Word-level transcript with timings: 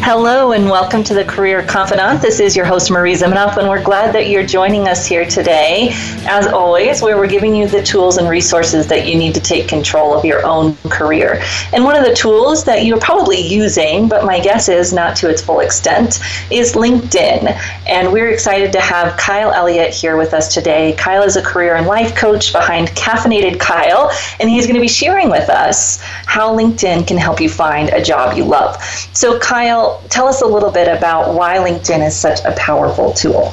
Hello 0.00 0.52
and 0.52 0.70
welcome 0.70 1.04
to 1.04 1.12
the 1.12 1.24
Career 1.24 1.62
Confidante. 1.64 2.22
This 2.22 2.40
is 2.40 2.56
your 2.56 2.64
host, 2.64 2.90
Marie 2.90 3.14
Zimenoff, 3.14 3.58
and 3.58 3.68
we're 3.68 3.82
glad 3.82 4.14
that 4.14 4.28
you're 4.30 4.46
joining 4.46 4.88
us 4.88 5.04
here 5.04 5.26
today. 5.26 5.90
As 6.26 6.46
always, 6.46 7.02
we're 7.02 7.26
giving 7.26 7.54
you 7.54 7.68
the 7.68 7.82
tools 7.82 8.16
and 8.16 8.28
resources 8.28 8.86
that 8.86 9.06
you 9.06 9.18
need 9.18 9.34
to 9.34 9.40
take 9.40 9.68
control 9.68 10.14
of 10.14 10.24
your 10.24 10.46
own 10.46 10.76
career. 10.88 11.42
And 11.74 11.84
one 11.84 11.94
of 11.94 12.04
the 12.04 12.14
tools 12.14 12.64
that 12.64 12.86
you're 12.86 13.00
probably 13.00 13.40
using, 13.40 14.08
but 14.08 14.24
my 14.24 14.40
guess 14.40 14.68
is 14.68 14.92
not 14.92 15.14
to 15.16 15.28
its 15.28 15.42
full 15.42 15.60
extent, 15.60 16.20
is 16.50 16.72
LinkedIn. 16.74 17.52
And 17.86 18.10
we're 18.10 18.30
excited 18.30 18.72
to 18.72 18.80
have 18.80 19.16
Kyle 19.18 19.52
Elliott 19.52 19.92
here 19.92 20.16
with 20.16 20.32
us 20.32 20.54
today. 20.54 20.94
Kyle 20.94 21.22
is 21.22 21.36
a 21.36 21.42
career 21.42 21.74
and 21.74 21.86
life 21.86 22.14
coach 22.14 22.52
behind 22.52 22.88
Caffeinated 22.88 23.58
Kyle, 23.58 24.10
and 24.40 24.48
he's 24.48 24.64
going 24.64 24.76
to 24.76 24.80
be 24.80 24.88
sharing 24.88 25.28
with 25.28 25.50
us 25.50 26.00
how 26.24 26.56
LinkedIn 26.56 27.06
can 27.06 27.18
help 27.18 27.40
you 27.40 27.50
find 27.50 27.90
a 27.90 28.02
job 28.02 28.36
you 28.36 28.44
love. 28.44 28.82
So, 29.12 29.38
Kyle, 29.40 29.87
tell 30.08 30.26
us 30.28 30.42
a 30.42 30.46
little 30.46 30.70
bit 30.70 30.88
about 30.88 31.34
why 31.34 31.56
LinkedIn 31.56 32.06
is 32.06 32.16
such 32.16 32.40
a 32.44 32.52
powerful 32.52 33.12
tool. 33.12 33.52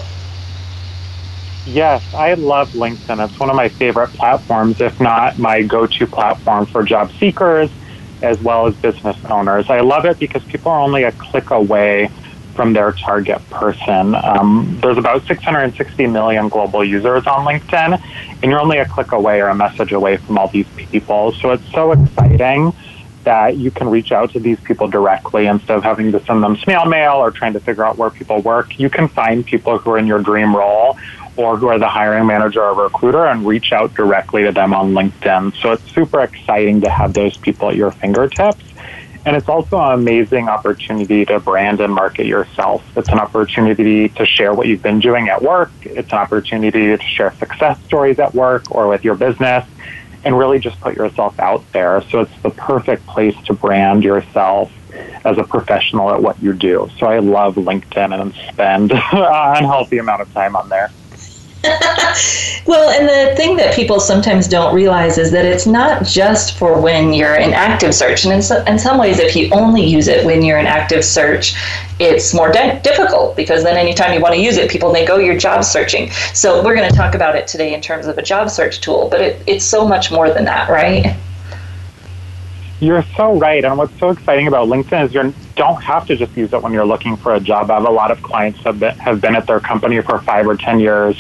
Yes, 1.65 2.03
I 2.13 2.35
love 2.35 2.69
LinkedIn. 2.71 3.27
It's 3.27 3.39
one 3.39 3.49
of 3.49 3.55
my 3.55 3.69
favorite 3.69 4.09
platforms, 4.09 4.79
if 4.79 4.99
not 5.01 5.39
my 5.39 5.63
go 5.63 5.87
to 5.87 6.07
platform 6.07 6.67
for 6.67 6.83
job 6.83 7.11
seekers 7.19 7.71
as 8.21 8.39
well 8.41 8.67
as 8.67 8.75
business 8.75 9.17
owners. 9.25 9.69
I 9.69 9.81
love 9.81 10.05
it 10.05 10.19
because 10.19 10.43
people 10.43 10.71
are 10.71 10.79
only 10.79 11.03
a 11.03 11.11
click 11.11 11.51
away 11.51 12.09
from 12.55 12.73
their 12.73 12.93
target 12.93 13.41
person. 13.49 14.15
Um, 14.15 14.79
there's 14.81 14.97
about 14.97 15.27
660 15.27 16.07
million 16.07 16.47
global 16.47 16.83
users 16.85 17.27
on 17.27 17.45
LinkedIn, 17.45 18.01
and 18.41 18.51
you're 18.51 18.61
only 18.61 18.77
a 18.77 18.85
click 18.85 19.11
away 19.11 19.41
or 19.41 19.49
a 19.49 19.55
message 19.55 19.91
away 19.91 20.17
from 20.17 20.37
all 20.37 20.47
these 20.47 20.67
people. 20.75 21.33
So 21.33 21.51
it's 21.51 21.69
so 21.71 21.91
exciting 21.91 22.73
that 23.25 23.57
you 23.57 23.69
can 23.69 23.89
reach 23.89 24.11
out 24.11 24.31
to 24.31 24.39
these 24.39 24.59
people 24.61 24.87
directly 24.87 25.45
instead 25.45 25.77
of 25.77 25.83
having 25.83 26.11
to 26.13 26.23
send 26.25 26.41
them 26.41 26.55
snail 26.57 26.85
mail 26.85 27.13
or 27.13 27.31
trying 27.31 27.53
to 27.53 27.59
figure 27.59 27.85
out 27.85 27.97
where 27.97 28.09
people 28.09 28.41
work. 28.41 28.79
You 28.79 28.89
can 28.89 29.07
find 29.07 29.45
people 29.45 29.77
who 29.77 29.91
are 29.91 29.97
in 29.97 30.07
your 30.07 30.21
dream 30.21 30.55
role 30.55 30.97
or 31.35 31.57
who 31.57 31.67
are 31.67 31.77
the 31.77 31.87
hiring 31.87 32.25
manager 32.25 32.63
or 32.63 32.83
recruiter 32.83 33.25
and 33.25 33.45
reach 33.45 33.73
out 33.73 33.93
directly 33.93 34.43
to 34.43 34.51
them 34.51 34.73
on 34.73 34.93
LinkedIn. 34.93 35.55
So 35.61 35.73
it's 35.73 35.91
super 35.91 36.21
exciting 36.21 36.81
to 36.81 36.89
have 36.89 37.13
those 37.13 37.37
people 37.37 37.69
at 37.69 37.75
your 37.75 37.91
fingertips. 37.91 38.63
And 39.25 39.35
it's 39.35 39.49
also 39.49 39.79
an 39.79 39.93
amazing 39.93 40.47
opportunity 40.49 41.25
to 41.25 41.39
brand 41.39 41.81
and 41.81 41.91
market 41.91 42.27
yourself. 42.27 42.85
It's 42.95 43.09
an 43.09 43.19
opportunity 43.19 44.07
to 44.09 44.25
share 44.25 44.53
what 44.53 44.67
you've 44.67 44.83
been 44.83 44.99
doing 44.99 45.29
at 45.29 45.41
work. 45.41 45.71
It's 45.81 46.11
an 46.11 46.19
opportunity 46.19 46.95
to 46.95 47.03
share 47.03 47.33
success 47.33 47.83
stories 47.85 48.19
at 48.19 48.35
work 48.35 48.71
or 48.71 48.87
with 48.87 49.03
your 49.03 49.15
business 49.15 49.65
and 50.25 50.37
really 50.37 50.59
just 50.59 50.79
put 50.81 50.95
yourself 50.95 51.39
out 51.39 51.63
there. 51.71 52.01
So 52.09 52.21
it's 52.21 52.41
the 52.41 52.49
perfect 52.49 53.05
place 53.05 53.35
to 53.45 53.53
brand 53.53 54.03
yourself 54.03 54.71
as 55.23 55.37
a 55.37 55.43
professional 55.43 56.11
at 56.11 56.21
what 56.21 56.41
you 56.41 56.53
do. 56.53 56.89
So 56.97 57.05
I 57.05 57.19
love 57.19 57.55
LinkedIn 57.55 58.19
and 58.19 58.33
spend 58.51 58.91
an 58.91 58.99
unhealthy 59.11 59.99
amount 59.99 60.21
of 60.21 60.33
time 60.33 60.55
on 60.55 60.67
there. 60.69 60.91
well, 62.65 62.89
and 62.89 63.07
the 63.07 63.35
thing 63.35 63.55
that 63.57 63.73
people 63.73 63.99
sometimes 63.99 64.47
don't 64.47 64.73
realize 64.73 65.17
is 65.17 65.31
that 65.31 65.45
it's 65.45 65.65
not 65.65 66.05
just 66.05 66.57
for 66.57 66.79
when 66.79 67.13
you're 67.13 67.35
in 67.35 67.53
active 67.53 67.93
search. 67.93 68.25
And 68.25 68.33
in, 68.33 68.41
so, 68.41 68.63
in 68.65 68.77
some 68.77 68.97
ways, 68.97 69.19
if 69.19 69.35
you 69.35 69.49
only 69.51 69.83
use 69.83 70.07
it 70.07 70.25
when 70.25 70.43
you're 70.43 70.59
in 70.59 70.65
active 70.65 71.03
search, 71.03 71.55
it's 71.99 72.33
more 72.33 72.51
difficult 72.51 73.35
because 73.35 73.63
then 73.63 73.77
anytime 73.77 74.13
you 74.13 74.19
want 74.19 74.35
to 74.35 74.41
use 74.41 74.57
it, 74.57 74.69
people 74.69 74.91
think, 74.93 75.09
oh, 75.09 75.17
you're 75.17 75.37
job 75.37 75.63
searching. 75.63 76.11
So 76.33 76.63
we're 76.63 76.75
going 76.75 76.89
to 76.89 76.95
talk 76.95 77.15
about 77.15 77.35
it 77.35 77.47
today 77.47 77.73
in 77.73 77.81
terms 77.81 78.05
of 78.07 78.17
a 78.17 78.21
job 78.21 78.49
search 78.49 78.81
tool, 78.81 79.09
but 79.09 79.21
it, 79.21 79.43
it's 79.47 79.65
so 79.65 79.87
much 79.87 80.11
more 80.11 80.29
than 80.29 80.45
that, 80.45 80.69
right? 80.69 81.15
You're 82.79 83.05
so 83.15 83.37
right. 83.37 83.63
And 83.63 83.77
what's 83.77 83.97
so 83.99 84.09
exciting 84.09 84.47
about 84.47 84.67
LinkedIn 84.67 85.05
is 85.05 85.13
you 85.13 85.33
don't 85.55 85.81
have 85.81 86.05
to 86.07 86.15
just 86.17 86.35
use 86.35 86.51
it 86.51 86.61
when 86.61 86.73
you're 86.73 86.85
looking 86.85 87.15
for 87.15 87.33
a 87.33 87.39
job. 87.39 87.71
I 87.71 87.75
have 87.75 87.87
a 87.87 87.91
lot 87.91 88.11
of 88.11 88.21
clients 88.21 88.59
have 88.63 88.79
been, 88.79 88.95
have 88.97 89.21
been 89.21 89.35
at 89.35 89.47
their 89.47 89.61
company 89.61 90.01
for 90.01 90.19
five 90.19 90.45
or 90.45 90.57
10 90.57 90.79
years 90.79 91.17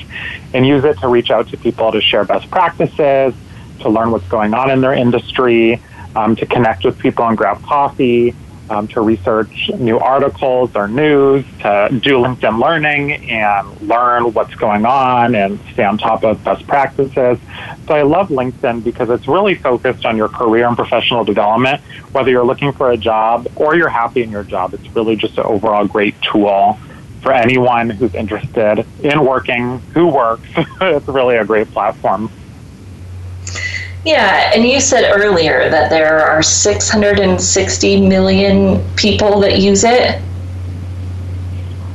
and 0.53 0.67
use 0.67 0.83
it 0.83 0.99
to 0.99 1.07
reach 1.07 1.31
out 1.31 1.49
to 1.49 1.57
people 1.57 1.91
to 1.93 2.01
share 2.01 2.25
best 2.25 2.49
practices, 2.51 3.33
to 3.79 3.89
learn 3.89 4.11
what's 4.11 4.27
going 4.27 4.53
on 4.53 4.69
in 4.69 4.81
their 4.81 4.93
industry, 4.93 5.81
um, 6.15 6.35
to 6.35 6.45
connect 6.45 6.83
with 6.83 6.97
people 6.99 7.25
and 7.25 7.37
grab 7.37 7.61
coffee, 7.61 8.35
um, 8.69 8.87
to 8.89 9.01
research 9.01 9.69
new 9.77 9.99
articles 9.99 10.71
or 10.75 10.87
news, 10.87 11.45
to 11.59 11.89
do 11.91 12.17
LinkedIn 12.17 12.61
learning 12.61 13.13
and 13.29 13.81
learn 13.81 14.33
what's 14.33 14.55
going 14.55 14.85
on 14.85 15.35
and 15.35 15.59
stay 15.73 15.83
on 15.83 15.97
top 15.97 16.23
of 16.23 16.43
best 16.43 16.65
practices. 16.67 17.37
So 17.87 17.93
I 17.93 18.01
love 18.01 18.29
LinkedIn 18.29 18.83
because 18.83 19.09
it's 19.09 19.27
really 19.27 19.55
focused 19.55 20.05
on 20.05 20.17
your 20.17 20.29
career 20.29 20.67
and 20.67 20.75
professional 20.75 21.23
development, 21.23 21.81
whether 22.11 22.31
you're 22.31 22.45
looking 22.45 22.71
for 22.73 22.91
a 22.91 22.97
job 22.97 23.47
or 23.55 23.75
you're 23.75 23.89
happy 23.89 24.23
in 24.23 24.31
your 24.31 24.43
job. 24.43 24.73
It's 24.73 24.95
really 24.95 25.15
just 25.15 25.37
an 25.37 25.45
overall 25.45 25.85
great 25.85 26.15
tool 26.21 26.79
for 27.21 27.33
anyone 27.33 27.89
who's 27.89 28.13
interested 28.13 28.85
in 28.99 29.25
working, 29.25 29.79
who 29.93 30.07
works. 30.07 30.47
it's 30.81 31.07
really 31.07 31.37
a 31.37 31.45
great 31.45 31.71
platform. 31.71 32.31
Yeah, 34.05 34.51
and 34.53 34.63
you 34.63 34.79
said 34.79 35.11
earlier 35.11 35.67
that 35.69 35.89
there 35.89 36.19
are 36.19 36.43
660 36.43 38.07
million 38.07 38.83
people 38.95 39.39
that 39.39 39.59
use 39.59 39.83
it. 39.83 40.21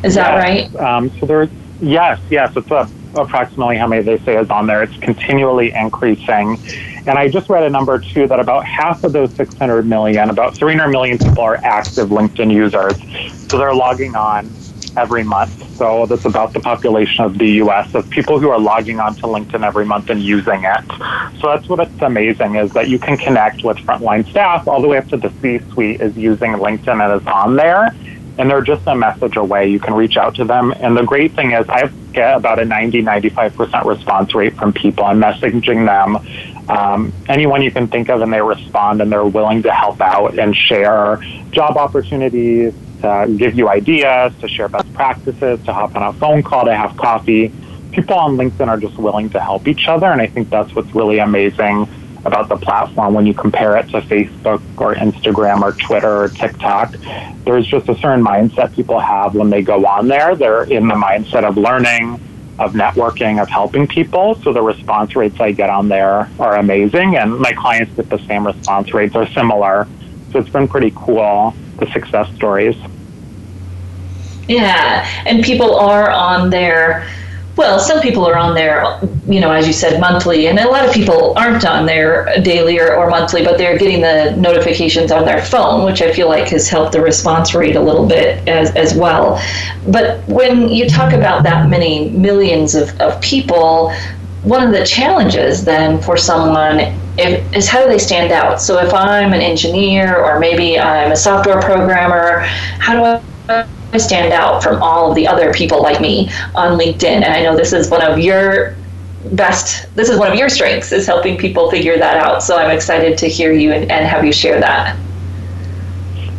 Is 0.03 0.16
that 0.16 0.34
right? 0.34 0.75
Um, 0.76 1.10
so 1.19 1.26
there's 1.26 1.50
yes, 1.81 2.21
yes. 2.28 2.56
It's 2.56 2.71
a, 2.72 2.91
approximately 3.15 3.76
how 3.76 3.87
many 3.87 4.03
they 4.03 4.19
say 4.19 4.37
is 4.37 4.50
on 4.50 4.66
there. 4.66 4.82
It's 4.82 4.97
continually 4.97 5.72
increasing, 5.72 6.59
and 7.06 7.10
I 7.10 7.28
just 7.28 7.48
read 7.48 7.62
a 7.62 7.71
number 7.71 8.00
too 8.00 8.27
that 8.27 8.41
about 8.41 8.65
half 8.65 9.04
of 9.04 9.12
those 9.12 9.32
600 9.34 9.87
million, 9.87 10.31
about 10.31 10.56
300 10.56 10.88
million 10.91 11.16
people 11.16 11.44
are 11.44 11.56
active 11.62 12.09
LinkedIn 12.09 12.53
users. 12.53 12.97
So 13.48 13.56
they're 13.56 13.75
logging 13.75 14.16
on 14.16 14.50
every 14.96 15.24
month. 15.24 15.76
So 15.76 16.06
that's 16.06 16.24
about 16.24 16.52
the 16.52 16.60
population 16.60 17.24
of 17.24 17.38
the 17.38 17.48
U.S. 17.64 17.94
of 17.94 18.08
people 18.10 18.38
who 18.38 18.50
are 18.50 18.58
logging 18.58 19.00
onto 19.00 19.22
LinkedIn 19.22 19.64
every 19.64 19.84
month 19.84 20.10
and 20.10 20.22
using 20.22 20.64
it. 20.64 20.84
So 21.40 21.48
that's 21.48 21.68
what's 21.68 22.02
amazing 22.02 22.56
is 22.56 22.72
that 22.72 22.88
you 22.88 22.98
can 22.98 23.16
connect 23.16 23.64
with 23.64 23.78
frontline 23.78 24.28
staff 24.28 24.68
all 24.68 24.82
the 24.82 24.88
way 24.88 24.98
up 24.98 25.08
to 25.08 25.16
the 25.16 25.30
C-suite 25.40 26.00
is 26.00 26.16
using 26.16 26.52
LinkedIn 26.52 27.02
and 27.02 27.20
is 27.20 27.26
on 27.26 27.56
there. 27.56 27.94
And 28.38 28.48
they're 28.48 28.62
just 28.62 28.86
a 28.86 28.94
message 28.94 29.36
away. 29.36 29.68
You 29.68 29.80
can 29.80 29.92
reach 29.92 30.16
out 30.16 30.36
to 30.36 30.44
them. 30.44 30.72
And 30.80 30.96
the 30.96 31.02
great 31.02 31.32
thing 31.34 31.52
is 31.52 31.68
I 31.68 31.90
get 32.12 32.36
about 32.36 32.58
a 32.58 32.64
90, 32.64 33.02
95% 33.02 33.84
response 33.84 34.34
rate 34.34 34.56
from 34.56 34.72
people. 34.72 35.04
I'm 35.04 35.20
messaging 35.20 35.84
them 35.84 36.16
um, 36.70 37.12
anyone 37.28 37.62
you 37.62 37.72
can 37.72 37.88
think 37.88 38.08
of, 38.08 38.22
and 38.22 38.32
they 38.32 38.40
respond 38.40 39.02
and 39.02 39.10
they're 39.10 39.24
willing 39.24 39.62
to 39.64 39.72
help 39.72 40.00
out 40.00 40.38
and 40.38 40.54
share 40.54 41.20
job 41.50 41.76
opportunities, 41.76 42.72
to 43.02 43.34
give 43.36 43.54
you 43.56 43.68
ideas, 43.68 44.32
to 44.40 44.48
share 44.48 44.68
best 44.68 44.92
practices, 44.92 45.60
to 45.64 45.72
hop 45.72 45.96
on 45.96 46.02
a 46.02 46.12
phone 46.14 46.42
call, 46.42 46.64
to 46.64 46.74
have 46.74 46.96
coffee. 46.96 47.52
People 47.92 48.16
on 48.16 48.36
LinkedIn 48.36 48.68
are 48.68 48.78
just 48.78 48.98
willing 48.98 49.30
to 49.30 49.40
help 49.40 49.66
each 49.66 49.88
other, 49.88 50.06
and 50.06 50.20
I 50.20 50.26
think 50.26 50.50
that's 50.50 50.74
what's 50.74 50.94
really 50.94 51.18
amazing 51.18 51.88
about 52.24 52.48
the 52.48 52.56
platform 52.56 53.14
when 53.14 53.26
you 53.26 53.34
compare 53.34 53.76
it 53.76 53.88
to 53.88 54.00
Facebook 54.02 54.62
or 54.76 54.94
Instagram 54.94 55.62
or 55.62 55.72
Twitter 55.72 56.24
or 56.24 56.28
TikTok. 56.28 56.94
There's 57.44 57.66
just 57.66 57.88
a 57.88 57.97
certain 57.97 58.24
mindset 58.24 58.74
people 58.74 59.00
have 59.00 59.34
when 59.34 59.50
they 59.50 59.62
go 59.62 59.86
on 59.86 60.08
there. 60.08 60.36
They're 60.36 60.64
in 60.64 60.86
the 60.86 60.94
mindset 60.94 61.44
of 61.44 61.56
learning, 61.56 62.20
of 62.58 62.74
networking, 62.74 63.41
of 63.41 63.48
helping 63.48 63.88
people. 63.88 64.34
So 64.44 64.53
the 64.53 64.62
response 64.62 65.16
rates 65.16 65.41
I 65.41 65.53
get 65.53 65.70
on 65.70 65.88
there 65.88 66.30
are 66.38 66.56
amazing, 66.56 67.16
and 67.16 67.38
my 67.38 67.53
clients 67.53 67.92
get 67.96 68.10
the 68.10 68.18
same 68.18 68.46
response 68.46 68.92
rates 68.92 69.16
or 69.16 69.26
similar. 69.28 69.88
So 70.32 70.38
it's 70.38 70.48
been 70.48 70.68
pretty 70.68 70.92
cool 70.94 71.54
the 71.80 71.91
success 71.92 72.32
stories. 72.36 72.77
Yeah, 74.47 75.06
and 75.27 75.42
people 75.42 75.74
are 75.77 76.10
on 76.10 76.50
there. 76.50 77.09
Well, 77.56 77.78
some 77.78 78.00
people 78.00 78.27
are 78.27 78.36
on 78.36 78.54
there, 78.54 79.00
you 79.27 79.41
know, 79.41 79.53
as 79.53 79.66
you 79.66 79.72
said, 79.72 80.00
monthly, 80.00 80.47
and 80.47 80.59
a 80.59 80.68
lot 80.68 80.86
of 80.86 80.94
people 80.94 81.36
aren't 81.36 81.65
on 81.66 81.84
there 81.84 82.32
daily 82.42 82.78
or, 82.78 82.94
or 82.94 83.10
monthly, 83.10 83.44
but 83.44 83.59
they're 83.59 83.77
getting 83.77 84.00
the 84.00 84.34
notifications 84.36 85.12
on 85.12 85.24
their 85.27 85.44
phone, 85.44 85.84
which 85.84 86.00
I 86.00 86.12
feel 86.12 86.28
like 86.28 86.48
has 86.48 86.68
helped 86.68 86.92
the 86.92 87.03
response 87.03 87.54
rate 87.54 87.77
a 87.77 87.80
little 87.80 88.06
bit 88.06 88.47
as, 88.48 88.74
as 88.77 88.94
well. 88.94 89.41
But 89.88 90.27
when 90.27 90.68
you 90.68 90.88
talk 90.88 91.12
about 91.12 91.42
that 91.42 91.68
many 91.68 92.10
millions 92.10 92.74
of, 92.74 92.98
of 93.00 93.21
people, 93.21 93.92
one 94.42 94.62
of 94.62 94.72
the 94.72 94.86
challenges 94.86 95.65
then 95.65 96.00
for 96.00 96.16
someone 96.16 96.78
is 97.20 97.68
how 97.68 97.82
do 97.82 97.88
they 97.88 97.98
stand 97.98 98.32
out? 98.32 98.60
So 98.60 98.78
if 98.78 98.92
I'm 98.92 99.32
an 99.32 99.40
engineer 99.40 100.16
or 100.16 100.38
maybe 100.38 100.78
I'm 100.78 101.12
a 101.12 101.16
software 101.16 101.60
programmer, 101.60 102.40
how 102.78 103.20
do 103.22 103.22
I 103.48 103.98
stand 103.98 104.32
out 104.32 104.62
from 104.62 104.82
all 104.82 105.10
of 105.10 105.16
the 105.16 105.26
other 105.26 105.52
people 105.52 105.82
like 105.82 106.00
me 106.00 106.30
on 106.54 106.78
LinkedIn? 106.78 107.04
And 107.04 107.24
I 107.24 107.42
know 107.42 107.56
this 107.56 107.72
is 107.72 107.90
one 107.90 108.02
of 108.02 108.18
your 108.18 108.76
best 109.32 109.94
this 109.94 110.08
is 110.08 110.18
one 110.18 110.32
of 110.32 110.38
your 110.38 110.48
strengths 110.48 110.92
is 110.92 111.06
helping 111.06 111.36
people 111.36 111.70
figure 111.70 111.98
that 111.98 112.16
out 112.16 112.42
so 112.42 112.56
i'm 112.56 112.70
excited 112.70 113.18
to 113.18 113.28
hear 113.28 113.52
you 113.52 113.70
and, 113.70 113.90
and 113.90 114.06
have 114.06 114.24
you 114.24 114.32
share 114.32 114.58
that 114.58 114.96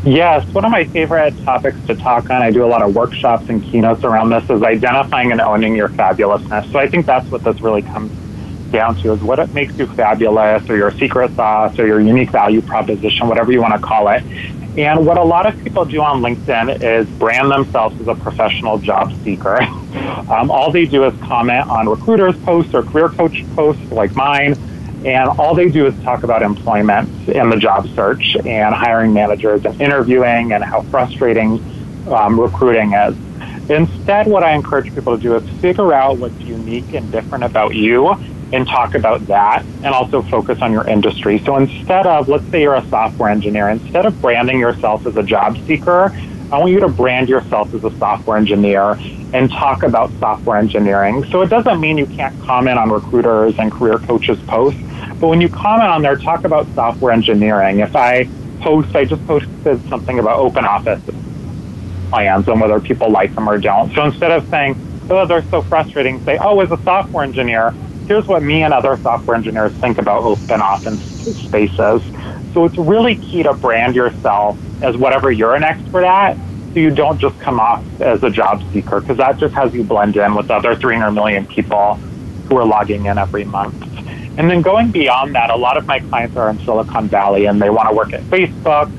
Yes, 0.04 0.52
one 0.52 0.66
of 0.66 0.72
my 0.72 0.86
favorite 0.86 1.38
topics 1.44 1.78
to 1.86 1.96
talk 1.96 2.32
on, 2.32 2.42
I 2.42 2.50
do 2.50 2.66
a 2.66 2.68
lot 2.68 2.82
of 2.82 2.96
workshops 2.96 3.50
and 3.50 3.64
keynotes 3.64 4.04
around 4.04 4.32
this, 4.32 4.50
is 4.50 4.64
identifying 4.64 5.32
and 5.32 5.40
owning 5.40 5.76
your 5.76 5.90
fabulousness. 5.90 6.72
So 6.72 6.80
I 6.80 6.88
think 6.88 7.06
that's 7.06 7.30
what 7.30 7.44
this 7.44 7.62
really 7.62 7.84
comes 7.84 8.12
down 8.72 8.96
to 8.98 9.12
is 9.14 9.22
what 9.22 9.40
it 9.40 9.54
makes 9.54 9.74
you 9.76 9.88
fabulous 9.88 10.68
or 10.70 10.78
your 10.78 10.92
secret 10.92 11.36
sauce 11.36 11.78
or 11.78 11.86
your 11.86 12.00
unique 12.00 12.32
value 12.32 12.62
proposition, 12.62 13.28
whatever 13.28 13.52
you 13.52 13.62
want 13.62 13.74
to 13.74 13.80
call 13.80 14.08
it. 14.10 14.24
And 14.78 15.06
what 15.06 15.18
a 15.18 15.24
lot 15.24 15.46
of 15.46 15.62
people 15.62 15.84
do 15.86 16.02
on 16.02 16.22
LinkedIn 16.22 16.82
is 16.82 17.08
brand 17.18 17.52
themselves 17.52 18.00
as 18.00 18.08
a 18.08 18.16
professional 18.16 18.78
job 18.78 19.14
seeker. 19.24 19.60
Um, 20.32 20.50
all 20.50 20.72
they 20.72 20.86
do 20.86 21.04
is 21.04 21.20
comment 21.20 21.68
on 21.68 21.90
recruiters' 21.90 22.38
posts 22.44 22.74
or 22.74 22.84
career 22.84 23.10
coach 23.10 23.44
posts 23.54 23.92
like 23.92 24.16
mine 24.16 24.56
and 25.06 25.30
all 25.30 25.56
they 25.56 25.70
do 25.70 25.88
is 25.88 26.04
talk 26.04 26.24
about 26.24 26.44
employment 26.44 27.10
and 27.28 27.52
the 27.52 27.58
job 27.58 27.88
search 27.96 28.36
and 28.46 28.76
hiring 28.76 29.14
managers 29.14 29.66
and 29.66 29.82
interviewing 29.82 30.54
and 30.54 30.64
how 30.64 30.82
frustrating 30.84 31.64
um, 32.08 32.40
recruiting 32.40 32.94
is. 32.94 33.16
Instead, 33.70 34.28
what 34.28 34.44
I 34.44 34.52
encourage 34.54 34.94
people 34.94 35.16
to 35.16 35.22
do 35.22 35.36
is 35.36 35.50
figure 35.60 35.92
out 35.92 36.18
what's 36.18 36.38
unique 36.40 36.94
and 36.94 37.12
different 37.12 37.44
about 37.44 37.74
you 37.74 38.12
and 38.54 38.68
talk 38.68 38.96
about 38.96 39.26
that 39.28 39.64
and 39.84 39.88
also 39.88 40.22
focus 40.22 40.62
on 40.62 40.72
your 40.72 40.88
industry. 40.88 41.40
So 41.40 41.58
instead 41.58 42.06
of, 42.06 42.28
let's 42.28 42.46
say 42.48 42.62
you're 42.62 42.76
a 42.76 42.86
software 42.88 43.30
engineer, 43.30 43.70
instead 43.70 44.06
of 44.06 44.20
branding 44.22 44.60
yourself 44.60 45.06
as 45.06 45.16
a 45.16 45.24
job 45.24 45.58
seeker, 45.66 46.16
I 46.52 46.60
want 46.60 46.72
you 46.72 46.82
to 46.82 46.90
brand 46.90 47.30
yourself 47.30 47.74
as 47.74 47.84
a 47.84 47.92
software 47.98 48.38
engineer 48.38 48.98
and 49.34 49.50
talk 49.50 49.84
about 49.84 50.12
software 50.20 50.58
engineering. 50.58 51.24
So 51.26 51.42
it 51.42 51.48
doesn't 51.48 51.80
mean 51.80 51.98
you 51.98 52.06
can't 52.06 52.38
comment 52.42 52.78
on 52.78 52.92
recruiters 52.92 53.58
and 53.58 53.72
career 53.72 54.00
coaches 54.00 54.38
posts, 54.48 54.82
but 55.22 55.30
when 55.30 55.40
you 55.40 55.48
comment 55.48 55.90
on 55.90 56.02
there, 56.02 56.18
talk 56.18 56.44
about 56.44 56.68
software 56.76 57.14
engineering. 57.14 57.80
If 57.80 57.96
I 57.96 58.28
post, 58.60 58.94
I 58.96 59.06
just 59.06 59.26
posted 59.28 59.88
something 59.88 60.20
about 60.20 60.40
open 60.40 60.66
office 60.66 61.02
plans 62.10 62.48
and 62.50 62.60
whether 62.60 62.82
people 62.82 63.10
like 63.10 63.34
them 63.34 63.48
or 63.48 63.58
don't. 63.58 63.94
So 63.94 64.04
instead 64.04 64.32
of 64.32 64.48
saying, 64.50 64.76
oh, 65.10 65.26
they're 65.26 65.44
so 65.44 65.62
frustrating, 65.62 66.24
say, 66.26 66.38
oh, 66.38 66.60
as 66.60 66.72
a 66.72 66.78
software 66.84 67.24
engineer, 67.24 67.74
here's 68.08 68.28
what 68.28 68.44
me 68.44 68.64
and 68.64 68.74
other 68.74 68.98
software 68.98 69.36
engineers 69.36 69.72
think 69.74 69.98
about 69.98 70.24
open 70.24 70.62
office 70.62 71.00
spaces. 71.46 72.02
So 72.54 72.66
it's 72.66 72.78
really 72.78 73.16
key 73.16 73.44
to 73.44 73.54
brand 73.54 73.96
yourself 73.96 74.58
as 74.82 74.98
whatever 74.98 75.32
you're 75.32 75.56
an 75.56 75.64
expert 75.64 76.04
at 76.04 76.36
so 76.74 76.80
you 76.80 76.90
don't 76.90 77.20
just 77.20 77.38
come 77.40 77.60
off 77.60 77.84
as 78.02 78.24
a 78.24 78.30
job 78.30 78.64
seeker 78.72 79.02
because 79.02 79.18
that 79.18 79.38
just 79.38 79.54
has 79.54 79.74
you 79.74 79.84
blend 79.84 80.16
in 80.16 80.36
with 80.36 80.50
other 80.50 80.76
300 80.76 81.12
million 81.12 81.46
people 81.46 81.96
who 82.48 82.58
are 82.58 82.66
logging 82.66 83.06
in 83.06 83.18
every 83.18 83.44
month. 83.44 83.76
And 84.38 84.50
then 84.50 84.62
going 84.62 84.92
beyond 84.92 85.36
that, 85.36 85.50
a 85.50 85.56
lot 85.56 85.78
of 85.78 85.86
my 85.86 86.00
clients 86.00 86.36
are 86.38 86.50
in 86.50 86.60
Silicon 86.60 87.08
Valley 87.10 87.46
and 87.46 87.62
they 87.62 87.70
want 87.70 87.90
to 87.90 87.96
work 87.96 88.14
at 88.14 88.22
Facebook, 88.24 88.92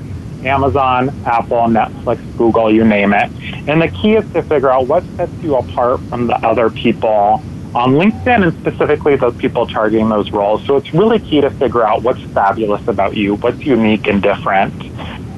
Amazon, 0.45 1.09
Apple, 1.25 1.63
Netflix, 1.67 2.37
Google, 2.37 2.71
you 2.71 2.83
name 2.83 3.13
it. 3.13 3.31
And 3.67 3.81
the 3.81 3.87
key 3.87 4.15
is 4.15 4.31
to 4.33 4.43
figure 4.43 4.69
out 4.69 4.87
what 4.87 5.03
sets 5.15 5.33
you 5.41 5.55
apart 5.55 5.99
from 6.01 6.27
the 6.27 6.35
other 6.45 6.69
people 6.69 7.43
on 7.75 7.93
LinkedIn 7.93 8.47
and 8.47 8.59
specifically 8.59 9.15
those 9.15 9.35
people 9.37 9.65
targeting 9.65 10.09
those 10.09 10.31
roles. 10.31 10.63
So 10.65 10.77
it's 10.77 10.93
really 10.93 11.19
key 11.19 11.41
to 11.41 11.49
figure 11.49 11.85
out 11.85 12.03
what's 12.03 12.21
fabulous 12.21 12.87
about 12.87 13.15
you, 13.15 13.35
what's 13.35 13.59
unique 13.65 14.07
and 14.07 14.21
different. 14.21 14.73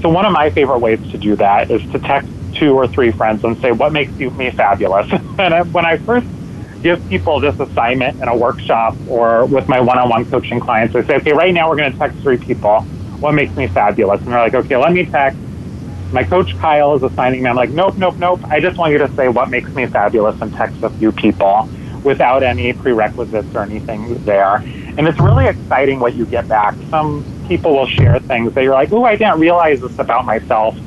So 0.02 0.10
one 0.10 0.26
of 0.26 0.34
my 0.34 0.50
favorite 0.50 0.80
ways 0.80 1.00
to 1.12 1.18
do 1.18 1.36
that 1.38 1.72
is 1.72 1.82
to 1.92 2.00
text 2.00 2.30
two 2.54 2.74
or 2.74 2.88
three 2.88 3.12
friends 3.12 3.44
and 3.44 3.58
say, 3.62 3.72
what 3.72 3.94
makes 3.94 4.12
you 4.14 4.30
me 4.32 4.52
fabulous? 4.52 5.10
and 5.40 5.74
when 5.74 5.86
I 5.86 5.98
first 5.98 6.28
give 6.86 7.10
people 7.10 7.40
this 7.40 7.60
assignment 7.60 8.22
in 8.22 8.28
a 8.28 8.38
workshop 8.38 8.96
or 9.08 9.46
with 9.48 9.68
my 9.68 9.80
one-on-one 9.80 10.24
coaching 10.30 10.60
clients. 10.60 10.96
I 10.96 11.04
say, 11.04 11.16
okay, 11.16 11.34
right 11.34 11.52
now 11.52 11.68
we're 11.68 11.78
going 11.78 11.92
to 11.92 11.98
text 11.98 12.20
three 12.20 12.38
people. 12.38 12.81
What 13.20 13.31
makes 13.31 13.56
me 13.56 13.66
fabulous? 13.66 14.22
And 14.22 14.31
they're 14.31 14.40
like, 14.40 14.54
okay, 14.54 14.78
let 14.78 14.94
me 14.94 15.04
text. 15.04 15.40
My 16.12 16.24
coach 16.24 16.56
Kyle 16.60 16.94
is 16.96 17.02
assigning 17.02 17.42
me. 17.42 17.50
I'm 17.50 17.56
like, 17.56 17.72
nope, 17.72 17.98
nope, 17.98 18.18
nope. 18.18 18.40
I 18.46 18.60
just 18.60 18.78
want 18.78 18.92
you 18.92 19.00
to 19.00 19.12
say 19.16 19.30
what 19.30 19.50
makes 19.50 19.72
me 19.72 19.88
fabulous 19.88 20.40
and 20.40 20.54
text 20.54 20.84
a 20.84 20.92
few 20.92 21.12
people 21.12 21.68
without 22.06 22.44
any 22.44 22.72
prerequisites 22.72 23.54
or 23.56 23.63
anything 23.63 24.24
there. 24.24 24.57
And 24.98 25.07
it's 25.07 25.19
really 25.19 25.48
exciting 25.48 26.00
what 26.00 26.16
you 26.16 26.25
get 26.25 26.48
back. 26.48 26.75
Some 26.90 27.25
people 27.48 27.74
will 27.74 27.88
share 27.88 28.19
things 28.19 28.54
that 28.54 28.63
you're 28.63 28.74
like, 28.74 28.94
oh, 28.94 29.04
I 29.04 29.18
didn't 29.18 29.40
realize 29.40 29.81
this 29.81 30.00
about 30.00 30.25
myself. 30.25 30.78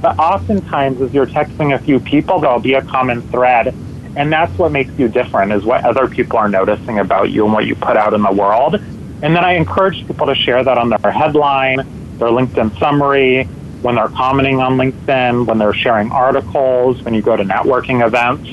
But 0.00 0.18
oftentimes, 0.18 1.00
as 1.00 1.12
you're 1.12 1.26
texting 1.26 1.74
a 1.74 1.78
few 1.78 1.98
people, 1.98 2.38
there'll 2.40 2.60
be 2.60 2.74
a 2.74 2.82
common 2.82 3.22
thread 3.22 3.74
and 4.16 4.32
that's 4.32 4.56
what 4.58 4.72
makes 4.72 4.98
you 4.98 5.08
different 5.08 5.52
is 5.52 5.62
what 5.62 5.84
other 5.84 6.08
people 6.08 6.38
are 6.38 6.48
noticing 6.48 6.98
about 6.98 7.30
you 7.30 7.44
and 7.44 7.52
what 7.52 7.66
you 7.66 7.74
put 7.74 7.98
out 7.98 8.14
in 8.14 8.22
the 8.22 8.32
world. 8.32 8.76
And 8.76 9.36
then 9.36 9.44
I 9.44 9.52
encourage 9.52 10.06
people 10.06 10.26
to 10.26 10.34
share 10.34 10.64
that 10.64 10.78
on 10.78 10.88
their 10.88 11.12
headline, 11.12 11.76
their 12.18 12.28
LinkedIn 12.28 12.78
summary, 12.78 13.44
when 13.82 13.96
they're 13.96 14.08
commenting 14.08 14.60
on 14.60 14.78
LinkedIn, 14.78 15.46
when 15.46 15.58
they're 15.58 15.74
sharing 15.74 16.10
articles, 16.10 17.02
when 17.02 17.12
you 17.12 17.20
go 17.20 17.36
to 17.36 17.44
networking 17.44 18.04
events. 18.04 18.48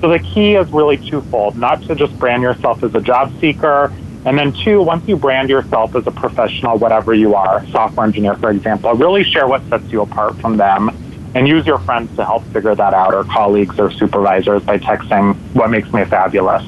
So 0.00 0.08
the 0.08 0.18
key 0.18 0.54
is 0.54 0.70
really 0.72 0.98
twofold, 0.98 1.56
not 1.56 1.82
to 1.84 1.94
just 1.94 2.18
brand 2.18 2.42
yourself 2.42 2.82
as 2.82 2.94
a 2.94 3.00
job 3.00 3.32
seeker, 3.40 3.92
and 4.26 4.36
then 4.36 4.52
two, 4.52 4.82
once 4.82 5.06
you 5.06 5.16
brand 5.16 5.48
yourself 5.48 5.94
as 5.94 6.06
a 6.06 6.10
professional, 6.10 6.78
whatever 6.78 7.14
you 7.14 7.34
are, 7.34 7.64
software 7.68 8.06
engineer, 8.06 8.34
for 8.34 8.50
example, 8.50 8.92
really 8.94 9.22
share 9.22 9.46
what 9.46 9.62
sets 9.68 9.90
you 9.92 10.02
apart 10.02 10.34
from 10.36 10.56
them 10.56 10.90
and 11.34 11.46
use 11.46 11.64
your 11.66 11.78
friends 11.78 12.14
to 12.16 12.24
help 12.24 12.42
figure 12.46 12.74
that 12.74 12.92
out 12.92 13.14
or 13.14 13.22
colleagues 13.24 13.78
or 13.78 13.90
supervisors 13.90 14.62
by 14.64 14.78
texting 14.78 15.36
what 15.54 15.70
makes 15.70 15.92
me 15.92 16.04
fabulous. 16.04 16.64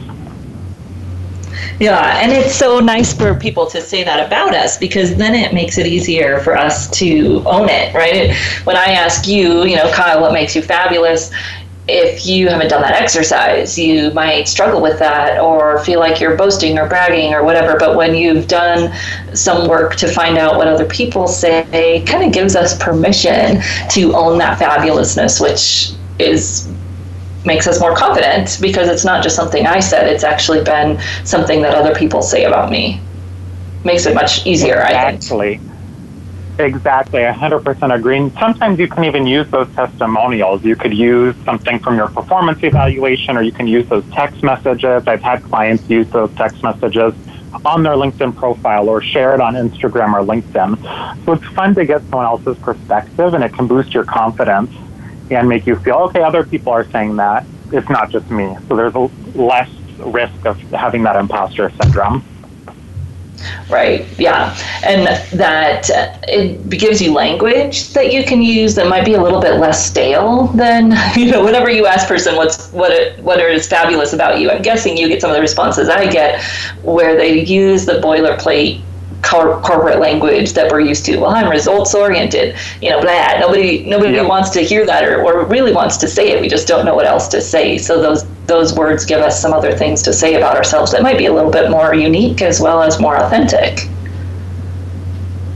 Yeah, 1.81 2.19
and 2.21 2.33
it's 2.33 2.55
so 2.55 2.81
nice 2.81 3.13
for 3.13 3.35
people 3.35 3.67
to 3.69 3.81
say 3.81 4.05
that 4.05 4.27
about 4.27 4.55
us 4.55 4.77
because 4.77 5.17
then 5.17 5.35
it 5.35 5.55
makes 5.55 5.79
it 5.79 5.87
easier 5.87 6.41
for 6.41 6.57
us 6.57 6.89
to 6.99 7.43
own 7.47 7.69
it, 7.69 7.95
right? 7.95 8.37
When 8.65 8.77
I 8.77 8.87
ask 8.87 9.27
you, 9.27 9.65
you 9.65 9.77
know, 9.77 9.91
Kyle, 9.93 10.21
what 10.21 10.33
makes 10.33 10.55
you 10.57 10.63
fabulous? 10.63 11.31
If 11.89 12.27
you 12.27 12.49
haven't 12.49 12.69
done 12.69 12.83
that 12.83 13.01
exercise, 13.01 13.79
you 13.79 14.11
might 14.11 14.47
struggle 14.47 14.83
with 14.83 14.99
that 14.99 15.41
or 15.41 15.83
feel 15.85 16.01
like 16.01 16.21
you're 16.21 16.37
boasting 16.37 16.79
or 16.79 16.87
bragging 16.87 17.33
or 17.33 17.43
whatever. 17.43 17.79
But 17.79 17.97
when 17.97 18.15
you've 18.15 18.47
done 18.47 18.95
some 19.35 19.69
work 19.69 19.97
to 19.97 20.09
find 20.09 20.37
out 20.37 20.57
what 20.57 20.69
other 20.69 20.85
people 20.85 21.27
say, 21.27 22.05
kind 22.07 22.25
of 22.25 22.33
gives 22.33 22.55
us 22.55 22.77
permission 22.77 23.63
to 23.91 24.15
own 24.15 24.37
that 24.39 24.59
fabulousness, 24.59 25.41
which 25.41 25.97
is 26.19 26.69
makes 27.45 27.67
us 27.67 27.81
more 27.81 27.97
confident 27.97 28.59
because 28.61 28.89
it's 28.89 29.05
not 29.05 29.23
just 29.23 29.35
something 29.35 29.67
I 29.67 29.81
said, 29.81 30.09
it's 30.09 30.25
actually 30.25 30.63
been 30.63 31.01
something 31.25 31.63
that 31.63 31.75
other 31.75 31.95
people 31.95 32.21
say 32.21 32.45
about 32.45 32.71
me. 32.71 33.01
Makes 33.85 34.05
it 34.07 34.15
much 34.15 34.45
easier, 34.47 34.75
exactly. 34.75 35.55
I 35.55 35.59
think. 35.59 35.68
Exactly, 36.59 37.21
100% 37.21 37.95
agree. 37.95 38.33
sometimes 38.41 38.81
you 38.81 38.89
can 38.89 39.05
even 39.05 39.29
use 39.29 39.49
those 39.51 39.73
testimonials. 39.75 40.65
You 40.65 40.75
could 40.75 40.93
use 40.93 41.37
something 41.45 41.79
from 41.79 41.97
your 41.97 42.09
performance 42.09 42.59
evaluation, 42.65 43.37
or 43.37 43.43
you 43.43 43.53
can 43.53 43.69
use 43.69 43.89
those 43.89 44.05
text 44.13 44.43
messages. 44.43 45.05
I've 45.07 45.23
had 45.23 45.45
clients 45.45 45.89
use 45.89 46.09
those 46.09 46.35
text 46.35 46.65
messages 46.65 47.15
on 47.65 47.85
their 47.85 47.95
LinkedIn 47.95 48.35
profile 48.35 48.89
or 48.89 49.01
share 49.01 49.35
it 49.35 49.41
on 49.41 49.55
Instagram 49.55 50.15
or 50.15 50.25
LinkedIn. 50.25 51.25
So 51.25 51.35
it's 51.35 51.47
fun 51.55 51.77
to 51.77 51.85
get 51.85 52.03
someone 52.03 52.27
else's 52.27 52.59
perspective, 52.59 53.35
and 53.35 53.45
it 53.45 53.53
can 53.53 53.69
boost 53.69 53.95
your 53.95 54.05
confidence 54.05 54.73
and 55.31 55.49
make 55.49 55.65
you 55.65 55.77
feel, 55.77 55.97
okay, 56.09 56.23
other 56.23 56.45
people 56.45 56.73
are 56.73 56.91
saying 56.91 57.17
that. 57.17 57.47
It's 57.71 57.89
not 57.89 58.11
just 58.11 58.29
me. 58.33 58.57
So 58.69 58.75
there's 58.75 58.95
less 59.37 59.71
risk 59.99 60.45
of 60.45 60.59
having 60.73 61.05
that 61.05 61.15
imposter 61.17 61.71
syndrome. 61.71 62.25
Right. 63.71 64.07
Yeah. 64.19 64.57
And 64.85 65.07
that 65.39 65.91
uh, 65.91 66.19
it 66.27 66.69
gives 66.71 67.01
you 67.01 67.13
language 67.13 67.91
that 67.91 68.13
you 68.13 68.25
can 68.25 68.43
use 68.43 68.75
that 68.75 68.89
might 68.89 69.05
be 69.05 69.15
a 69.15 69.23
little 69.23 69.41
bit 69.41 69.61
less 69.61 69.87
stale 69.87 70.47
than 70.49 70.93
you 71.17 71.31
know 71.31 71.45
whenever 71.45 71.71
you 71.71 71.87
ask 71.87 72.09
person 72.09 72.37
what's 72.37 72.71
what 72.73 72.91
it, 72.91 73.19
what 73.21 73.39
is 73.41 73.67
fabulous 73.69 74.13
about 74.13 74.41
you. 74.41 74.51
I'm 74.51 74.63
guessing 74.63 74.97
you 74.97 75.09
get 75.09 75.21
some 75.21 75.31
of 75.31 75.37
the 75.37 75.41
responses 75.41 75.89
I 75.89 76.11
get 76.11 76.43
where 76.83 77.17
they 77.17 77.45
use 77.45 77.87
the 77.87 77.95
boilerplate 77.95 78.83
cor- 79.23 79.61
corporate 79.61 80.01
language 80.01 80.53
that 80.53 80.71
we're 80.71 80.81
used 80.81 81.05
to. 81.07 81.19
Well, 81.19 81.31
I'm 81.31 81.49
results 81.49 81.95
oriented. 81.95 82.57
You 82.81 82.91
know, 82.91 83.01
blah. 83.01 83.39
Nobody 83.39 83.85
nobody 83.85 84.15
yep. 84.15 84.29
wants 84.29 84.51
to 84.51 84.61
hear 84.61 84.87
that 84.87 85.05
or, 85.05 85.23
or 85.23 85.45
really 85.47 85.73
wants 85.73 85.97
to 85.99 86.09
say 86.09 86.31
it. 86.31 86.41
We 86.41 86.49
just 86.49 86.69
don't 86.69 86.85
know 86.85 86.95
what 86.95 87.07
else 87.07 87.29
to 87.29 87.41
say. 87.41 87.79
So 87.79 88.01
those 88.01 88.25
those 88.49 88.75
words 88.75 89.05
give 89.05 89.21
us 89.21 89.41
some 89.41 89.53
other 89.53 89.77
things 89.77 90.03
to 90.03 90.13
say 90.13 90.35
about 90.35 90.57
ourselves 90.57 90.91
that 90.91 91.03
might 91.03 91.19
be 91.19 91.27
a 91.27 91.33
little 91.33 91.51
bit 91.51 91.71
more 91.71 91.95
unique 91.95 92.41
as 92.43 92.61
well 92.61 92.83
as 92.83 92.99
more 92.99 93.17
authentic. 93.17 93.81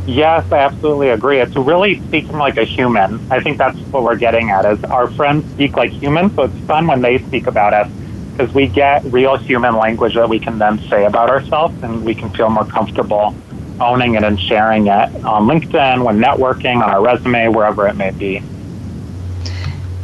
Yes, 0.07 0.51
I 0.53 0.59
absolutely 0.59 1.09
agree. 1.09 1.41
It's 1.41 1.57
really 1.57 2.01
speaking 2.09 2.37
like 2.37 2.59
a 2.59 2.65
human. 2.65 3.21
I 3.31 3.41
think 3.41 3.57
that's 3.57 3.79
what 3.93 4.03
we're 4.03 4.17
getting 4.17 4.51
at 4.51 4.67
is 4.67 4.85
our 4.85 5.11
friends 5.11 5.51
speak 5.53 5.77
like 5.77 5.91
humans, 5.91 6.35
so 6.35 6.43
it's 6.43 6.59
fun 6.67 6.87
when 6.87 7.01
they 7.01 7.19
speak 7.19 7.47
about 7.47 7.73
us 7.73 7.91
because 8.33 8.53
we 8.53 8.67
get 8.67 9.05
real 9.07 9.37
human 9.37 9.77
language 9.77 10.15
that 10.15 10.29
we 10.29 10.39
can 10.39 10.59
then 10.59 10.79
say 10.91 11.05
about 11.07 11.31
ourselves 11.31 11.83
and 11.83 12.05
we 12.05 12.15
can 12.15 12.31
feel 12.31 12.51
more 12.51 12.67
comfortable 12.67 13.35
owning 13.81 14.15
it 14.15 14.23
and 14.23 14.39
sharing 14.39 14.87
it 14.87 15.25
on 15.25 15.47
LinkedIn, 15.47 16.05
when 16.05 16.19
networking, 16.19 16.77
on 16.77 16.91
our 16.91 17.03
resume, 17.03 17.49
wherever 17.49 17.87
it 17.89 17.95
may 17.95 18.11
be. 18.11 18.43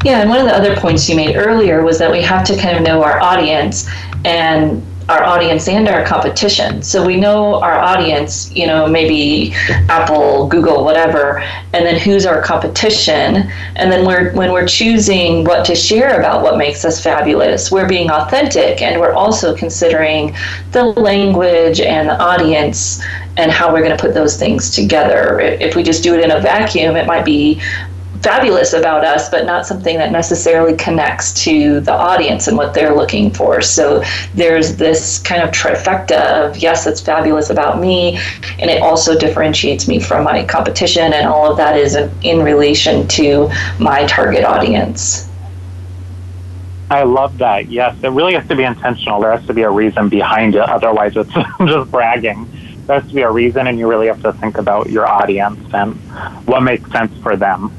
Yeah, 0.09 0.23
and 0.23 0.31
one 0.31 0.39
of 0.39 0.47
the 0.47 0.55
other 0.55 0.75
points 0.75 1.07
you 1.07 1.17
made 1.17 1.37
earlier 1.37 1.83
was 1.83 1.99
that 1.99 2.11
we 2.11 2.23
have 2.23 2.43
to 2.47 2.57
kind 2.57 2.79
of 2.79 2.83
know 2.83 3.05
our 3.05 3.21
audience 3.21 3.87
and 4.25 4.83
our 5.11 5.23
audience 5.23 5.69
and 5.69 5.87
our 5.87 6.03
competition. 6.03 6.81
So 6.81 7.05
we 7.05 7.17
know 7.17 7.61
our 7.61 7.79
audience, 7.79 8.51
you 8.57 8.67
know, 8.67 8.87
maybe 8.87 9.53
Apple, 9.91 10.49
Google, 10.49 10.83
whatever, 10.83 11.41
and 11.75 11.85
then 11.85 12.01
who's 12.01 12.25
our 12.25 12.41
competition. 12.41 13.53
And 13.77 13.93
then 13.93 14.07
we're 14.07 14.33
when 14.33 14.51
we're 14.51 14.67
choosing 14.67 15.45
what 15.45 15.67
to 15.67 15.75
share 15.75 16.19
about 16.19 16.43
what 16.43 16.57
makes 16.57 16.87
us 16.87 17.03
fabulous, 17.03 17.71
we're 17.71 17.87
being 17.87 18.11
authentic 18.11 18.81
and 18.81 18.99
we're 18.99 19.13
also 19.13 19.55
considering 19.55 20.35
the 20.73 20.85
language 20.85 21.83
and 21.83 22.09
the 22.09 22.19
audience 22.19 23.05
and 23.37 23.53
how 23.53 23.71
we're 23.71 23.83
going 23.83 23.95
to 23.95 24.03
put 24.03 24.15
those 24.15 24.39
things 24.39 24.71
together. 24.71 25.39
If 25.39 25.77
we 25.77 25.83
just 25.83 26.03
do 26.03 26.15
it 26.15 26.25
in 26.25 26.31
a 26.31 26.41
vacuum, 26.41 26.97
it 26.97 27.07
might 27.07 27.27
be 27.27 27.61
fabulous 28.23 28.73
about 28.73 29.05
us, 29.05 29.29
but 29.29 29.47
not 29.47 29.67
something 29.67 29.97
that 29.99 30.13
necessarily 30.13 30.77
connects 30.77 31.33
to 31.45 31.81
the 31.81 31.93
audience 31.93 32.49
and 32.49 32.57
what 32.57 32.75
they're 32.75 32.95
looking 32.95 33.31
for. 33.31 33.61
So 33.63 34.03
there's 34.35 34.77
this 34.77 35.19
kind 35.21 35.43
of 35.43 35.51
trifecta 35.51 36.49
of 36.49 36.57
yes, 36.57 36.87
it's 36.87 37.01
fabulous 37.01 37.51
about 37.51 37.81
me, 37.81 38.19
and 38.59 38.71
it 38.71 38.83
also 38.83 39.19
differentiates 39.19 39.89
me 39.89 40.01
from 40.01 40.25
my 40.25 40.45
competition, 40.45 41.13
and 41.13 41.27
all 41.27 41.51
of 41.51 41.57
that 41.59 41.77
is 41.77 41.97
in 42.23 42.43
relation 42.43 43.07
to 43.09 43.51
my 43.79 44.07
target 44.07 44.45
audience. 44.45 45.29
I 46.91 47.03
love 47.03 47.37
that. 47.39 47.69
Yes, 47.69 47.97
it 48.03 48.09
really 48.09 48.35
has 48.35 48.47
to 48.49 48.57
be 48.57 48.63
intentional. 48.63 49.21
There 49.21 49.31
has 49.31 49.47
to 49.47 49.55
be 49.55 49.63
a 49.63 49.71
reason 49.71 50.09
behind 50.09 50.55
it. 50.55 50.63
Otherwise, 50.63 51.13
it's 51.17 51.33
just 51.67 51.91
bragging. 51.91 52.49
There 52.87 52.99
has 52.99 53.09
to 53.11 53.15
be 53.15 53.21
a 53.21 53.31
reason, 53.31 53.67
and 53.67 53.79
you 53.79 53.87
really 53.87 54.07
have 54.07 54.23
to 54.23 54.33
think 54.33 54.57
about 54.57 54.89
your 54.89 55.07
audience 55.07 55.61
and 55.75 55.95
what 56.47 56.63
makes 56.63 56.91
sense 56.91 57.13
for 57.19 57.37
them. 57.37 57.71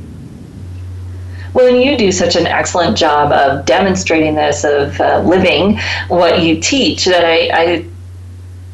Well, 1.59 1.75
and 1.75 1.83
you 1.83 1.97
do 1.97 2.09
such 2.13 2.37
an 2.37 2.47
excellent 2.47 2.95
job 2.95 3.33
of 3.33 3.65
demonstrating 3.65 4.35
this, 4.35 4.63
of 4.63 4.97
uh, 5.01 5.21
living 5.25 5.77
what 6.07 6.41
you 6.41 6.57
teach, 6.61 7.03
that 7.03 7.25
I, 7.25 7.49
I 7.51 7.85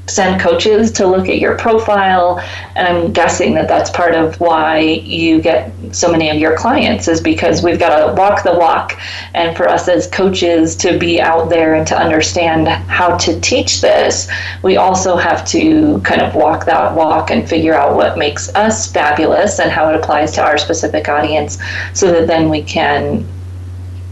send 0.07 0.39
coaches 0.39 0.91
to 0.91 1.07
look 1.07 1.27
at 1.29 1.39
your 1.39 1.57
profile 1.57 2.39
and 2.75 2.87
i'm 2.87 3.11
guessing 3.11 3.55
that 3.55 3.67
that's 3.67 3.89
part 3.89 4.13
of 4.13 4.39
why 4.39 4.77
you 4.79 5.41
get 5.41 5.71
so 5.91 6.11
many 6.11 6.29
of 6.29 6.37
your 6.37 6.55
clients 6.55 7.07
is 7.07 7.19
because 7.19 7.63
we've 7.63 7.79
got 7.79 8.05
to 8.05 8.13
walk 8.13 8.43
the 8.43 8.53
walk 8.53 8.99
and 9.33 9.57
for 9.57 9.67
us 9.67 9.87
as 9.87 10.05
coaches 10.07 10.75
to 10.75 10.97
be 10.99 11.19
out 11.19 11.49
there 11.49 11.73
and 11.73 11.87
to 11.87 11.97
understand 11.97 12.67
how 12.67 13.17
to 13.17 13.39
teach 13.41 13.81
this 13.81 14.29
we 14.61 14.77
also 14.77 15.15
have 15.15 15.43
to 15.45 15.99
kind 16.01 16.21
of 16.21 16.35
walk 16.35 16.65
that 16.65 16.93
walk 16.95 17.31
and 17.31 17.49
figure 17.49 17.73
out 17.73 17.95
what 17.95 18.15
makes 18.17 18.53
us 18.53 18.91
fabulous 18.91 19.59
and 19.59 19.71
how 19.71 19.89
it 19.89 19.95
applies 19.95 20.31
to 20.31 20.43
our 20.43 20.57
specific 20.57 21.09
audience 21.09 21.57
so 21.93 22.11
that 22.11 22.27
then 22.27 22.47
we 22.49 22.61
can 22.61 23.25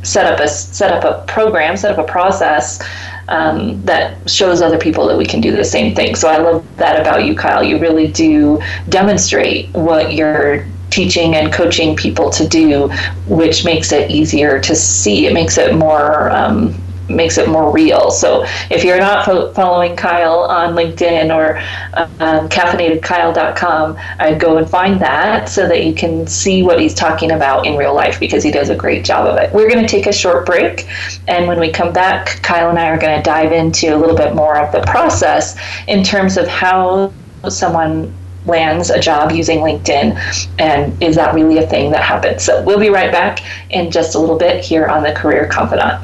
set 0.02 0.26
up 0.26 0.40
a 0.40 0.48
set 0.48 0.92
up 0.92 1.04
a 1.04 1.24
program 1.32 1.78
set 1.78 1.92
up 1.98 2.00
a 2.04 2.12
process 2.12 2.82
um, 3.28 3.84
that 3.86 4.30
shows 4.30 4.62
other 4.62 4.78
people 4.78 5.08
that 5.08 5.18
we 5.18 5.26
can 5.26 5.42
do 5.42 5.56
the 5.56 5.64
same 5.64 5.96
thing. 5.96 6.16
So 6.16 6.30
I 6.30 6.38
love 6.38 6.66
that 6.78 7.00
about 7.00 7.26
you, 7.26 7.36
Kyle. 7.36 7.64
You 7.64 7.78
really 7.80 8.08
do 8.08 8.62
demonstrate 8.90 9.70
what 9.74 10.14
you're 10.14 10.66
teaching 10.90 11.36
and 11.36 11.52
coaching 11.52 11.96
people 11.96 12.30
to 12.30 12.48
do, 12.48 12.88
which 13.28 13.66
makes 13.66 13.92
it 13.92 14.12
easier 14.12 14.60
to 14.60 14.76
see. 14.76 15.26
It 15.26 15.34
makes 15.34 15.58
it 15.58 15.74
more 15.74 16.30
um, 16.30 16.76
makes 17.10 17.38
it 17.38 17.50
more 17.50 17.72
real. 17.72 18.12
So 18.12 18.46
if 18.70 18.84
you're 18.84 19.00
not 19.00 19.26
fo- 19.26 19.52
following 19.54 19.96
Kyle 19.96 20.40
on 20.40 20.74
LinkedIn 20.74 21.36
or 21.36 21.58
um, 21.98 22.50
caffeinatedkyle.com, 22.50 23.98
I'd 24.20 24.40
go 24.40 24.58
and 24.58 24.70
find 24.70 25.02
that 25.02 25.50
so 25.50 25.68
that 25.68 25.86
you 25.86 25.94
can 25.94 26.28
see 26.28 26.64
what 26.64 26.80
he's 26.80 26.94
talking 26.94 27.32
about 27.32 27.66
in 27.66 27.76
real 27.76 27.94
life 27.94 28.20
because 28.20 28.44
he 28.44 28.52
does 28.52 28.70
a 28.70 28.76
great 28.76 29.04
job 29.04 29.28
of 29.28 29.38
it. 29.38 29.54
We're 29.54 29.70
going 29.70 29.82
to 29.82 29.88
take 29.88 30.08
a 30.08 30.14
short 30.14 30.46
break, 30.46 30.88
and 31.28 31.48
when 31.48 31.60
we 31.60 31.72
come 31.72 31.94
back, 31.94 32.42
Kyle 32.42 32.70
and 32.70 32.80
I 32.80 32.90
are 32.90 33.00
going 33.00 33.18
to 33.18 33.24
dive 33.24 33.52
into 33.52 33.96
a 33.96 33.98
little 33.98 34.16
bit 34.16 34.36
more 34.36 34.58
of 34.58 34.72
the 34.72 34.82
process 34.82 35.58
in 35.88 36.04
terms 36.04 36.38
of 36.38 36.48
how 36.48 37.14
someone 37.50 38.14
lands 38.46 38.90
a 38.90 39.00
job 39.00 39.32
using 39.32 39.60
LinkedIn, 39.60 40.18
and 40.60 41.02
is 41.02 41.16
that 41.16 41.34
really 41.34 41.58
a 41.58 41.68
thing 41.68 41.92
that 41.92 42.04
happens? 42.04 42.44
So 42.44 42.62
we'll 42.64 42.80
be 42.80 42.90
right 42.90 43.12
back 43.12 43.40
in 43.70 43.92
just 43.92 44.16
a 44.16 44.20
little 44.20 44.38
bit 44.38 44.64
here 44.64 44.86
on 44.88 45.04
the 45.04 45.14
Career 45.14 45.48
Confidante. 45.48 46.04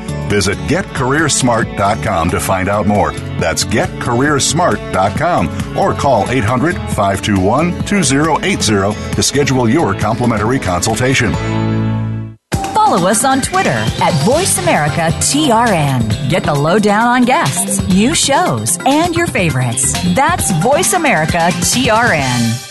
Visit 0.31 0.57
getcareersmart.com 0.59 2.29
to 2.29 2.39
find 2.39 2.69
out 2.69 2.87
more. 2.87 3.11
That's 3.37 3.65
getcareersmart.com 3.65 5.77
or 5.77 5.93
call 5.93 6.29
800 6.29 6.75
521 6.75 7.83
2080 7.83 9.13
to 9.13 9.21
schedule 9.21 9.69
your 9.69 9.93
complimentary 9.93 10.57
consultation. 10.57 11.33
Follow 12.73 13.09
us 13.09 13.25
on 13.25 13.41
Twitter 13.41 13.69
at 13.69 14.13
VoiceAmericaTRN. 14.23 16.29
Get 16.29 16.45
the 16.45 16.53
lowdown 16.53 17.07
on 17.07 17.23
guests, 17.23 17.85
new 17.89 18.15
shows, 18.15 18.77
and 18.85 19.13
your 19.13 19.27
favorites. 19.27 19.91
That's 20.15 20.49
VoiceAmericaTRN. 20.53 22.70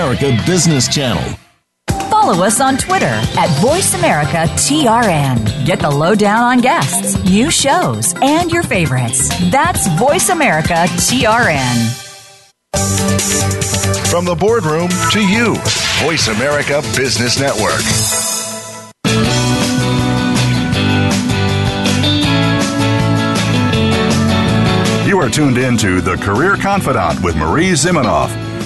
America 0.00 0.32
Business 0.46 0.88
Channel. 0.88 1.22
Follow 2.08 2.42
us 2.42 2.58
on 2.58 2.78
Twitter 2.78 3.04
at 3.04 3.50
VoiceAmericaTRN. 3.60 5.66
Get 5.66 5.78
the 5.78 5.90
lowdown 5.90 6.42
on 6.42 6.62
guests, 6.62 7.22
new 7.24 7.50
shows, 7.50 8.14
and 8.22 8.50
your 8.50 8.62
favorites. 8.62 9.28
That's 9.50 9.86
VoiceAmericaTRN. 9.88 12.06
From 14.10 14.24
the 14.24 14.34
boardroom 14.34 14.88
to 15.10 15.20
you, 15.20 15.54
Voice 16.02 16.28
America 16.28 16.80
Business 16.96 17.38
Network. 17.38 17.82
You 25.06 25.20
are 25.20 25.28
tuned 25.28 25.58
in 25.58 25.76
to 25.76 26.00
The 26.00 26.16
Career 26.16 26.56
Confidante 26.56 27.22
with 27.22 27.36
Marie 27.36 27.72
Zimenoff. 27.72 28.49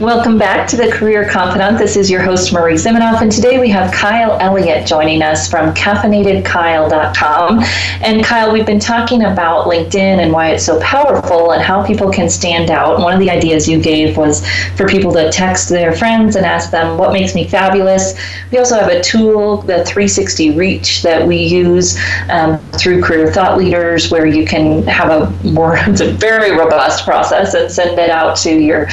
Welcome 0.00 0.38
back 0.38 0.68
to 0.68 0.76
the 0.76 0.92
Career 0.92 1.28
Confidante. 1.28 1.76
This 1.76 1.96
is 1.96 2.08
your 2.08 2.22
host, 2.22 2.52
Marie 2.52 2.74
Zimenoff, 2.74 3.20
and 3.20 3.32
today 3.32 3.58
we 3.58 3.68
have 3.70 3.92
Kyle 3.92 4.38
Elliott 4.40 4.86
joining 4.86 5.22
us 5.22 5.50
from 5.50 5.74
caffeinatedkyle.com. 5.74 7.64
And 8.04 8.24
Kyle, 8.24 8.52
we've 8.52 8.64
been 8.64 8.78
talking 8.78 9.24
about 9.24 9.66
LinkedIn 9.66 10.22
and 10.22 10.32
why 10.32 10.50
it's 10.50 10.64
so 10.64 10.78
powerful 10.80 11.50
and 11.50 11.60
how 11.60 11.84
people 11.84 12.12
can 12.12 12.30
stand 12.30 12.70
out. 12.70 13.00
One 13.00 13.12
of 13.12 13.18
the 13.18 13.28
ideas 13.28 13.68
you 13.68 13.82
gave 13.82 14.16
was 14.16 14.48
for 14.76 14.86
people 14.86 15.12
to 15.14 15.32
text 15.32 15.68
their 15.68 15.92
friends 15.92 16.36
and 16.36 16.46
ask 16.46 16.70
them, 16.70 16.96
What 16.96 17.12
makes 17.12 17.34
me 17.34 17.48
fabulous? 17.48 18.14
We 18.52 18.58
also 18.58 18.76
have 18.76 18.92
a 18.92 19.02
tool, 19.02 19.62
the 19.62 19.84
360 19.84 20.52
Reach, 20.52 21.02
that 21.02 21.26
we 21.26 21.38
use 21.38 21.98
um, 22.30 22.58
through 22.78 23.02
Career 23.02 23.32
Thought 23.32 23.58
Leaders, 23.58 24.12
where 24.12 24.26
you 24.26 24.46
can 24.46 24.84
have 24.84 25.10
a 25.10 25.28
more, 25.48 25.76
it's 25.88 26.02
a 26.02 26.12
very 26.12 26.52
robust 26.52 27.04
process 27.04 27.54
and 27.54 27.68
send 27.68 27.98
it 27.98 28.10
out 28.10 28.36
to 28.38 28.52
your, 28.52 28.86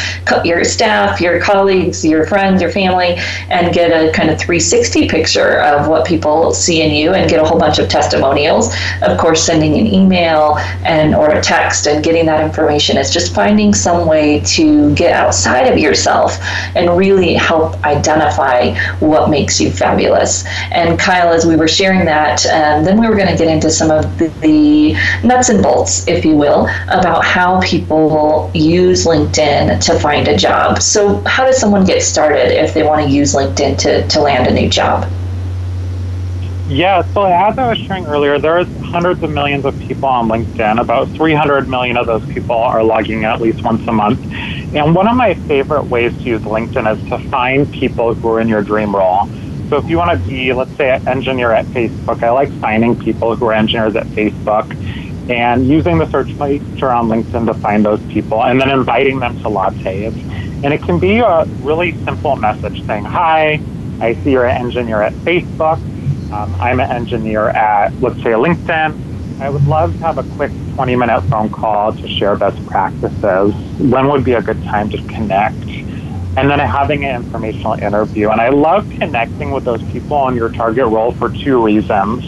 your 0.44 0.64
staff 0.64 0.95
staff, 0.96 1.20
your 1.20 1.42
colleagues, 1.42 2.06
your 2.06 2.26
friends, 2.26 2.62
your 2.62 2.72
family, 2.72 3.18
and 3.50 3.74
get 3.74 3.92
a 3.92 4.14
kind 4.14 4.30
of 4.30 4.40
360 4.40 5.10
picture 5.10 5.60
of 5.60 5.90
what 5.90 6.08
people 6.08 6.54
see 6.54 6.82
in 6.82 6.92
you 6.92 7.14
and 7.14 7.30
get 7.30 7.38
a 7.42 7.44
whole 7.44 7.60
bunch 7.60 7.80
of 7.80 7.90
testimonials. 7.90 8.74
Of 9.02 9.18
course, 9.18 9.44
sending 9.44 9.78
an 9.78 9.88
email 9.88 10.58
and 10.86 11.14
or 11.14 11.32
a 11.32 11.42
text 11.42 11.86
and 11.88 12.02
getting 12.02 12.26
that 12.28 12.42
information 12.42 12.98
is 12.98 13.12
just 13.12 13.36
finding 13.36 13.74
some 13.74 14.08
way 14.08 14.40
to 14.56 14.96
get 14.96 15.12
outside 15.12 15.68
of 15.68 15.78
yourself 15.78 16.38
and 16.76 16.98
really 16.98 17.34
help 17.34 17.76
identify 17.84 18.74
what 19.00 19.30
makes 19.30 19.60
you 19.60 19.72
fabulous. 19.72 20.46
And 20.72 20.98
Kyle, 20.98 21.34
as 21.34 21.46
we 21.46 21.58
were 21.58 21.68
sharing 21.68 22.06
that, 22.06 22.46
um, 22.46 22.86
then 22.86 23.02
we 23.02 23.10
were 23.10 23.18
going 23.18 23.28
to 23.28 23.38
get 23.38 23.50
into 23.50 23.70
some 23.70 23.92
of 23.92 24.18
the, 24.18 24.28
the 24.40 24.94
nuts 25.28 25.50
and 25.50 25.62
bolts, 25.62 26.08
if 26.08 26.24
you 26.24 26.38
will, 26.38 26.70
about 26.88 27.26
how 27.26 27.60
people 27.60 28.50
use 28.54 29.06
LinkedIn 29.06 29.84
to 29.86 30.00
find 30.00 30.30
a 30.30 30.38
job. 30.38 30.82
So, 30.86 31.24
how 31.26 31.46
does 31.46 31.60
someone 31.60 31.84
get 31.84 32.04
started 32.04 32.64
if 32.64 32.76
they 32.76 32.84
want 32.84 33.08
to 33.08 33.12
use 33.12 33.34
LinkedIn 33.34 33.80
to, 33.80 34.08
to 34.08 34.22
land 34.22 34.46
a 34.46 34.54
new 34.54 34.70
job? 34.70 35.12
Yeah, 36.70 37.02
so 37.12 37.26
as 37.26 37.58
I 37.58 37.70
was 37.70 37.80
sharing 37.80 38.06
earlier, 38.06 38.38
there's 38.38 38.68
hundreds 38.82 39.24
of 39.24 39.32
millions 39.32 39.66
of 39.66 39.80
people 39.80 40.08
on 40.08 40.30
LinkedIn. 40.30 40.80
About 40.80 41.10
300 41.10 41.68
million 41.68 41.98
of 41.98 42.06
those 42.06 42.24
people 42.28 42.56
are 42.56 42.84
logging 42.84 43.20
in 43.20 43.26
at 43.26 43.42
least 43.42 43.64
once 43.64 43.86
a 43.88 43.92
month. 43.92 44.20
And 44.76 44.94
one 44.94 45.08
of 45.08 45.16
my 45.16 45.34
favorite 45.34 45.86
ways 45.86 46.16
to 46.18 46.24
use 46.24 46.44
LinkedIn 46.44 46.96
is 46.96 47.10
to 47.10 47.18
find 47.30 47.72
people 47.74 48.14
who 48.14 48.30
are 48.30 48.40
in 48.40 48.48
your 48.48 48.62
dream 48.62 48.96
role. 48.96 49.28
So 49.70 49.78
if 49.78 49.90
you 49.90 49.98
want 49.98 50.22
to 50.22 50.28
be, 50.28 50.54
let's 50.54 50.72
say, 50.78 50.92
an 50.92 51.08
engineer 51.08 51.52
at 51.52 51.66
Facebook, 51.66 52.22
I 52.22 52.30
like 52.30 52.52
finding 52.60 52.96
people 53.00 53.36
who 53.36 53.48
are 53.48 53.54
engineers 53.54 53.96
at 53.96 54.06
Facebook 54.08 54.72
and 55.32 55.68
using 55.68 55.98
the 55.98 56.08
search 56.12 56.28
feature 56.34 56.92
on 56.92 57.08
LinkedIn 57.08 57.48
to 57.48 57.56
find 57.56 57.84
those 57.84 58.02
people 58.06 58.44
and 58.44 58.62
then 58.62 58.70
inviting 58.70 59.20
them 59.20 59.36
to 59.40 59.46
lattes. 59.46 60.45
And 60.66 60.74
it 60.74 60.82
can 60.82 60.98
be 60.98 61.20
a 61.20 61.46
really 61.62 61.92
simple 62.06 62.36
message 62.38 62.84
saying, 62.88 63.06
Hi, 63.06 63.62
I 64.02 64.16
see 64.16 64.32
you're 64.32 64.48
an 64.48 64.66
engineer 64.66 65.00
at 65.00 65.14
Facebook. 65.14 65.78
Um, 66.32 66.56
I'm 66.60 66.80
an 66.80 66.90
engineer 66.90 67.50
at, 67.50 67.94
let's 68.02 68.18
say, 68.24 68.32
LinkedIn. 68.32 69.40
I 69.40 69.48
would 69.52 69.68
love 69.68 69.94
to 69.94 70.00
have 70.00 70.18
a 70.18 70.24
quick 70.36 70.52
20 70.74 70.96
minute 70.96 71.22
phone 71.26 71.52
call 71.52 71.94
to 71.94 72.08
share 72.08 72.36
best 72.36 72.66
practices. 72.66 73.54
When 73.78 74.08
would 74.08 74.24
be 74.24 74.34
a 74.34 74.42
good 74.42 74.64
time 74.64 74.90
to 74.90 74.98
connect? 75.04 75.56
And 76.36 76.50
then 76.50 76.58
having 76.58 77.06
an 77.06 77.18
informational 77.18 77.74
interview. 77.74 78.32
And 78.32 78.42
I 78.42 78.50
love 78.50 78.90
connecting 78.90 79.52
with 79.52 79.66
those 79.66 79.84
people 79.92 80.18
on 80.18 80.36
your 80.36 80.50
target 80.50 80.88
role 80.88 81.12
for 81.12 81.30
two 81.30 81.64
reasons. 81.64 82.26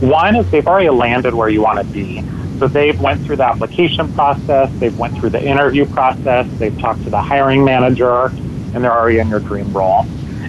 One 0.00 0.36
is 0.36 0.48
they've 0.52 0.68
already 0.68 0.90
landed 0.90 1.34
where 1.34 1.48
you 1.48 1.62
want 1.62 1.84
to 1.84 1.92
be. 1.92 2.22
So 2.58 2.68
they've 2.68 2.98
went 3.00 3.24
through 3.24 3.36
the 3.36 3.44
application 3.44 4.08
process, 4.12 4.70
they've 4.78 4.96
went 4.96 5.18
through 5.18 5.30
the 5.30 5.42
interview 5.42 5.86
process, 5.86 6.46
they've 6.58 6.76
talked 6.78 7.04
to 7.04 7.10
the 7.10 7.20
hiring 7.20 7.64
manager, 7.64 8.26
and 8.26 8.84
they're 8.84 8.92
already 8.92 9.18
in 9.18 9.28
your 9.28 9.40
dream 9.40 9.72
role. 9.72 10.06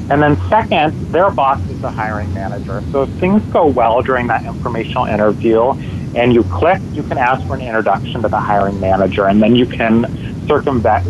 And 0.10 0.22
then 0.22 0.40
second, 0.50 1.12
their 1.12 1.32
boss 1.32 1.60
is 1.70 1.82
the 1.82 1.90
hiring 1.90 2.32
manager. 2.34 2.84
So 2.92 3.04
if 3.04 3.10
things 3.20 3.42
go 3.52 3.66
well 3.66 4.04
during 4.04 4.28
that 4.28 4.46
informational 4.46 5.06
interview 5.06 5.72
and 6.14 6.32
you 6.32 6.44
click, 6.44 6.80
you 6.94 7.02
can 7.04 7.18
ask 7.18 7.46
for 7.48 7.56
an 7.56 7.62
introduction 7.62 8.22
to 8.22 8.30
the 8.30 8.40
hiring 8.40 8.80
manager 8.80 9.26
and 9.26 9.42
then 9.42 9.56
you 9.56 9.66
can 9.66 10.06
circumvent 10.48 11.06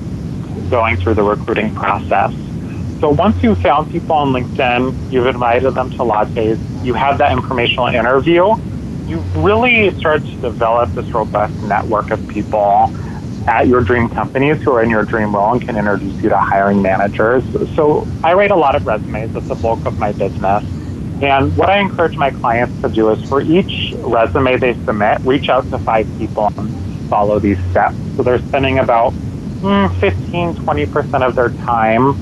going 0.70 0.98
through 0.98 1.16
the 1.16 1.24
recruiting 1.24 1.74
process. 1.76 2.32
So 3.02 3.10
once 3.10 3.36
you've 3.44 3.60
found 3.60 3.92
people 3.92 4.16
on 4.16 4.32
LinkedIn, 4.32 5.12
you've 5.12 5.28
invited 5.28 5.74
them 5.74 5.90
to 5.92 5.98
lattes, 5.98 6.86
you 6.86 6.94
have 6.94 7.18
that 7.18 7.34
informational 7.34 7.88
interview, 7.88 8.56
you 9.08 9.20
really 9.36 9.98
start 10.00 10.24
to 10.26 10.36
develop 10.42 10.94
this 10.94 11.12
robust 11.14 11.54
network 11.64 12.12
of 12.12 12.28
people 12.28 12.92
at 13.48 13.68
your 13.68 13.82
dream 13.82 14.10
companies 14.10 14.62
who 14.64 14.72
are 14.72 14.82
in 14.82 14.90
your 14.90 15.04
dream 15.04 15.36
role 15.36 15.54
and 15.54 15.62
can 15.62 15.78
introduce 15.78 16.16
you 16.24 16.30
to 16.30 16.38
hiring 16.38 16.82
managers. 16.82 17.44
So 17.76 18.08
I 18.24 18.34
write 18.34 18.52
a 18.52 18.56
lot 18.56 18.76
of 18.76 18.86
resumes. 18.86 19.34
That's 19.34 19.48
the 19.48 19.56
bulk 19.56 19.86
of 19.86 20.00
my 20.00 20.12
business. 20.12 20.64
And 21.22 21.56
what 21.56 21.70
I 21.70 21.80
encourage 21.80 22.18
my 22.18 22.32
clients 22.32 22.82
to 22.82 22.90
do 22.90 23.10
is 23.12 23.24
for 23.26 23.42
each 23.42 23.94
resume 24.00 24.58
they 24.58 24.74
submit, 24.86 25.22
reach 25.22 25.50
out 25.50 25.70
to 25.70 25.78
five 25.80 26.08
people 26.18 26.52
and 26.58 27.10
follow 27.10 27.40
these 27.40 27.60
steps. 27.70 27.96
So 28.18 28.24
they're 28.24 28.40
spending 28.40 28.80
about 28.80 29.14
mm, 29.14 30.00
15, 30.00 30.56
20% 30.56 31.28
of 31.28 31.36
their 31.36 31.50
time 31.50 32.16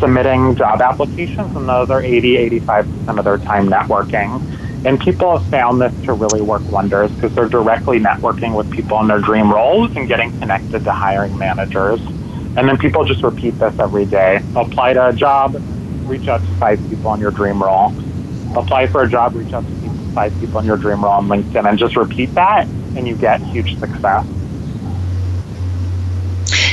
submitting 0.00 0.56
job 0.56 0.80
applications 0.80 1.54
and 1.56 1.68
the 1.68 1.72
other 1.72 2.00
80, 2.00 2.50
85% 2.60 3.18
of 3.18 3.24
their 3.24 3.38
time 3.38 3.68
networking. 3.68 4.40
And 4.84 4.98
people 5.00 5.38
have 5.38 5.48
found 5.50 5.80
this 5.82 5.92
to 6.04 6.12
really 6.12 6.40
work 6.40 6.62
wonders 6.70 7.10
because 7.10 7.34
they're 7.34 7.48
directly 7.48 7.98
networking 7.98 8.54
with 8.54 8.70
people 8.70 9.00
in 9.00 9.08
their 9.08 9.20
dream 9.20 9.52
roles 9.52 9.90
and 9.96 10.08
getting 10.08 10.30
connected 10.38 10.84
to 10.84 10.92
hiring 10.92 11.36
managers. 11.36 12.00
And 12.56 12.68
then 12.68 12.78
people 12.78 13.04
just 13.04 13.22
repeat 13.22 13.58
this 13.58 13.74
every 13.78 14.06
day. 14.06 14.42
Apply 14.54 14.94
to 14.94 15.08
a 15.08 15.12
job, 15.12 15.54
reach 16.08 16.28
out 16.28 16.42
to 16.42 16.54
five 16.58 16.78
people 16.88 17.12
in 17.14 17.20
your 17.20 17.32
dream 17.32 17.62
role. 17.62 17.92
Apply 18.56 18.86
for 18.86 19.02
a 19.02 19.08
job, 19.08 19.34
reach 19.34 19.52
out 19.52 19.64
to 19.64 20.12
five 20.14 20.38
people 20.40 20.60
in 20.60 20.66
your 20.66 20.76
dream 20.76 21.04
role 21.04 21.12
on 21.12 21.28
LinkedIn, 21.28 21.68
and 21.68 21.78
just 21.78 21.96
repeat 21.96 22.34
that, 22.34 22.66
and 22.96 23.06
you 23.06 23.14
get 23.16 23.40
huge 23.42 23.78
success. 23.78 24.24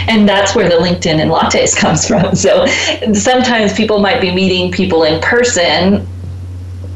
And 0.07 0.29
that's 0.29 0.55
where 0.55 0.69
the 0.69 0.75
LinkedIn 0.75 1.19
and 1.19 1.31
lattes 1.31 1.75
comes 1.75 2.07
from. 2.07 2.35
So 2.35 2.65
sometimes 3.13 3.73
people 3.73 3.99
might 3.99 4.21
be 4.21 4.33
meeting 4.33 4.71
people 4.71 5.03
in 5.03 5.19
person 5.21 6.07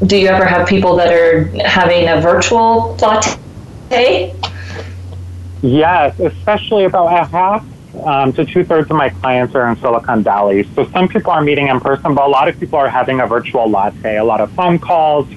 do 0.06 0.16
you 0.16 0.28
ever 0.28 0.44
have 0.44 0.66
people 0.66 0.96
that 0.96 1.12
are 1.12 1.44
having 1.66 2.08
a 2.08 2.20
virtual 2.20 2.96
latte? 3.00 4.34
Yes, 5.62 6.18
especially 6.18 6.84
about 6.84 7.06
a 7.06 7.26
half 7.26 7.66
um, 8.04 8.32
to 8.32 8.44
two 8.46 8.64
thirds 8.64 8.90
of 8.90 8.96
my 8.96 9.10
clients 9.10 9.54
are 9.54 9.68
in 9.68 9.76
Silicon 9.76 10.22
Valley. 10.22 10.66
So 10.74 10.88
some 10.90 11.08
people 11.08 11.32
are 11.32 11.42
meeting 11.42 11.68
in 11.68 11.80
person, 11.80 12.14
but 12.14 12.24
a 12.24 12.28
lot 12.30 12.48
of 12.48 12.58
people 12.58 12.78
are 12.78 12.88
having 12.88 13.20
a 13.20 13.26
virtual 13.26 13.68
latte, 13.68 14.16
a 14.16 14.24
lot 14.24 14.40
of 14.40 14.50
phone 14.52 14.78
calls, 14.78 15.28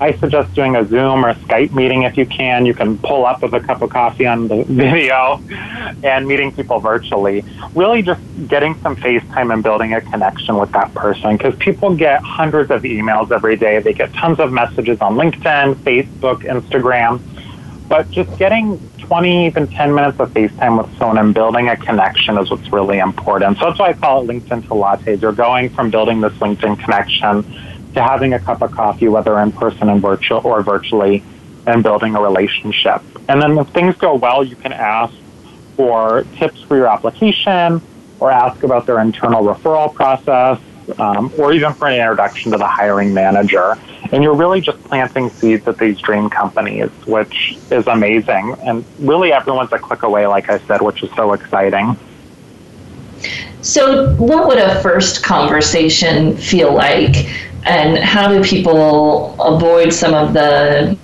I 0.00 0.12
suggest 0.12 0.54
doing 0.54 0.76
a 0.76 0.84
Zoom 0.86 1.26
or 1.26 1.34
Skype 1.34 1.72
meeting 1.72 2.04
if 2.04 2.16
you 2.16 2.24
can. 2.24 2.64
You 2.64 2.72
can 2.72 2.96
pull 2.96 3.26
up 3.26 3.42
with 3.42 3.52
a 3.52 3.60
cup 3.60 3.82
of 3.82 3.90
coffee 3.90 4.26
on 4.26 4.48
the 4.48 4.64
video 4.68 5.42
and 6.02 6.26
meeting 6.26 6.52
people 6.52 6.80
virtually. 6.80 7.44
Really 7.74 8.00
just 8.00 8.22
getting 8.48 8.74
some 8.76 8.96
FaceTime 8.96 9.52
and 9.52 9.62
building 9.62 9.92
a 9.92 10.00
connection 10.00 10.56
with 10.56 10.72
that 10.72 10.94
person 10.94 11.36
because 11.36 11.54
people 11.56 11.94
get 11.94 12.22
hundreds 12.22 12.70
of 12.70 12.82
emails 12.82 13.30
every 13.30 13.56
day. 13.56 13.78
They 13.80 13.92
get 13.92 14.14
tons 14.14 14.40
of 14.40 14.50
messages 14.50 15.02
on 15.02 15.16
LinkedIn, 15.16 15.74
Facebook, 15.74 16.44
Instagram. 16.44 17.20
But 17.86 18.10
just 18.10 18.38
getting 18.38 18.78
20, 19.00 19.46
even 19.48 19.66
10 19.66 19.94
minutes 19.94 20.18
of 20.18 20.30
FaceTime 20.30 20.78
with 20.78 20.96
someone 20.96 21.18
and 21.18 21.34
building 21.34 21.68
a 21.68 21.76
connection 21.76 22.38
is 22.38 22.50
what's 22.50 22.72
really 22.72 23.00
important. 23.00 23.58
So 23.58 23.66
that's 23.66 23.78
why 23.78 23.88
I 23.88 23.92
call 23.92 24.22
it 24.22 24.32
LinkedIn 24.32 24.62
to 24.62 24.68
lattes. 24.68 25.20
You're 25.20 25.32
going 25.32 25.68
from 25.70 25.90
building 25.90 26.22
this 26.22 26.32
LinkedIn 26.34 26.78
connection 26.78 27.44
to 27.94 28.02
having 28.02 28.34
a 28.34 28.38
cup 28.38 28.62
of 28.62 28.70
coffee, 28.72 29.08
whether 29.08 29.38
in 29.40 29.52
person 29.52 29.88
and 29.88 30.00
virtual 30.00 30.40
or 30.44 30.62
virtually, 30.62 31.22
and 31.66 31.82
building 31.82 32.14
a 32.14 32.20
relationship. 32.20 33.02
And 33.28 33.40
then 33.40 33.58
if 33.58 33.68
things 33.68 33.96
go 33.96 34.14
well, 34.14 34.42
you 34.44 34.56
can 34.56 34.72
ask 34.72 35.14
for 35.76 36.24
tips 36.36 36.62
for 36.62 36.76
your 36.76 36.86
application 36.86 37.82
or 38.18 38.30
ask 38.30 38.62
about 38.62 38.86
their 38.86 39.00
internal 39.00 39.42
referral 39.42 39.92
process 39.92 40.58
um, 40.98 41.32
or 41.38 41.52
even 41.52 41.72
for 41.72 41.88
an 41.88 41.98
introduction 42.00 42.52
to 42.52 42.58
the 42.58 42.66
hiring 42.66 43.14
manager. 43.14 43.76
And 44.12 44.22
you're 44.22 44.34
really 44.34 44.60
just 44.60 44.82
planting 44.84 45.30
seeds 45.30 45.66
at 45.68 45.78
these 45.78 45.98
dream 46.00 46.28
companies, 46.30 46.90
which 47.06 47.56
is 47.70 47.86
amazing. 47.86 48.56
And 48.62 48.84
really, 48.98 49.32
everyone's 49.32 49.72
a 49.72 49.78
click 49.78 50.02
away, 50.02 50.26
like 50.26 50.50
I 50.50 50.58
said, 50.58 50.82
which 50.82 51.02
is 51.02 51.10
so 51.14 51.32
exciting. 51.32 51.96
So, 53.62 54.14
what 54.16 54.48
would 54.48 54.58
a 54.58 54.80
first 54.82 55.22
conversation 55.22 56.36
feel 56.36 56.74
like? 56.74 57.28
And 57.64 57.98
how 57.98 58.28
do 58.28 58.42
people 58.42 59.40
avoid 59.40 59.92
some 59.92 60.14
of 60.14 60.32
the 60.32 60.96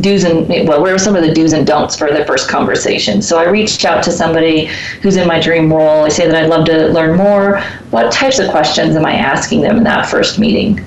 do's 0.00 0.24
and 0.24 0.48
well 0.66 0.80
where 0.80 0.94
are 0.94 0.98
some 0.98 1.14
of 1.14 1.22
the 1.22 1.32
do's 1.32 1.52
and 1.52 1.66
don'ts 1.66 1.96
for 1.96 2.10
the 2.10 2.24
first 2.24 2.48
conversation 2.48 3.20
so 3.20 3.38
i 3.38 3.46
reached 3.46 3.84
out 3.84 4.02
to 4.02 4.10
somebody 4.10 4.66
who's 5.02 5.16
in 5.16 5.28
my 5.28 5.38
dream 5.38 5.70
role 5.70 6.04
i 6.04 6.08
say 6.08 6.26
that 6.26 6.44
i'd 6.44 6.48
love 6.48 6.64
to 6.64 6.88
learn 6.88 7.16
more 7.16 7.60
what 7.90 8.10
types 8.10 8.38
of 8.38 8.50
questions 8.50 8.96
am 8.96 9.04
i 9.04 9.12
asking 9.12 9.60
them 9.60 9.76
in 9.76 9.84
that 9.84 10.08
first 10.08 10.38
meeting 10.38 10.82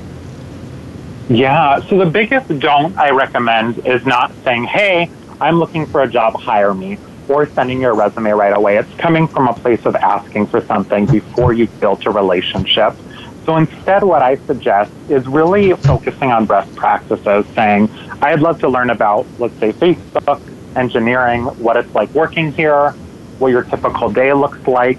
yeah 1.30 1.80
so 1.88 2.00
the 2.00 2.06
biggest 2.06 2.48
don't 2.60 2.98
i 2.98 3.12
recommend 3.12 3.78
is 3.86 4.04
not 4.08 4.32
saying 4.44 4.64
hey 4.64 5.10
i'm 5.40 5.60
looking 5.60 5.86
for 5.86 6.02
a 6.02 6.08
job 6.10 6.34
hire 6.40 6.74
me 6.74 6.98
or 7.28 7.48
sending 7.48 7.82
your 7.82 7.96
resume 7.96 8.32
right 8.32 8.56
away. 8.56 8.78
It's 8.78 8.94
coming 8.96 9.28
from 9.28 9.48
a 9.48 9.54
place 9.54 9.86
of 9.86 9.96
asking 9.96 10.48
for 10.48 10.62
something 10.62 11.06
before 11.06 11.54
you've 11.54 11.80
built 11.80 12.06
a 12.06 12.12
relationship. 12.12 12.96
So 13.46 13.58
instead, 13.58 14.04
what 14.04 14.24
I 14.24 14.38
suggest 14.38 14.92
is 15.08 15.28
really 15.28 15.72
focusing 15.74 16.32
on 16.32 16.46
best 16.46 16.76
practices, 16.76 17.46
saying, 17.54 17.90
I'd 18.22 18.40
love 18.40 18.60
to 18.62 18.70
learn 18.70 18.90
about, 18.90 19.28
let's 19.38 19.58
say, 19.60 19.72
Facebook, 19.72 20.42
engineering, 20.76 21.44
what 21.44 21.78
it's 21.78 21.94
like 21.94 22.10
working 22.16 22.52
here, 22.52 22.92
what 23.38 23.50
your 23.50 23.64
typical 23.64 24.10
day 24.10 24.34
looks 24.34 24.66
like, 24.68 24.98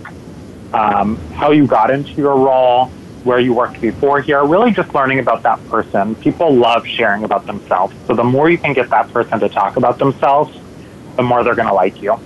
um, 0.73 1.17
how 1.33 1.51
you 1.51 1.67
got 1.67 1.91
into 1.91 2.13
your 2.13 2.37
role, 2.37 2.87
where 3.25 3.41
you 3.41 3.53
worked 3.53 3.81
before 3.81 4.21
here, 4.21 4.45
really 4.45 4.71
just 4.71 4.95
learning 4.95 5.19
about 5.19 5.43
that 5.43 5.65
person. 5.69 6.15
People 6.15 6.55
love 6.55 6.87
sharing 6.87 7.25
about 7.25 7.47
themselves. 7.47 7.95
So 8.07 8.15
the 8.15 8.23
more 8.23 8.49
you 8.49 8.59
can 8.59 8.73
get 8.73 8.91
that 8.91 9.13
person 9.13 9.41
to 9.41 9.49
talk 9.49 9.77
about 9.77 9.99
themselves, 9.99 10.57
the 11.17 11.23
more 11.23 11.43
they're 11.43 11.57
going 11.57 11.69
to 11.69 11.75
like 11.75 12.01
you. 12.01 12.17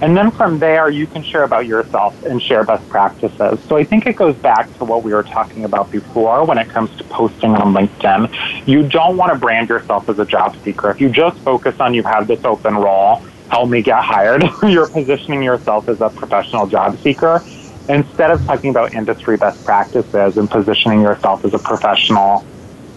And 0.00 0.16
then 0.16 0.30
from 0.30 0.58
there, 0.58 0.90
you 0.90 1.06
can 1.06 1.22
share 1.22 1.42
about 1.42 1.66
yourself 1.66 2.22
and 2.24 2.42
share 2.42 2.64
best 2.64 2.86
practices. 2.88 3.58
So 3.66 3.76
I 3.76 3.84
think 3.84 4.06
it 4.06 4.16
goes 4.16 4.36
back 4.36 4.76
to 4.78 4.84
what 4.84 5.02
we 5.02 5.12
were 5.12 5.22
talking 5.22 5.64
about 5.64 5.90
before 5.90 6.44
when 6.44 6.58
it 6.58 6.68
comes 6.68 6.94
to 6.96 7.04
posting 7.04 7.54
on 7.54 7.72
LinkedIn. 7.72 8.66
You 8.66 8.86
don't 8.88 9.16
want 9.16 9.32
to 9.32 9.38
brand 9.38 9.70
yourself 9.70 10.08
as 10.08 10.18
a 10.18 10.26
job 10.26 10.54
seeker. 10.62 10.90
If 10.90 11.00
you 11.00 11.08
just 11.08 11.38
focus 11.40 11.76
on 11.80 11.94
you 11.94 12.02
have 12.02 12.26
this 12.26 12.44
open 12.44 12.74
role, 12.74 13.22
help 13.48 13.70
me 13.70 13.80
get 13.80 14.02
hired, 14.02 14.44
you're 14.62 14.88
positioning 14.88 15.42
yourself 15.42 15.88
as 15.88 16.00
a 16.00 16.10
professional 16.10 16.66
job 16.66 16.98
seeker 17.00 17.42
instead 17.88 18.30
of 18.30 18.44
talking 18.44 18.70
about 18.70 18.94
industry 18.94 19.36
best 19.36 19.62
practices 19.64 20.36
and 20.36 20.50
positioning 20.50 21.00
yourself 21.00 21.44
as 21.44 21.54
a 21.54 21.58
professional, 21.58 22.44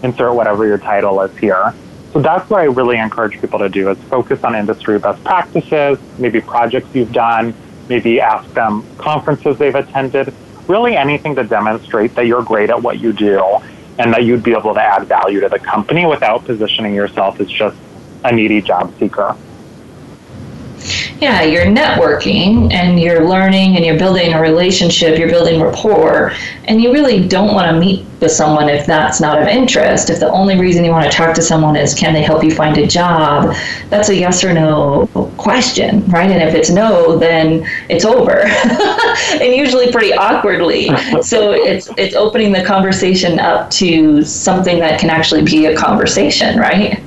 insert 0.02 0.34
whatever 0.34 0.66
your 0.66 0.78
title 0.78 1.20
is 1.22 1.36
here. 1.38 1.74
So 2.12 2.20
that's 2.20 2.48
what 2.50 2.60
I 2.60 2.64
really 2.64 2.98
encourage 2.98 3.40
people 3.40 3.60
to 3.60 3.68
do 3.68 3.90
is 3.90 3.98
focus 4.04 4.42
on 4.42 4.56
industry 4.56 4.98
best 4.98 5.22
practices, 5.22 5.98
maybe 6.18 6.40
projects 6.40 6.88
you've 6.92 7.12
done, 7.12 7.54
maybe 7.88 8.20
ask 8.20 8.52
them 8.52 8.84
conferences 8.98 9.58
they've 9.58 9.74
attended, 9.74 10.34
really 10.66 10.96
anything 10.96 11.36
to 11.36 11.44
demonstrate 11.44 12.14
that 12.16 12.26
you're 12.26 12.42
great 12.42 12.70
at 12.70 12.82
what 12.82 12.98
you 12.98 13.12
do 13.12 13.40
and 13.98 14.12
that 14.12 14.24
you'd 14.24 14.42
be 14.42 14.52
able 14.52 14.74
to 14.74 14.82
add 14.82 15.06
value 15.06 15.40
to 15.40 15.48
the 15.48 15.58
company 15.58 16.06
without 16.06 16.44
positioning 16.44 16.94
yourself 16.94 17.40
as 17.40 17.48
just 17.48 17.76
a 18.24 18.32
needy 18.32 18.60
job 18.60 18.92
seeker 18.98 19.36
yeah, 21.20 21.42
you're 21.42 21.66
networking 21.66 22.72
and 22.72 22.98
you're 22.98 23.28
learning 23.28 23.76
and 23.76 23.84
you're 23.84 23.98
building 23.98 24.32
a 24.32 24.40
relationship, 24.40 25.18
you're 25.18 25.28
building 25.28 25.60
rapport, 25.60 26.32
and 26.64 26.80
you 26.80 26.92
really 26.92 27.28
don't 27.28 27.54
want 27.54 27.70
to 27.70 27.78
meet 27.78 28.06
with 28.20 28.32
someone 28.32 28.70
if 28.70 28.86
that's 28.86 29.20
not 29.20 29.40
of 29.40 29.46
interest. 29.46 30.08
If 30.08 30.20
the 30.20 30.30
only 30.30 30.58
reason 30.58 30.82
you 30.82 30.90
want 30.90 31.10
to 31.10 31.16
talk 31.16 31.34
to 31.34 31.42
someone 31.42 31.76
is 31.76 31.94
can 31.94 32.14
they 32.14 32.22
help 32.22 32.42
you 32.42 32.50
find 32.50 32.78
a 32.78 32.86
job, 32.86 33.54
that's 33.90 34.08
a 34.08 34.14
yes 34.14 34.42
or 34.42 34.54
no 34.54 35.06
question, 35.36 36.06
right? 36.06 36.30
And 36.30 36.42
if 36.42 36.54
it's 36.54 36.70
no, 36.70 37.18
then 37.18 37.66
it's 37.90 38.06
over. 38.06 38.40
and 39.42 39.54
usually 39.54 39.92
pretty 39.92 40.14
awkwardly. 40.14 40.88
So 41.22 41.52
it's 41.52 41.90
it's 41.98 42.14
opening 42.14 42.52
the 42.52 42.64
conversation 42.64 43.38
up 43.38 43.70
to 43.72 44.22
something 44.24 44.78
that 44.78 44.98
can 44.98 45.10
actually 45.10 45.42
be 45.42 45.66
a 45.66 45.76
conversation, 45.76 46.58
right? 46.58 47.02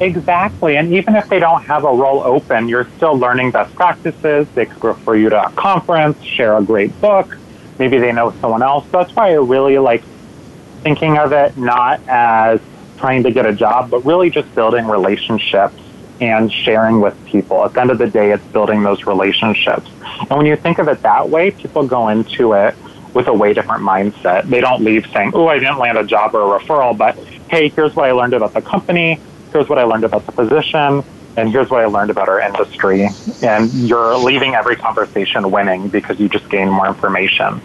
Exactly. 0.00 0.78
And 0.78 0.94
even 0.94 1.14
if 1.14 1.28
they 1.28 1.38
don't 1.38 1.62
have 1.62 1.84
a 1.84 1.92
role 1.92 2.22
open, 2.22 2.68
you're 2.68 2.88
still 2.96 3.18
learning 3.18 3.50
best 3.50 3.74
practices. 3.74 4.48
They 4.54 4.64
could 4.64 4.82
refer 4.82 5.14
you 5.14 5.28
to 5.28 5.46
a 5.46 5.50
conference, 5.50 6.22
share 6.24 6.56
a 6.56 6.62
great 6.62 6.98
book. 7.02 7.36
Maybe 7.78 7.98
they 7.98 8.10
know 8.10 8.32
someone 8.40 8.62
else. 8.62 8.86
That's 8.90 9.14
why 9.14 9.30
I 9.30 9.34
really 9.34 9.78
like 9.78 10.02
thinking 10.82 11.18
of 11.18 11.32
it 11.32 11.56
not 11.58 12.00
as 12.08 12.60
trying 12.96 13.22
to 13.24 13.30
get 13.30 13.44
a 13.44 13.52
job, 13.52 13.90
but 13.90 14.04
really 14.06 14.30
just 14.30 14.54
building 14.54 14.86
relationships 14.86 15.78
and 16.20 16.50
sharing 16.50 17.00
with 17.00 17.14
people. 17.26 17.64
At 17.64 17.74
the 17.74 17.80
end 17.82 17.90
of 17.90 17.98
the 17.98 18.08
day, 18.08 18.32
it's 18.32 18.44
building 18.46 18.82
those 18.82 19.04
relationships. 19.06 19.90
And 20.20 20.30
when 20.30 20.46
you 20.46 20.56
think 20.56 20.78
of 20.78 20.88
it 20.88 21.02
that 21.02 21.28
way, 21.28 21.50
people 21.50 21.86
go 21.86 22.08
into 22.08 22.54
it 22.54 22.74
with 23.12 23.26
a 23.28 23.32
way 23.34 23.52
different 23.52 23.82
mindset. 23.82 24.44
They 24.48 24.60
don't 24.60 24.82
leave 24.82 25.06
saying, 25.12 25.32
oh, 25.34 25.48
I 25.48 25.58
didn't 25.58 25.78
land 25.78 25.98
a 25.98 26.04
job 26.04 26.34
or 26.34 26.56
a 26.56 26.58
referral, 26.60 26.96
but 26.96 27.16
hey, 27.50 27.68
here's 27.68 27.96
what 27.96 28.08
I 28.08 28.12
learned 28.12 28.34
about 28.34 28.54
the 28.54 28.62
company 28.62 29.18
here's 29.52 29.68
what 29.68 29.78
I 29.78 29.84
learned 29.84 30.04
about 30.04 30.26
the 30.26 30.32
position, 30.32 31.02
and 31.36 31.50
here's 31.50 31.70
what 31.70 31.80
I 31.80 31.86
learned 31.86 32.10
about 32.10 32.28
our 32.28 32.40
industry. 32.40 33.08
And 33.42 33.72
you're 33.72 34.16
leaving 34.16 34.54
every 34.54 34.76
conversation 34.76 35.50
winning 35.50 35.88
because 35.88 36.18
you 36.18 36.28
just 36.28 36.48
gain 36.48 36.68
more 36.68 36.88
information. 36.88 37.60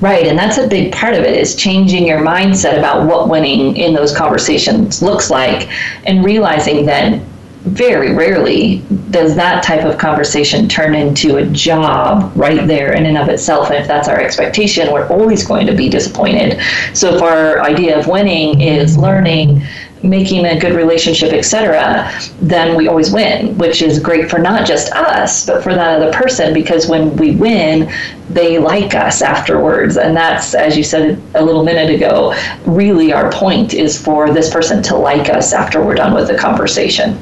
Right, 0.00 0.26
and 0.26 0.38
that's 0.38 0.58
a 0.58 0.68
big 0.68 0.92
part 0.92 1.14
of 1.14 1.20
it 1.20 1.36
is 1.36 1.56
changing 1.56 2.06
your 2.06 2.20
mindset 2.20 2.78
about 2.78 3.06
what 3.06 3.28
winning 3.28 3.76
in 3.76 3.94
those 3.94 4.14
conversations 4.14 5.02
looks 5.02 5.30
like 5.30 5.70
and 6.06 6.24
realizing 6.24 6.84
that 6.86 7.22
very 7.62 8.12
rarely 8.12 8.78
does 9.10 9.36
that 9.36 9.62
type 9.62 9.84
of 9.84 9.96
conversation 9.96 10.68
turn 10.68 10.96
into 10.96 11.36
a 11.36 11.46
job 11.46 12.32
right 12.34 12.66
there 12.66 12.92
in 12.92 13.06
and 13.06 13.16
of 13.16 13.28
itself. 13.28 13.70
And 13.70 13.76
if 13.76 13.86
that's 13.86 14.08
our 14.08 14.20
expectation, 14.20 14.92
we're 14.92 15.08
always 15.08 15.46
going 15.46 15.68
to 15.68 15.74
be 15.74 15.88
disappointed. 15.88 16.60
So 16.92 17.14
if 17.14 17.22
our 17.22 17.62
idea 17.62 17.96
of 17.96 18.08
winning 18.08 18.60
is 18.60 18.98
learning, 18.98 19.62
making 20.02 20.44
a 20.44 20.58
good 20.58 20.74
relationship, 20.74 21.32
etc., 21.32 22.10
then 22.40 22.76
we 22.76 22.88
always 22.88 23.12
win, 23.12 23.56
which 23.58 23.82
is 23.82 23.98
great 23.98 24.30
for 24.30 24.38
not 24.38 24.66
just 24.66 24.92
us, 24.92 25.46
but 25.46 25.62
for 25.62 25.74
that 25.74 26.00
other 26.00 26.12
person 26.12 26.52
because 26.52 26.88
when 26.88 27.16
we 27.16 27.36
win, 27.36 27.92
they 28.30 28.58
like 28.58 28.94
us 28.94 29.22
afterwards. 29.22 29.96
And 29.96 30.16
that's, 30.16 30.54
as 30.54 30.76
you 30.76 30.82
said 30.82 31.20
a 31.34 31.44
little 31.44 31.64
minute 31.64 31.94
ago, 31.94 32.34
really 32.66 33.12
our 33.12 33.30
point 33.30 33.74
is 33.74 34.00
for 34.00 34.32
this 34.32 34.50
person 34.50 34.82
to 34.84 34.96
like 34.96 35.28
us 35.28 35.52
after 35.52 35.84
we're 35.84 35.94
done 35.94 36.14
with 36.14 36.28
the 36.28 36.36
conversation. 36.36 37.18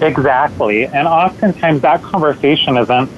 Exactly. 0.00 0.86
And 0.86 1.06
oftentimes 1.06 1.82
that 1.82 2.02
conversation 2.02 2.76
isn't 2.76 3.10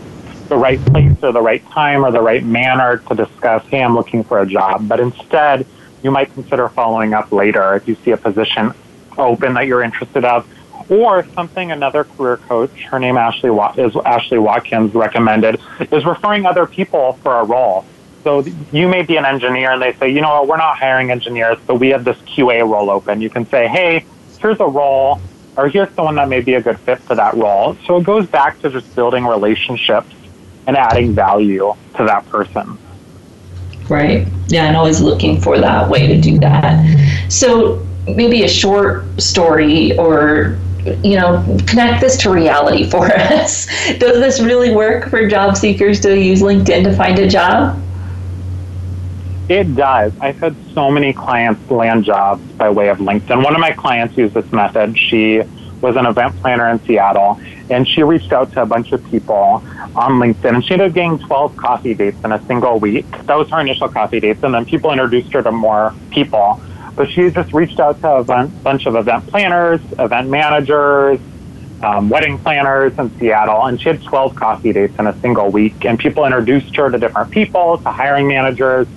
the 0.48 0.56
right 0.56 0.82
place 0.86 1.16
or 1.22 1.32
the 1.32 1.40
right 1.40 1.64
time 1.70 2.04
or 2.04 2.12
the 2.12 2.20
right 2.20 2.44
manner 2.44 2.98
to 2.98 3.14
discuss, 3.14 3.64
hey, 3.66 3.82
I'm 3.82 3.94
looking 3.94 4.22
for 4.22 4.40
a 4.40 4.46
job. 4.46 4.86
But 4.86 5.00
instead, 5.00 5.66
you 6.06 6.12
might 6.12 6.32
consider 6.34 6.68
following 6.68 7.14
up 7.14 7.32
later 7.32 7.74
if 7.74 7.88
you 7.88 7.96
see 7.96 8.12
a 8.12 8.16
position 8.16 8.72
open 9.18 9.54
that 9.54 9.66
you're 9.66 9.82
interested 9.82 10.24
of. 10.24 10.48
Or 10.88 11.26
something 11.34 11.72
another 11.72 12.04
career 12.04 12.36
coach, 12.36 12.70
her 12.84 13.00
name 13.00 13.16
Ashley 13.16 13.50
is 13.82 13.96
Ashley 13.96 14.38
Watkins 14.38 14.94
recommended, 14.94 15.60
is 15.90 16.04
referring 16.04 16.46
other 16.46 16.64
people 16.64 17.14
for 17.24 17.40
a 17.40 17.44
role. 17.44 17.84
So 18.22 18.44
you 18.70 18.86
may 18.86 19.02
be 19.02 19.16
an 19.16 19.24
engineer 19.24 19.72
and 19.72 19.82
they 19.82 19.94
say, 19.94 20.10
you 20.10 20.20
know 20.20 20.28
what, 20.28 20.46
we're 20.46 20.58
not 20.58 20.78
hiring 20.78 21.10
engineers, 21.10 21.58
but 21.66 21.80
we 21.80 21.88
have 21.88 22.04
this 22.04 22.18
QA 22.18 22.60
role 22.60 22.88
open. 22.88 23.20
You 23.20 23.30
can 23.30 23.44
say, 23.46 23.66
hey, 23.66 24.06
here's 24.38 24.60
a 24.60 24.64
role 24.64 25.20
or 25.56 25.68
here's 25.68 25.92
someone 25.94 26.14
that 26.16 26.28
may 26.28 26.40
be 26.40 26.54
a 26.54 26.60
good 26.60 26.78
fit 26.78 27.00
for 27.00 27.16
that 27.16 27.34
role. 27.34 27.76
So 27.84 27.96
it 27.96 28.04
goes 28.04 28.28
back 28.28 28.60
to 28.60 28.70
just 28.70 28.94
building 28.94 29.26
relationships 29.26 30.14
and 30.68 30.76
adding 30.76 31.14
value 31.14 31.74
to 31.96 32.04
that 32.04 32.28
person. 32.28 32.78
Right. 33.88 34.26
Yeah, 34.48 34.66
and 34.66 34.76
always 34.76 35.00
looking 35.00 35.40
for 35.40 35.58
that 35.58 35.88
way 35.88 36.06
to 36.06 36.20
do 36.20 36.38
that. 36.38 36.84
So 37.30 37.86
maybe 38.06 38.44
a 38.44 38.48
short 38.48 39.20
story 39.20 39.96
or 39.98 40.58
you 41.02 41.16
know, 41.16 41.42
connect 41.66 42.00
this 42.00 42.16
to 42.18 42.30
reality 42.30 42.88
for 42.90 43.06
us. 43.06 43.66
Does 43.98 44.18
this 44.18 44.40
really 44.40 44.74
work 44.74 45.08
for 45.08 45.26
job 45.28 45.56
seekers 45.56 46.00
to 46.00 46.18
use 46.18 46.42
LinkedIn 46.42 46.84
to 46.84 46.94
find 46.94 47.18
a 47.18 47.28
job? 47.28 47.82
It 49.48 49.76
does. 49.76 50.12
I've 50.20 50.38
had 50.38 50.56
so 50.74 50.90
many 50.90 51.12
clients 51.12 51.70
land 51.70 52.04
jobs 52.04 52.42
by 52.52 52.68
way 52.68 52.88
of 52.88 52.98
LinkedIn. 52.98 53.44
One 53.44 53.54
of 53.54 53.60
my 53.60 53.72
clients 53.72 54.16
used 54.16 54.34
this 54.34 54.50
method. 54.52 54.98
She 54.98 55.42
was 55.80 55.96
an 55.96 56.06
event 56.06 56.36
planner 56.36 56.68
in 56.68 56.82
Seattle, 56.84 57.40
and 57.70 57.86
she 57.86 58.02
reached 58.02 58.32
out 58.32 58.52
to 58.52 58.62
a 58.62 58.66
bunch 58.66 58.92
of 58.92 59.04
people 59.04 59.64
on 59.94 60.12
LinkedIn, 60.20 60.54
and 60.54 60.64
she 60.64 60.74
ended 60.74 60.88
up 60.88 60.94
getting 60.94 61.18
12 61.18 61.56
coffee 61.56 61.94
dates 61.94 62.18
in 62.24 62.32
a 62.32 62.44
single 62.46 62.78
week. 62.78 63.10
That 63.26 63.36
was 63.36 63.48
her 63.50 63.60
initial 63.60 63.88
coffee 63.88 64.20
dates, 64.20 64.42
and 64.42 64.54
then 64.54 64.64
people 64.64 64.90
introduced 64.92 65.32
her 65.32 65.42
to 65.42 65.52
more 65.52 65.94
people. 66.10 66.60
But 66.94 67.10
she 67.10 67.30
just 67.30 67.52
reached 67.52 67.78
out 67.78 68.00
to 68.00 68.10
a 68.16 68.24
bunch 68.24 68.86
of 68.86 68.96
event 68.96 69.26
planners, 69.26 69.80
event 69.98 70.30
managers, 70.30 71.20
um, 71.82 72.08
wedding 72.08 72.38
planners 72.38 72.98
in 72.98 73.16
Seattle, 73.18 73.66
and 73.66 73.80
she 73.80 73.90
had 73.90 74.02
12 74.02 74.34
coffee 74.34 74.72
dates 74.72 74.98
in 74.98 75.06
a 75.06 75.18
single 75.20 75.50
week. 75.50 75.84
And 75.84 75.98
people 75.98 76.24
introduced 76.24 76.74
her 76.76 76.90
to 76.90 76.98
different 76.98 77.30
people, 77.30 77.78
to 77.78 77.90
hiring 77.90 78.28
managers, 78.28 78.88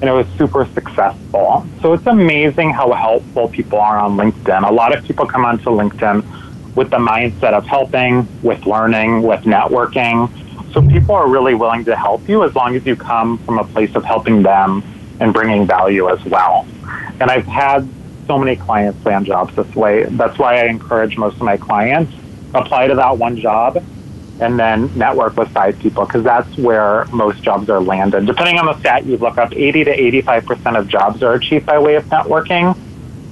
and 0.00 0.08
it 0.08 0.12
was 0.12 0.26
super 0.38 0.66
successful. 0.74 1.66
So 1.82 1.92
it's 1.92 2.06
amazing 2.06 2.70
how 2.70 2.92
helpful 2.92 3.48
people 3.48 3.78
are 3.78 3.98
on 3.98 4.16
LinkedIn. 4.16 4.68
A 4.68 4.72
lot 4.72 4.96
of 4.96 5.04
people 5.04 5.26
come 5.26 5.44
onto 5.44 5.70
LinkedIn 5.70 6.74
with 6.74 6.90
the 6.90 6.96
mindset 6.96 7.52
of 7.52 7.66
helping, 7.66 8.26
with 8.42 8.64
learning, 8.64 9.22
with 9.22 9.40
networking. 9.40 10.30
So 10.72 10.80
people 10.80 11.14
are 11.14 11.28
really 11.28 11.54
willing 11.54 11.84
to 11.84 11.96
help 11.96 12.26
you 12.28 12.44
as 12.44 12.54
long 12.54 12.76
as 12.76 12.86
you 12.86 12.96
come 12.96 13.38
from 13.38 13.58
a 13.58 13.64
place 13.64 13.94
of 13.94 14.04
helping 14.04 14.42
them 14.42 14.82
and 15.20 15.34
bringing 15.34 15.66
value 15.66 16.08
as 16.08 16.24
well. 16.24 16.66
And 17.20 17.30
I've 17.30 17.46
had 17.46 17.86
so 18.26 18.38
many 18.38 18.56
clients 18.56 19.04
land 19.04 19.26
jobs 19.26 19.54
this 19.54 19.74
way. 19.74 20.04
That's 20.04 20.38
why 20.38 20.60
I 20.60 20.66
encourage 20.66 21.18
most 21.18 21.36
of 21.36 21.42
my 21.42 21.56
clients 21.56 22.12
apply 22.54 22.86
to 22.86 22.94
that 22.94 23.18
one 23.18 23.36
job 23.36 23.82
and 24.40 24.58
then 24.58 24.90
network 24.94 25.36
with 25.36 25.48
five 25.50 25.78
people 25.78 26.06
because 26.06 26.24
that's 26.24 26.56
where 26.56 27.06
most 27.12 27.42
jobs 27.42 27.68
are 27.68 27.80
landed. 27.80 28.26
Depending 28.26 28.58
on 28.58 28.66
the 28.66 28.78
stat 28.80 29.04
you 29.04 29.16
look 29.18 29.38
up, 29.38 29.52
80 29.52 29.84
to 29.84 29.96
85% 30.24 30.78
of 30.78 30.88
jobs 30.88 31.22
are 31.22 31.34
achieved 31.34 31.66
by 31.66 31.78
way 31.78 31.94
of 31.94 32.04
networking. 32.06 32.76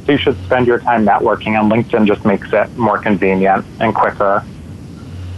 So 0.04 0.12
you 0.12 0.18
should 0.18 0.38
spend 0.44 0.66
your 0.66 0.78
time 0.78 1.04
networking, 1.04 1.58
and 1.58 1.70
LinkedIn 1.70 2.06
just 2.06 2.24
makes 2.24 2.52
it 2.52 2.76
more 2.78 2.98
convenient 2.98 3.64
and 3.80 3.94
quicker. 3.94 4.42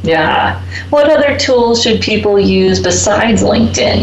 Yeah. 0.03 0.65
What 0.91 1.11
other 1.11 1.37
tools 1.39 1.83
should 1.83 2.01
people 2.01 2.39
use 2.39 2.81
besides 2.81 3.43
LinkedIn? 3.43 4.03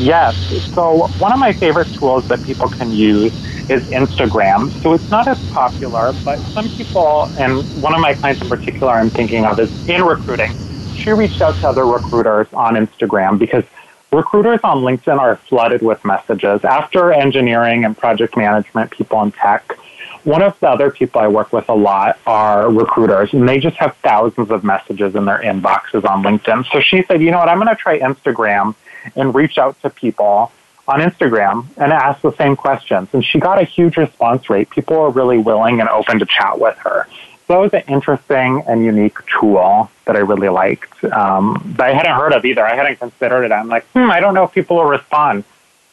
Yes. 0.00 0.36
So 0.74 1.08
one 1.18 1.32
of 1.32 1.38
my 1.38 1.52
favorite 1.52 1.88
tools 1.94 2.26
that 2.28 2.42
people 2.42 2.68
can 2.68 2.92
use 2.92 3.32
is 3.68 3.82
Instagram. 3.84 4.72
So 4.82 4.92
it's 4.92 5.10
not 5.10 5.28
as 5.28 5.38
popular, 5.50 6.14
but 6.24 6.42
some 6.52 6.70
people, 6.70 7.30
and 7.36 7.64
one 7.72 7.94
of 7.94 8.00
my 8.00 8.14
clients 8.14 8.42
in 8.42 8.48
particular 8.48 8.92
I'm 8.92 9.10
thinking 9.10 9.44
of 9.44 9.58
is 9.58 9.70
in 9.86 10.02
recruiting. 10.02 10.54
She 10.94 11.10
reached 11.10 11.40
out 11.42 11.58
to 11.60 11.68
other 11.68 11.86
recruiters 11.86 12.46
on 12.52 12.74
Instagram 12.74 13.38
because 13.38 13.64
recruiters 14.12 14.60
on 14.62 14.78
LinkedIn 14.78 15.18
are 15.18 15.36
flooded 15.48 15.82
with 15.82 16.04
messages. 16.04 16.64
After 16.64 17.12
engineering 17.12 17.84
and 17.84 17.96
project 17.96 18.36
management 18.36 18.90
people 18.90 19.22
in 19.22 19.32
tech, 19.32 19.76
one 20.24 20.42
of 20.42 20.58
the 20.60 20.68
other 20.68 20.90
people 20.90 21.20
I 21.20 21.28
work 21.28 21.52
with 21.52 21.68
a 21.68 21.74
lot 21.74 22.18
are 22.26 22.70
recruiters, 22.70 23.32
and 23.34 23.48
they 23.48 23.58
just 23.58 23.76
have 23.76 23.96
thousands 24.02 24.50
of 24.50 24.64
messages 24.64 25.14
in 25.14 25.26
their 25.26 25.38
inboxes 25.38 26.08
on 26.08 26.22
LinkedIn. 26.22 26.64
So 26.72 26.80
she 26.80 27.02
said, 27.02 27.20
you 27.20 27.30
know 27.30 27.38
what, 27.38 27.48
I'm 27.48 27.58
going 27.58 27.68
to 27.68 27.76
try 27.76 27.98
Instagram 27.98 28.74
and 29.16 29.34
reach 29.34 29.58
out 29.58 29.80
to 29.82 29.90
people 29.90 30.50
on 30.86 31.00
Instagram 31.00 31.66
and 31.76 31.92
asked 31.92 32.22
the 32.22 32.34
same 32.36 32.56
questions. 32.56 33.08
And 33.12 33.24
she 33.24 33.38
got 33.38 33.60
a 33.60 33.64
huge 33.64 33.96
response 33.96 34.50
rate. 34.50 34.70
People 34.70 34.98
were 34.98 35.10
really 35.10 35.38
willing 35.38 35.80
and 35.80 35.88
open 35.88 36.18
to 36.18 36.26
chat 36.26 36.58
with 36.58 36.76
her. 36.78 37.06
So 37.46 37.54
that 37.54 37.58
was 37.58 37.74
an 37.74 37.82
interesting 37.88 38.62
and 38.66 38.84
unique 38.84 39.18
tool 39.26 39.90
that 40.06 40.16
I 40.16 40.20
really 40.20 40.48
liked 40.48 41.04
um, 41.04 41.74
that 41.76 41.88
I 41.88 41.92
hadn't 41.92 42.16
heard 42.16 42.32
of 42.32 42.44
either. 42.44 42.66
I 42.66 42.74
hadn't 42.74 42.98
considered 42.98 43.44
it. 43.44 43.52
I'm 43.52 43.68
like, 43.68 43.86
hmm, 43.88 44.10
I 44.10 44.20
don't 44.20 44.34
know 44.34 44.44
if 44.44 44.52
people 44.52 44.76
will 44.76 44.86
respond. 44.86 45.44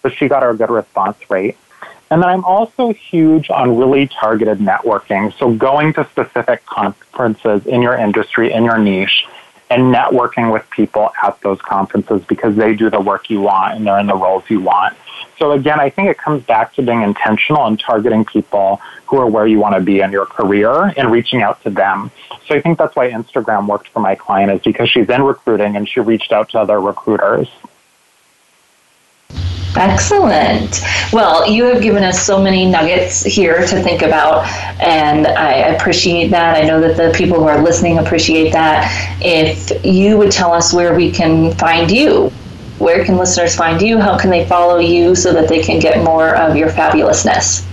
But 0.01 0.15
she 0.15 0.27
got 0.27 0.47
a 0.47 0.54
good 0.54 0.69
response 0.69 1.17
rate. 1.30 1.58
And 2.10 2.21
then 2.21 2.30
I'm 2.30 2.43
also 2.43 2.91
huge 2.91 3.49
on 3.49 3.77
really 3.77 4.08
targeted 4.08 4.58
networking. 4.58 5.34
So 5.38 5.54
going 5.54 5.93
to 5.93 6.06
specific 6.10 6.65
conferences 6.65 7.65
in 7.65 7.82
your 7.82 7.95
industry, 7.95 8.51
in 8.51 8.65
your 8.65 8.77
niche, 8.77 9.25
and 9.71 9.93
networking 9.93 10.51
with 10.51 10.69
people 10.69 11.12
at 11.23 11.39
those 11.41 11.62
conferences 11.62 12.21
because 12.27 12.55
they 12.57 12.75
do 12.75 12.89
the 12.89 12.99
work 12.99 13.29
you 13.29 13.39
want 13.39 13.77
and 13.77 13.88
they're 13.88 13.99
in 13.99 14.07
the 14.07 14.15
roles 14.15 14.43
you 14.49 14.60
want. 14.60 14.97
So 15.39 15.53
again, 15.53 15.79
I 15.79 15.89
think 15.89 16.10
it 16.10 16.17
comes 16.17 16.43
back 16.43 16.73
to 16.75 16.81
being 16.81 17.01
intentional 17.01 17.65
and 17.65 17.79
targeting 17.79 18.25
people 18.25 18.81
who 19.05 19.17
are 19.17 19.27
where 19.27 19.47
you 19.47 19.60
want 19.60 19.75
to 19.75 19.81
be 19.81 20.01
in 20.01 20.12
your 20.12 20.25
career 20.25 20.93
and 20.97 21.10
reaching 21.10 21.41
out 21.41 21.63
to 21.63 21.69
them. 21.69 22.12
So 22.47 22.55
I 22.55 22.62
think 22.62 22.77
that's 22.77 22.95
why 22.95 23.10
Instagram 23.12 23.65
worked 23.67 23.88
for 23.88 24.01
my 24.01 24.15
client 24.15 24.51
is 24.51 24.62
because 24.62 24.89
she's 24.89 25.10
in 25.10 25.23
recruiting 25.23 25.77
and 25.77 25.88
she 25.88 26.01
reached 26.01 26.34
out 26.34 26.49
to 26.49 26.60
other 26.60 26.79
recruiters. 26.79 27.47
Excellent. 29.77 30.81
Well, 31.13 31.47
you 31.49 31.63
have 31.65 31.81
given 31.81 32.03
us 32.03 32.21
so 32.21 32.41
many 32.41 32.65
nuggets 32.65 33.23
here 33.23 33.62
to 33.62 33.81
think 33.81 34.01
about, 34.01 34.45
and 34.81 35.27
I 35.27 35.53
appreciate 35.75 36.27
that. 36.31 36.57
I 36.57 36.67
know 36.67 36.81
that 36.81 36.97
the 36.97 37.17
people 37.17 37.38
who 37.38 37.47
are 37.47 37.62
listening 37.62 37.97
appreciate 37.97 38.51
that. 38.51 38.91
If 39.21 39.86
you 39.86 40.17
would 40.17 40.31
tell 40.31 40.51
us 40.51 40.73
where 40.73 40.93
we 40.93 41.10
can 41.10 41.53
find 41.53 41.89
you, 41.89 42.31
where 42.79 43.05
can 43.05 43.15
listeners 43.17 43.55
find 43.55 43.81
you? 43.81 43.97
How 43.97 44.17
can 44.17 44.29
they 44.29 44.45
follow 44.45 44.77
you 44.79 45.15
so 45.15 45.31
that 45.34 45.47
they 45.47 45.62
can 45.62 45.79
get 45.79 46.03
more 46.03 46.36
of 46.36 46.57
your 46.57 46.69
fabulousness? 46.69 47.65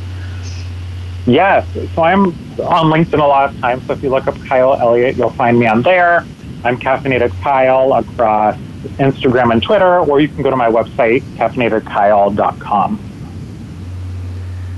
Yes. 1.26 1.66
So 1.94 2.02
I'm 2.02 2.26
on 2.60 2.92
LinkedIn 2.92 3.20
a 3.20 3.26
lot 3.26 3.52
of 3.52 3.60
times. 3.60 3.86
So 3.86 3.94
if 3.94 4.02
you 4.02 4.10
look 4.10 4.26
up 4.26 4.38
Kyle 4.46 4.74
Elliott, 4.74 5.16
you'll 5.16 5.30
find 5.30 5.58
me 5.58 5.66
on 5.66 5.82
there. 5.82 6.24
I'm 6.62 6.78
Caffeinated 6.78 7.32
Kyle 7.42 7.92
across 7.94 8.56
Instagram 8.98 9.52
and 9.52 9.62
Twitter, 9.62 10.00
or 10.00 10.20
you 10.20 10.28
can 10.28 10.42
go 10.42 10.50
to 10.50 10.56
my 10.56 10.68
website, 10.68 11.22
caffeinatedkyle.com. 11.36 13.00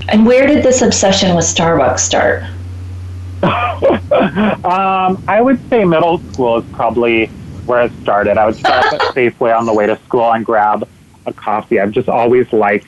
And 0.09 0.25
where 0.25 0.47
did 0.47 0.63
this 0.63 0.81
obsession 0.81 1.35
with 1.35 1.45
Starbucks 1.45 1.99
start? 1.99 2.43
um, 3.43 5.23
I 5.27 5.41
would 5.41 5.59
say 5.69 5.83
middle 5.83 6.19
school 6.19 6.59
is 6.59 6.65
probably 6.73 7.27
where 7.65 7.83
it 7.83 7.91
started. 8.01 8.37
I 8.37 8.45
would 8.45 8.55
stop 8.55 8.85
at 8.93 8.99
Safeway 9.15 9.57
on 9.57 9.65
the 9.65 9.73
way 9.73 9.87
to 9.87 9.97
school 10.05 10.31
and 10.31 10.45
grab 10.45 10.87
a 11.25 11.33
coffee. 11.33 11.79
I've 11.79 11.91
just 11.91 12.09
always 12.09 12.51
liked 12.53 12.87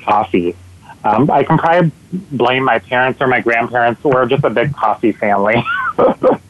coffee. 0.00 0.56
Um, 1.04 1.30
I 1.30 1.44
can 1.44 1.58
probably 1.58 1.92
blame 2.12 2.64
my 2.64 2.78
parents 2.80 3.20
or 3.20 3.28
my 3.28 3.40
grandparents. 3.40 4.02
We're 4.02 4.26
just 4.26 4.44
a 4.44 4.50
big 4.50 4.74
coffee 4.74 5.12
family. 5.12 5.62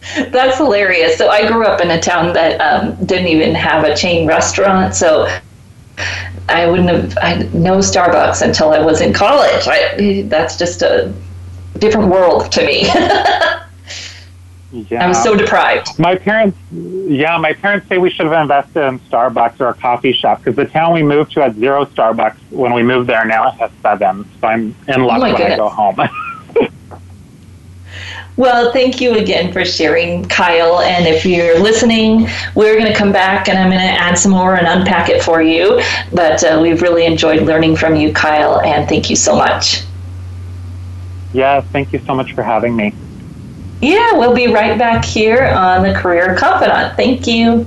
That's 0.30 0.56
hilarious. 0.56 1.16
So 1.18 1.28
I 1.28 1.46
grew 1.46 1.64
up 1.64 1.80
in 1.80 1.90
a 1.90 2.00
town 2.00 2.32
that 2.32 2.60
um, 2.60 2.94
didn't 3.04 3.28
even 3.28 3.54
have 3.54 3.84
a 3.84 3.94
chain 3.94 4.26
restaurant, 4.26 4.94
so 4.94 5.28
I 6.48 6.66
wouldn't 6.66 6.88
have 6.88 7.18
I 7.22 7.48
no 7.52 7.78
Starbucks 7.78 8.42
until 8.42 8.70
I 8.70 8.80
was 8.80 9.00
in 9.00 9.12
college. 9.12 9.66
I, 9.66 10.22
that's 10.26 10.56
just 10.56 10.82
a 10.82 11.12
different 11.78 12.08
world 12.08 12.50
to 12.52 12.64
me. 12.64 12.82
yeah. 14.72 15.04
I 15.04 15.06
was 15.06 15.22
so 15.22 15.36
deprived. 15.36 15.98
My 15.98 16.16
parents, 16.16 16.58
yeah, 16.72 17.36
my 17.36 17.52
parents 17.52 17.88
say 17.88 17.98
we 17.98 18.10
should 18.10 18.26
have 18.26 18.40
invested 18.40 18.86
in 18.86 18.98
Starbucks 19.00 19.60
or 19.60 19.68
a 19.68 19.74
coffee 19.74 20.12
shop 20.12 20.38
because 20.38 20.56
the 20.56 20.64
town 20.64 20.94
we 20.94 21.02
moved 21.02 21.32
to 21.32 21.40
had 21.42 21.56
zero 21.56 21.84
Starbucks 21.84 22.38
when 22.50 22.72
we 22.72 22.82
moved 22.82 23.08
there. 23.08 23.24
Now 23.26 23.48
it 23.48 23.54
has 23.54 23.70
seven, 23.82 24.28
so 24.40 24.46
I'm 24.46 24.74
in 24.88 25.04
luck 25.04 25.18
oh 25.18 25.22
when 25.22 25.36
goodness. 25.36 25.52
I 25.52 25.56
go 25.56 25.68
home. 25.68 26.00
Well, 28.36 28.72
thank 28.72 29.00
you 29.00 29.18
again 29.18 29.52
for 29.52 29.64
sharing, 29.64 30.24
Kyle. 30.26 30.80
And 30.80 31.06
if 31.06 31.26
you're 31.26 31.58
listening, 31.58 32.28
we're 32.54 32.78
going 32.78 32.90
to 32.90 32.96
come 32.96 33.12
back 33.12 33.48
and 33.48 33.58
I'm 33.58 33.68
going 33.68 33.80
to 33.80 34.00
add 34.00 34.18
some 34.18 34.32
more 34.32 34.54
and 34.54 34.66
unpack 34.66 35.08
it 35.08 35.22
for 35.22 35.42
you. 35.42 35.82
But 36.12 36.42
uh, 36.42 36.58
we've 36.62 36.80
really 36.80 37.04
enjoyed 37.04 37.42
learning 37.42 37.76
from 37.76 37.96
you, 37.96 38.12
Kyle, 38.12 38.60
and 38.60 38.88
thank 38.88 39.10
you 39.10 39.16
so 39.16 39.36
much. 39.36 39.82
Yeah, 41.32 41.60
thank 41.60 41.92
you 41.92 42.00
so 42.06 42.14
much 42.14 42.32
for 42.32 42.42
having 42.42 42.74
me. 42.74 42.94
Yeah, 43.80 44.18
we'll 44.18 44.34
be 44.34 44.48
right 44.48 44.78
back 44.78 45.04
here 45.04 45.46
on 45.46 45.82
the 45.82 45.94
Career 45.94 46.36
Confidante. 46.36 46.96
Thank 46.96 47.26
you. 47.26 47.66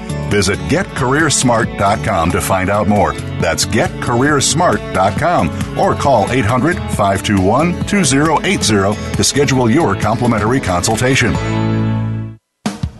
Visit 0.31 0.57
getcareersmart.com 0.69 2.31
to 2.31 2.39
find 2.39 2.69
out 2.69 2.87
more. 2.87 3.13
That's 3.41 3.65
getcareersmart.com 3.65 5.77
or 5.77 5.93
call 5.93 6.31
800 6.31 6.77
521 6.77 7.85
2080 7.85 9.17
to 9.17 9.23
schedule 9.25 9.69
your 9.69 9.93
complimentary 9.95 10.61
consultation. 10.61 11.33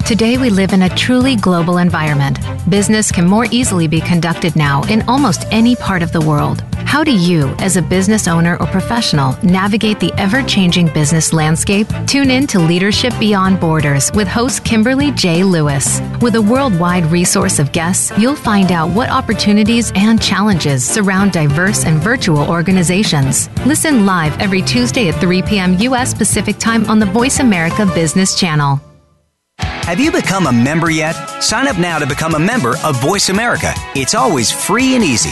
Today, 0.05 0.37
we 0.37 0.49
live 0.49 0.73
in 0.73 0.81
a 0.81 0.89
truly 0.89 1.37
global 1.37 1.77
environment. 1.77 2.37
Business 2.69 3.13
can 3.13 3.25
more 3.25 3.45
easily 3.49 3.87
be 3.87 4.01
conducted 4.01 4.57
now 4.57 4.83
in 4.89 5.03
almost 5.03 5.45
any 5.51 5.77
part 5.77 6.03
of 6.03 6.11
the 6.11 6.19
world. 6.19 6.65
How 6.91 7.05
do 7.05 7.17
you, 7.17 7.55
as 7.59 7.77
a 7.77 7.81
business 7.81 8.27
owner 8.27 8.57
or 8.57 8.67
professional, 8.67 9.37
navigate 9.43 10.01
the 10.01 10.11
ever 10.17 10.43
changing 10.43 10.87
business 10.87 11.31
landscape? 11.31 11.87
Tune 12.05 12.29
in 12.29 12.45
to 12.47 12.59
Leadership 12.59 13.13
Beyond 13.17 13.61
Borders 13.61 14.11
with 14.11 14.27
host 14.27 14.65
Kimberly 14.65 15.11
J. 15.11 15.45
Lewis. 15.45 16.01
With 16.19 16.35
a 16.35 16.41
worldwide 16.41 17.05
resource 17.05 17.59
of 17.59 17.71
guests, 17.71 18.11
you'll 18.17 18.35
find 18.35 18.73
out 18.73 18.89
what 18.89 19.09
opportunities 19.09 19.93
and 19.95 20.21
challenges 20.21 20.83
surround 20.83 21.31
diverse 21.31 21.85
and 21.85 21.97
virtual 21.97 22.45
organizations. 22.49 23.49
Listen 23.65 24.05
live 24.05 24.37
every 24.41 24.61
Tuesday 24.61 25.07
at 25.07 25.21
3 25.21 25.43
p.m. 25.43 25.77
U.S. 25.79 26.13
Pacific 26.13 26.57
Time 26.57 26.83
on 26.89 26.99
the 26.99 27.05
Voice 27.05 27.39
America 27.39 27.85
Business 27.85 28.37
Channel. 28.37 28.81
Have 29.59 30.01
you 30.01 30.11
become 30.11 30.45
a 30.45 30.51
member 30.51 30.91
yet? 30.91 31.13
Sign 31.41 31.69
up 31.69 31.77
now 31.79 31.99
to 31.99 32.05
become 32.05 32.35
a 32.35 32.39
member 32.39 32.75
of 32.83 33.01
Voice 33.01 33.29
America. 33.29 33.71
It's 33.95 34.13
always 34.13 34.51
free 34.51 34.95
and 34.95 35.05
easy. 35.05 35.31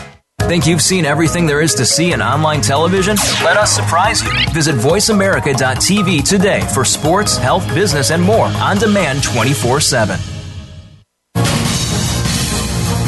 Think 0.47 0.67
you've 0.67 0.81
seen 0.81 1.05
everything 1.05 1.45
there 1.45 1.61
is 1.61 1.73
to 1.75 1.85
see 1.85 2.11
in 2.11 2.21
online 2.21 2.61
television? 2.61 3.15
Let 3.43 3.57
us 3.57 3.71
surprise 3.73 4.21
you. 4.21 4.31
Visit 4.51 4.75
VoiceAmerica.tv 4.75 6.27
today 6.27 6.61
for 6.73 6.83
sports, 6.83 7.37
health, 7.37 7.67
business, 7.73 8.11
and 8.11 8.21
more 8.21 8.47
on 8.47 8.77
demand 8.77 9.23
24 9.23 9.79
7. 9.79 10.19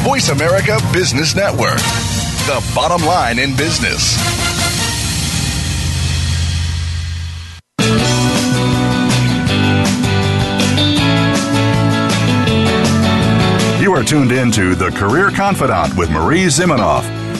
Voice 0.04 0.28
America 0.28 0.78
Business 0.92 1.34
Network, 1.34 1.78
the 2.46 2.72
bottom 2.74 3.06
line 3.06 3.38
in 3.38 3.56
business. 3.56 4.14
You 13.80 13.92
are 13.94 14.02
tuned 14.02 14.32
in 14.32 14.50
to 14.52 14.74
The 14.74 14.90
Career 14.90 15.30
Confidante 15.30 15.94
with 15.96 16.10
Marie 16.10 16.46
Zimenoff. 16.46 17.04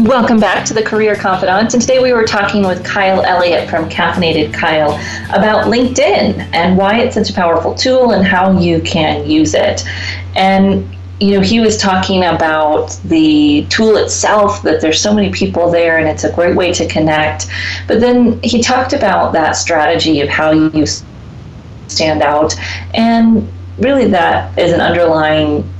Welcome 0.00 0.40
back 0.40 0.64
to 0.64 0.72
the 0.72 0.82
Career 0.82 1.14
Confidante. 1.14 1.74
And 1.74 1.82
today 1.82 1.98
we 1.98 2.14
were 2.14 2.24
talking 2.24 2.66
with 2.66 2.82
Kyle 2.82 3.22
Elliott 3.22 3.68
from 3.68 3.86
Caffeinated 3.90 4.50
Kyle 4.54 4.92
about 5.28 5.66
LinkedIn 5.66 6.38
and 6.54 6.78
why 6.78 7.00
it's 7.00 7.16
such 7.16 7.28
a 7.28 7.34
powerful 7.34 7.74
tool 7.74 8.12
and 8.12 8.26
how 8.26 8.58
you 8.58 8.80
can 8.80 9.28
use 9.28 9.52
it. 9.52 9.84
And 10.36 10.88
you 11.20 11.32
know, 11.32 11.42
he 11.42 11.60
was 11.60 11.76
talking 11.76 12.24
about 12.24 12.98
the 13.04 13.66
tool 13.68 13.98
itself, 13.98 14.62
that 14.62 14.80
there's 14.80 14.98
so 14.98 15.12
many 15.12 15.30
people 15.32 15.70
there 15.70 15.98
and 15.98 16.08
it's 16.08 16.24
a 16.24 16.32
great 16.32 16.56
way 16.56 16.72
to 16.72 16.88
connect. 16.88 17.48
But 17.86 18.00
then 18.00 18.40
he 18.42 18.62
talked 18.62 18.94
about 18.94 19.34
that 19.34 19.52
strategy 19.52 20.22
of 20.22 20.30
how 20.30 20.52
you 20.52 20.86
stand 21.88 22.22
out. 22.22 22.54
And 22.94 23.52
really, 23.76 24.06
that 24.06 24.58
is 24.58 24.72
an 24.72 24.80
underlying 24.80 25.70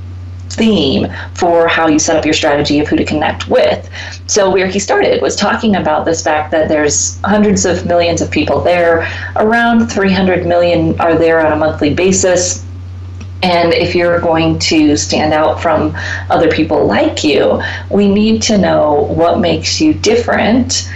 theme 0.55 1.07
for 1.35 1.67
how 1.67 1.87
you 1.87 1.99
set 1.99 2.15
up 2.15 2.25
your 2.25 2.33
strategy 2.33 2.79
of 2.79 2.87
who 2.87 2.95
to 2.95 3.05
connect 3.05 3.47
with. 3.47 3.89
So 4.27 4.49
where 4.49 4.67
he 4.67 4.79
started 4.79 5.21
was 5.21 5.35
talking 5.35 5.75
about 5.75 6.05
this 6.05 6.23
fact 6.23 6.51
that 6.51 6.69
there's 6.69 7.19
hundreds 7.21 7.65
of 7.65 7.85
millions 7.85 8.21
of 8.21 8.31
people 8.31 8.61
there, 8.61 9.09
around 9.35 9.87
300 9.87 10.45
million 10.45 10.99
are 10.99 11.17
there 11.17 11.45
on 11.45 11.51
a 11.51 11.55
monthly 11.55 11.93
basis. 11.93 12.65
And 13.43 13.73
if 13.73 13.95
you're 13.95 14.19
going 14.19 14.59
to 14.59 14.95
stand 14.95 15.33
out 15.33 15.59
from 15.61 15.95
other 16.29 16.51
people 16.51 16.85
like 16.85 17.23
you, 17.23 17.61
we 17.89 18.07
need 18.07 18.43
to 18.43 18.57
know 18.57 19.03
what 19.03 19.39
makes 19.39 19.81
you 19.81 19.93
different 19.95 20.87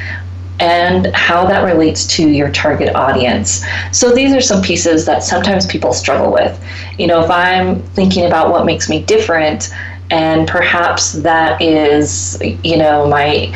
and 0.59 1.07
how 1.13 1.45
that 1.45 1.63
relates 1.63 2.05
to 2.15 2.29
your 2.29 2.49
target 2.51 2.95
audience. 2.95 3.63
So 3.91 4.13
these 4.13 4.33
are 4.33 4.41
some 4.41 4.61
pieces 4.61 5.05
that 5.05 5.23
sometimes 5.23 5.65
people 5.65 5.93
struggle 5.93 6.31
with. 6.31 6.57
You 6.97 7.07
know, 7.07 7.23
if 7.23 7.29
I'm 7.29 7.81
thinking 7.81 8.25
about 8.25 8.51
what 8.51 8.65
makes 8.65 8.89
me 8.89 9.03
different, 9.03 9.69
and 10.11 10.47
perhaps 10.47 11.13
that 11.13 11.61
is, 11.61 12.41
you 12.63 12.77
know, 12.77 13.07
my 13.07 13.53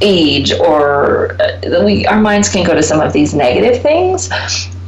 age, 0.00 0.52
or 0.52 1.36
uh, 1.42 1.84
we, 1.84 2.06
our 2.06 2.20
minds 2.20 2.48
can 2.48 2.64
go 2.64 2.74
to 2.74 2.82
some 2.82 3.00
of 3.00 3.12
these 3.12 3.34
negative 3.34 3.82
things, 3.82 4.30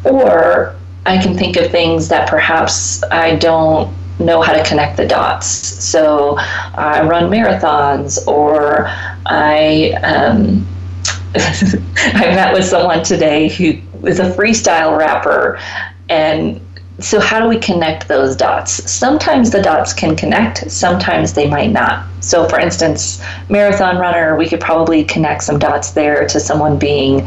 or 0.05 0.77
I 1.07 1.19
can 1.19 1.37
think 1.37 1.57
of 1.57 1.71
things 1.71 2.09
that 2.09 2.29
perhaps 2.29 3.03
I 3.05 3.37
don't 3.37 3.93
know 4.21 4.43
how 4.43 4.53
to 4.53 4.63
connect 4.65 4.97
the 4.97 5.07
dots. 5.07 5.47
So 5.47 6.37
I 6.39 7.03
run 7.07 7.31
marathons, 7.31 8.27
or 8.27 8.87
I, 9.27 9.93
um, 10.03 10.67
I 11.37 12.33
met 12.35 12.53
with 12.53 12.65
someone 12.65 13.05
today 13.05 13.49
who 13.49 13.75
is 14.07 14.19
a 14.19 14.31
freestyle 14.33 14.99
rapper. 14.99 15.61
And 16.09 16.61
so 16.99 17.21
how 17.21 17.41
do 17.41 17.49
we 17.49 17.59
connect 17.59 18.09
those 18.09 18.35
dots? 18.35 18.91
Sometimes 18.91 19.51
the 19.51 19.63
dots 19.63 19.93
can 19.93 20.17
connect 20.17 20.71
sometimes 20.71 21.33
they 21.35 21.49
might 21.49 21.71
not. 21.71 22.07
So 22.21 22.49
for 22.49 22.59
instance 22.59 23.23
marathon 23.49 23.99
runner 23.99 24.37
we 24.37 24.49
could 24.49 24.61
probably 24.61 25.05
connect 25.05 25.45
some 25.45 25.59
dots 25.59 25.93
there 25.93 26.27
to 26.27 26.41
someone 26.41 26.79
being 26.79 27.27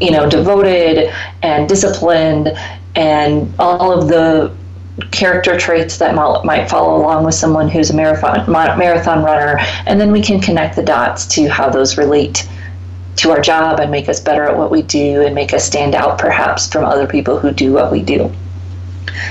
you 0.00 0.10
know 0.10 0.28
devoted 0.28 1.12
and 1.42 1.68
disciplined 1.68 2.48
and 2.96 3.52
all 3.58 3.92
of 3.92 4.08
the 4.08 4.52
character 5.12 5.56
traits 5.56 5.98
that 5.98 6.14
might 6.44 6.68
follow 6.68 6.96
along 6.96 7.24
with 7.24 7.34
someone 7.34 7.68
who's 7.68 7.90
a 7.90 7.94
marathon 7.94 8.50
marathon 8.50 9.22
runner. 9.22 9.58
And 9.86 10.00
then 10.00 10.10
we 10.10 10.20
can 10.20 10.40
connect 10.40 10.74
the 10.74 10.82
dots 10.82 11.24
to 11.36 11.48
how 11.48 11.70
those 11.70 11.96
relate 11.96 12.48
to 13.18 13.30
our 13.30 13.40
job 13.40 13.80
and 13.80 13.90
make 13.90 14.08
us 14.08 14.20
better 14.20 14.44
at 14.44 14.56
what 14.56 14.70
we 14.70 14.82
do 14.82 15.22
and 15.22 15.34
make 15.34 15.52
us 15.52 15.64
stand 15.64 15.94
out 15.94 16.18
perhaps 16.18 16.68
from 16.70 16.84
other 16.84 17.06
people 17.06 17.38
who 17.38 17.52
do 17.52 17.72
what 17.72 17.92
we 17.92 18.02
do. 18.02 18.32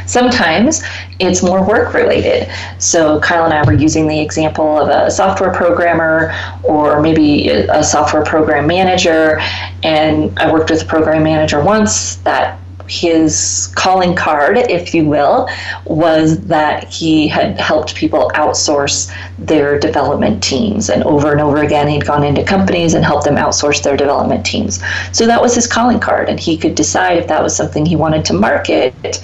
Sometimes 0.05 0.83
it's 1.19 1.41
more 1.41 1.65
work 1.65 1.93
related. 1.93 2.49
So, 2.77 3.19
Kyle 3.19 3.45
and 3.45 3.53
I 3.53 3.63
were 3.63 3.73
using 3.73 4.07
the 4.07 4.19
example 4.19 4.77
of 4.77 4.89
a 4.89 5.09
software 5.09 5.51
programmer 5.51 6.35
or 6.63 7.01
maybe 7.01 7.49
a 7.49 7.83
software 7.83 8.23
program 8.23 8.67
manager. 8.67 9.39
And 9.83 10.37
I 10.39 10.51
worked 10.51 10.69
with 10.69 10.81
a 10.81 10.85
program 10.85 11.23
manager 11.23 11.63
once 11.63 12.17
that 12.17 12.56
his 12.87 13.71
calling 13.75 14.15
card, 14.15 14.57
if 14.57 14.93
you 14.93 15.05
will, 15.05 15.49
was 15.85 16.39
that 16.47 16.85
he 16.85 17.27
had 17.27 17.59
helped 17.59 17.95
people 17.95 18.31
outsource 18.35 19.13
their 19.37 19.79
development 19.79 20.43
teams. 20.43 20.89
And 20.89 21.03
over 21.03 21.31
and 21.31 21.41
over 21.41 21.57
again, 21.57 21.87
he'd 21.87 22.05
gone 22.05 22.23
into 22.23 22.43
companies 22.43 22.93
and 22.93 23.03
helped 23.03 23.25
them 23.25 23.35
outsource 23.35 23.83
their 23.83 23.97
development 23.97 24.45
teams. 24.45 24.81
So 25.11 25.25
that 25.25 25.41
was 25.41 25.55
his 25.55 25.67
calling 25.67 25.99
card, 25.99 26.29
and 26.29 26.39
he 26.39 26.57
could 26.57 26.75
decide 26.75 27.17
if 27.17 27.27
that 27.27 27.43
was 27.43 27.55
something 27.55 27.85
he 27.85 27.95
wanted 27.95 28.25
to 28.25 28.33
market 28.33 29.21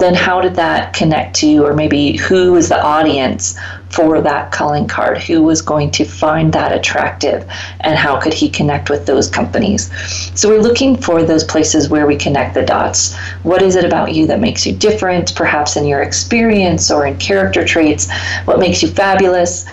then 0.00 0.14
how 0.14 0.40
did 0.40 0.54
that 0.54 0.94
connect 0.94 1.36
to, 1.36 1.64
or 1.64 1.74
maybe 1.74 2.16
who 2.16 2.56
is 2.56 2.70
the 2.70 2.82
audience 2.82 3.56
for 3.90 4.20
that 4.20 4.52
calling 4.52 4.86
card? 4.86 5.18
Who 5.18 5.42
was 5.42 5.60
going 5.60 5.90
to 5.92 6.04
find 6.04 6.52
that 6.52 6.72
attractive, 6.72 7.44
and 7.80 7.98
how 7.98 8.20
could 8.20 8.32
he 8.32 8.48
connect 8.48 8.88
with 8.88 9.06
those 9.06 9.28
companies? 9.28 9.90
So 10.38 10.48
we're 10.48 10.62
looking 10.62 10.96
for 10.96 11.22
those 11.22 11.44
places 11.44 11.88
where 11.88 12.06
we 12.06 12.16
connect 12.16 12.54
the 12.54 12.62
dots. 12.62 13.16
What 13.42 13.62
is 13.62 13.76
it 13.76 13.84
about 13.84 14.14
you 14.14 14.26
that 14.28 14.40
makes 14.40 14.66
you 14.66 14.72
different, 14.72 15.34
perhaps 15.34 15.76
in 15.76 15.86
your 15.86 16.02
experience 16.02 16.90
or 16.90 17.06
in 17.06 17.18
character 17.18 17.64
traits? 17.64 18.10
What 18.44 18.58
makes 18.58 18.82
you 18.82 18.88
fabulous? 18.88 19.66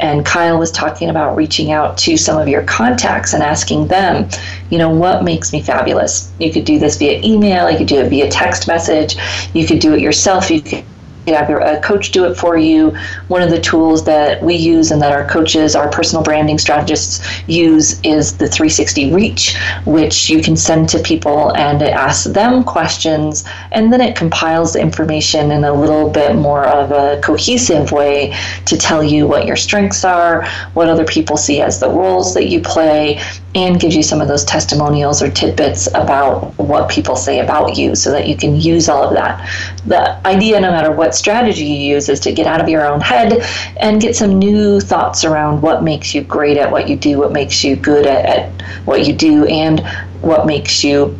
And 0.00 0.26
Kyle 0.26 0.58
was 0.58 0.72
talking 0.72 1.08
about 1.08 1.36
reaching 1.36 1.70
out 1.70 1.96
to 1.98 2.16
some 2.16 2.40
of 2.40 2.48
your 2.48 2.62
contacts 2.62 3.32
and 3.32 3.42
asking 3.42 3.88
them, 3.88 4.28
you 4.70 4.78
know, 4.78 4.90
what 4.90 5.22
makes 5.22 5.52
me 5.52 5.62
fabulous? 5.62 6.32
You 6.38 6.52
could 6.52 6.64
do 6.64 6.78
this 6.78 6.96
via 6.96 7.20
email, 7.22 7.70
you 7.70 7.78
could 7.78 7.86
do 7.86 8.00
it 8.00 8.08
via 8.08 8.28
text 8.28 8.66
message, 8.66 9.16
you 9.52 9.66
could 9.66 9.78
do 9.78 9.94
it 9.94 10.00
yourself, 10.00 10.50
you 10.50 10.60
could 10.60 10.84
have 11.32 11.48
a 11.48 11.54
uh, 11.54 11.80
coach 11.80 12.10
do 12.10 12.24
it 12.24 12.36
for 12.36 12.56
you. 12.56 12.96
One 13.28 13.42
of 13.42 13.50
the 13.50 13.60
tools 13.60 14.04
that 14.04 14.42
we 14.42 14.54
use 14.54 14.90
and 14.90 15.00
that 15.02 15.12
our 15.12 15.26
coaches, 15.26 15.74
our 15.74 15.90
personal 15.90 16.22
branding 16.22 16.58
strategists 16.58 17.42
use 17.46 18.00
is 18.02 18.36
the 18.36 18.48
360 18.48 19.12
Reach, 19.12 19.56
which 19.86 20.28
you 20.28 20.42
can 20.42 20.56
send 20.56 20.88
to 20.90 20.98
people 20.98 21.54
and 21.56 21.82
it 21.82 21.90
asks 21.90 22.24
them 22.24 22.64
questions 22.64 23.44
and 23.72 23.92
then 23.92 24.00
it 24.00 24.16
compiles 24.16 24.72
the 24.72 24.80
information 24.80 25.50
in 25.50 25.64
a 25.64 25.72
little 25.72 26.10
bit 26.10 26.36
more 26.36 26.64
of 26.66 26.90
a 26.90 27.20
cohesive 27.22 27.92
way 27.92 28.36
to 28.66 28.76
tell 28.76 29.02
you 29.02 29.26
what 29.26 29.46
your 29.46 29.56
strengths 29.56 30.04
are, 30.04 30.46
what 30.74 30.88
other 30.88 31.04
people 31.04 31.36
see 31.36 31.60
as 31.60 31.80
the 31.80 31.88
roles 31.88 32.34
that 32.34 32.48
you 32.48 32.60
play, 32.60 33.20
and 33.54 33.78
gives 33.78 33.94
you 33.94 34.02
some 34.02 34.20
of 34.20 34.26
those 34.26 34.44
testimonials 34.44 35.22
or 35.22 35.30
tidbits 35.30 35.86
about 35.88 36.58
what 36.58 36.88
people 36.88 37.14
say 37.14 37.38
about 37.38 37.76
you 37.76 37.94
so 37.94 38.10
that 38.10 38.26
you 38.26 38.36
can 38.36 38.60
use 38.60 38.88
all 38.88 39.04
of 39.04 39.14
that. 39.14 39.48
The 39.86 40.26
idea, 40.26 40.60
no 40.60 40.70
matter 40.70 40.90
what 40.90 41.14
strategy 41.14 41.64
you 41.64 41.94
use, 41.94 42.08
is 42.08 42.18
to 42.20 42.32
get 42.32 42.46
out 42.46 42.60
of 42.60 42.68
your 42.68 42.84
own 42.84 43.00
head 43.00 43.44
and 43.76 44.00
get 44.00 44.16
some 44.16 44.38
new 44.38 44.80
thoughts 44.80 45.24
around 45.24 45.62
what 45.62 45.84
makes 45.84 46.14
you 46.14 46.22
great 46.22 46.56
at 46.56 46.70
what 46.70 46.88
you 46.88 46.96
do, 46.96 47.18
what 47.18 47.32
makes 47.32 47.62
you 47.62 47.76
good 47.76 48.06
at, 48.06 48.24
at 48.24 48.62
what 48.86 49.06
you 49.06 49.12
do, 49.12 49.44
and 49.46 49.86
what 50.20 50.46
makes 50.46 50.82
you 50.82 51.18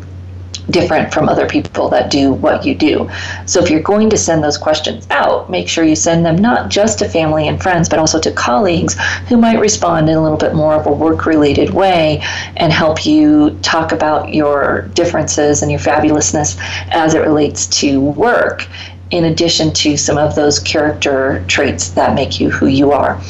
different 0.69 1.13
from 1.13 1.29
other 1.29 1.47
people 1.47 1.89
that 1.89 2.09
do 2.09 2.33
what 2.33 2.65
you 2.65 2.75
do. 2.75 3.09
So 3.45 3.63
if 3.63 3.69
you're 3.69 3.81
going 3.81 4.09
to 4.09 4.17
send 4.17 4.43
those 4.43 4.57
questions 4.57 5.07
out, 5.09 5.49
make 5.49 5.67
sure 5.67 5.83
you 5.83 5.95
send 5.95 6.25
them 6.25 6.37
not 6.37 6.69
just 6.69 6.99
to 6.99 7.09
family 7.09 7.47
and 7.47 7.61
friends, 7.61 7.89
but 7.89 7.99
also 7.99 8.19
to 8.19 8.31
colleagues 8.31 8.95
who 9.27 9.37
might 9.37 9.59
respond 9.59 10.09
in 10.09 10.15
a 10.15 10.21
little 10.21 10.37
bit 10.37 10.53
more 10.53 10.75
of 10.75 10.87
a 10.87 10.91
work 10.91 11.25
related 11.25 11.71
way 11.71 12.21
and 12.57 12.71
help 12.71 13.05
you 13.05 13.57
talk 13.61 13.91
about 13.91 14.33
your 14.33 14.83
differences 14.93 15.61
and 15.61 15.71
your 15.71 15.79
fabulousness 15.79 16.57
as 16.91 17.13
it 17.13 17.19
relates 17.19 17.67
to 17.67 18.01
work, 18.01 18.67
in 19.11 19.25
addition 19.25 19.71
to 19.71 19.95
some 19.95 20.17
of 20.17 20.35
those 20.35 20.59
character 20.59 21.45
traits 21.47 21.89
that 21.89 22.15
make 22.15 22.39
you 22.39 22.49
who 22.49 22.67
you 22.67 22.91
are 22.91 23.21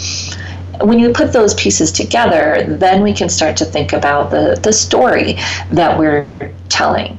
when 0.82 1.00
you 1.00 1.14
put 1.14 1.32
those 1.32 1.54
pieces 1.54 1.92
together, 1.92 2.66
then 2.68 3.02
we 3.02 3.14
can 3.14 3.30
start 3.30 3.56
to 3.58 3.66
think 3.66 3.94
about 3.94 4.30
the, 4.30 4.60
the 4.62 4.74
story 4.74 5.38
that 5.72 5.98
we're 5.98 6.28
telling. 6.70 7.18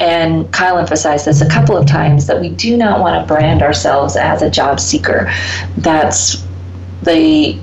And 0.00 0.50
Kyle 0.52 0.78
emphasized 0.78 1.26
this 1.26 1.40
a 1.42 1.48
couple 1.48 1.76
of 1.76 1.86
times 1.86 2.26
that 2.26 2.40
we 2.40 2.48
do 2.48 2.76
not 2.76 3.00
want 3.00 3.20
to 3.20 3.32
brand 3.32 3.62
ourselves 3.62 4.16
as 4.16 4.42
a 4.42 4.50
job 4.50 4.80
seeker. 4.80 5.30
That's 5.76 6.42
the 7.02 7.58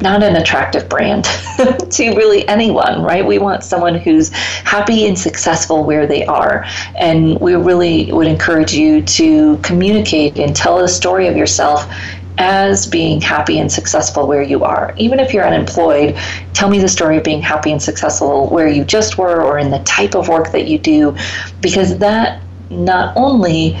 not 0.00 0.22
an 0.22 0.36
attractive 0.36 0.88
brand 0.88 1.24
to 1.90 2.14
really 2.16 2.48
anyone, 2.48 3.02
right? 3.02 3.26
We 3.26 3.38
want 3.38 3.62
someone 3.62 3.96
who's 3.96 4.30
happy 4.30 5.06
and 5.06 5.18
successful 5.18 5.84
where 5.84 6.06
they 6.06 6.24
are. 6.24 6.64
And 6.96 7.38
we 7.40 7.54
really 7.54 8.10
would 8.12 8.26
encourage 8.26 8.72
you 8.72 9.02
to 9.02 9.58
communicate 9.58 10.38
and 10.38 10.56
tell 10.56 10.78
a 10.78 10.88
story 10.88 11.26
of 11.26 11.36
yourself 11.36 11.92
as 12.40 12.86
being 12.86 13.20
happy 13.20 13.58
and 13.58 13.70
successful 13.70 14.26
where 14.26 14.42
you 14.42 14.64
are. 14.64 14.94
Even 14.96 15.20
if 15.20 15.34
you're 15.34 15.46
unemployed, 15.46 16.18
tell 16.54 16.70
me 16.70 16.80
the 16.80 16.88
story 16.88 17.18
of 17.18 17.22
being 17.22 17.42
happy 17.42 17.70
and 17.70 17.82
successful 17.82 18.48
where 18.48 18.66
you 18.66 18.82
just 18.82 19.18
were 19.18 19.42
or 19.42 19.58
in 19.58 19.70
the 19.70 19.78
type 19.80 20.14
of 20.14 20.28
work 20.28 20.50
that 20.52 20.66
you 20.66 20.78
do, 20.78 21.14
because 21.60 21.98
that 21.98 22.42
not 22.70 23.12
only 23.14 23.78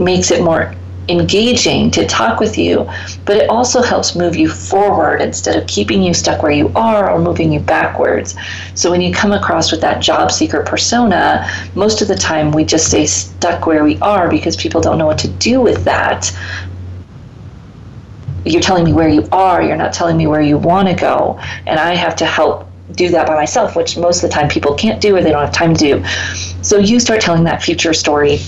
makes 0.00 0.32
it 0.32 0.42
more 0.42 0.74
engaging 1.08 1.88
to 1.92 2.04
talk 2.04 2.40
with 2.40 2.58
you, 2.58 2.90
but 3.24 3.36
it 3.36 3.48
also 3.48 3.80
helps 3.80 4.16
move 4.16 4.34
you 4.34 4.48
forward 4.48 5.22
instead 5.22 5.54
of 5.54 5.68
keeping 5.68 6.02
you 6.02 6.12
stuck 6.12 6.42
where 6.42 6.50
you 6.50 6.72
are 6.74 7.08
or 7.08 7.20
moving 7.20 7.52
you 7.52 7.60
backwards. 7.60 8.34
So 8.74 8.90
when 8.90 9.00
you 9.00 9.14
come 9.14 9.30
across 9.30 9.70
with 9.70 9.80
that 9.82 10.02
job 10.02 10.32
seeker 10.32 10.64
persona, 10.64 11.48
most 11.76 12.02
of 12.02 12.08
the 12.08 12.16
time 12.16 12.50
we 12.50 12.64
just 12.64 12.88
stay 12.88 13.06
stuck 13.06 13.64
where 13.64 13.84
we 13.84 13.96
are 14.00 14.28
because 14.28 14.56
people 14.56 14.80
don't 14.80 14.98
know 14.98 15.06
what 15.06 15.18
to 15.18 15.28
do 15.28 15.60
with 15.60 15.84
that 15.84 16.36
you're 18.46 18.62
telling 18.62 18.84
me 18.84 18.92
where 18.92 19.08
you 19.08 19.28
are, 19.32 19.62
you're 19.62 19.76
not 19.76 19.92
telling 19.92 20.16
me 20.16 20.26
where 20.26 20.40
you 20.40 20.58
want 20.58 20.88
to 20.88 20.94
go. 20.94 21.38
And 21.66 21.78
I 21.78 21.94
have 21.94 22.16
to 22.16 22.26
help 22.26 22.68
do 22.92 23.08
that 23.10 23.26
by 23.26 23.34
myself, 23.34 23.74
which 23.74 23.96
most 23.98 24.22
of 24.22 24.30
the 24.30 24.34
time 24.34 24.48
people 24.48 24.74
can't 24.74 25.00
do 25.00 25.16
or 25.16 25.22
they 25.22 25.30
don't 25.30 25.44
have 25.44 25.52
time 25.52 25.74
to 25.74 25.80
do. 25.80 26.04
So 26.62 26.78
you 26.78 27.00
start 27.00 27.20
telling 27.20 27.44
that 27.44 27.62
future 27.62 27.92
story 27.92 28.38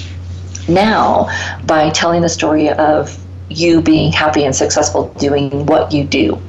now 0.68 1.28
by 1.64 1.90
telling 1.90 2.22
the 2.22 2.28
story 2.28 2.68
of 2.70 3.18
you 3.48 3.80
being 3.80 4.12
happy 4.12 4.44
and 4.44 4.54
successful 4.54 5.12
doing 5.14 5.66
what 5.66 5.92
you 5.92 6.04
do. 6.04 6.40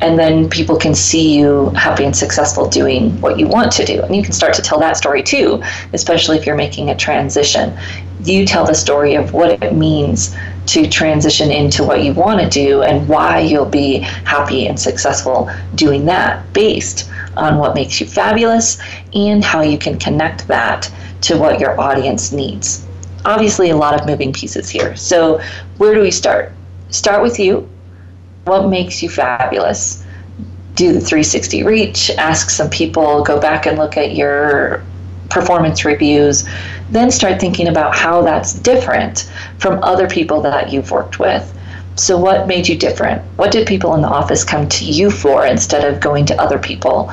And 0.00 0.16
then 0.16 0.48
people 0.48 0.76
can 0.76 0.94
see 0.94 1.36
you 1.36 1.70
happy 1.70 2.04
and 2.04 2.16
successful 2.16 2.68
doing 2.68 3.20
what 3.20 3.38
you 3.38 3.48
want 3.48 3.72
to 3.72 3.84
do. 3.84 4.00
And 4.02 4.14
you 4.14 4.22
can 4.22 4.32
start 4.32 4.54
to 4.54 4.62
tell 4.62 4.78
that 4.78 4.96
story 4.96 5.24
too, 5.24 5.60
especially 5.92 6.36
if 6.38 6.46
you're 6.46 6.54
making 6.54 6.90
a 6.90 6.96
transition. 6.96 7.76
You 8.22 8.46
tell 8.46 8.64
the 8.64 8.74
story 8.74 9.16
of 9.16 9.32
what 9.32 9.60
it 9.62 9.74
means 9.74 10.36
to 10.68 10.86
transition 10.86 11.50
into 11.50 11.82
what 11.82 12.04
you 12.04 12.12
want 12.12 12.40
to 12.40 12.48
do 12.48 12.82
and 12.82 13.08
why 13.08 13.38
you'll 13.40 13.64
be 13.64 13.98
happy 13.98 14.66
and 14.66 14.78
successful 14.78 15.50
doing 15.74 16.04
that 16.04 16.52
based 16.52 17.10
on 17.38 17.56
what 17.56 17.74
makes 17.74 18.00
you 18.00 18.06
fabulous 18.06 18.78
and 19.14 19.42
how 19.42 19.62
you 19.62 19.78
can 19.78 19.98
connect 19.98 20.46
that 20.46 20.92
to 21.22 21.38
what 21.38 21.58
your 21.58 21.80
audience 21.80 22.32
needs. 22.32 22.86
Obviously, 23.24 23.70
a 23.70 23.76
lot 23.76 23.98
of 23.98 24.06
moving 24.06 24.30
pieces 24.30 24.68
here. 24.68 24.94
So, 24.94 25.40
where 25.78 25.94
do 25.94 26.02
we 26.02 26.10
start? 26.10 26.52
Start 26.90 27.22
with 27.22 27.38
you. 27.38 27.68
What 28.44 28.68
makes 28.68 29.02
you 29.02 29.08
fabulous? 29.08 30.04
Do 30.74 30.92
the 30.92 31.00
360 31.00 31.62
reach, 31.62 32.10
ask 32.10 32.50
some 32.50 32.68
people, 32.68 33.24
go 33.24 33.40
back 33.40 33.66
and 33.66 33.78
look 33.78 33.96
at 33.96 34.14
your 34.14 34.84
performance 35.30 35.84
reviews, 35.84 36.46
then 36.90 37.10
start 37.10 37.40
thinking 37.40 37.68
about 37.68 37.94
how 37.94 38.22
that's 38.22 38.52
different 38.52 39.30
from 39.58 39.82
other 39.82 40.08
people 40.08 40.40
that 40.42 40.72
you've 40.72 40.90
worked 40.90 41.18
with. 41.18 41.54
So, 41.96 42.16
what 42.16 42.46
made 42.46 42.68
you 42.68 42.76
different? 42.76 43.22
What 43.36 43.50
did 43.50 43.66
people 43.66 43.94
in 43.94 44.02
the 44.02 44.08
office 44.08 44.44
come 44.44 44.68
to 44.68 44.84
you 44.84 45.10
for 45.10 45.44
instead 45.44 45.84
of 45.84 46.00
going 46.00 46.26
to 46.26 46.40
other 46.40 46.58
people? 46.58 47.12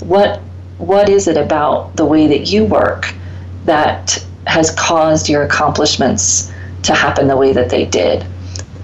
What 0.00 0.40
What 0.78 1.08
is 1.08 1.28
it 1.28 1.36
about 1.36 1.96
the 1.96 2.04
way 2.04 2.26
that 2.28 2.46
you 2.46 2.64
work 2.64 3.12
that 3.64 4.24
has 4.46 4.70
caused 4.70 5.28
your 5.28 5.42
accomplishments 5.42 6.50
to 6.84 6.94
happen 6.94 7.28
the 7.28 7.36
way 7.36 7.52
that 7.52 7.70
they 7.70 7.84
did? 7.84 8.24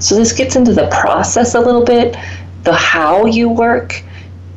So, 0.00 0.16
this 0.16 0.32
gets 0.32 0.56
into 0.56 0.74
the 0.74 0.88
process 0.88 1.54
a 1.54 1.60
little 1.60 1.84
bit, 1.84 2.16
the 2.64 2.74
how 2.74 3.26
you 3.26 3.48
work, 3.48 4.02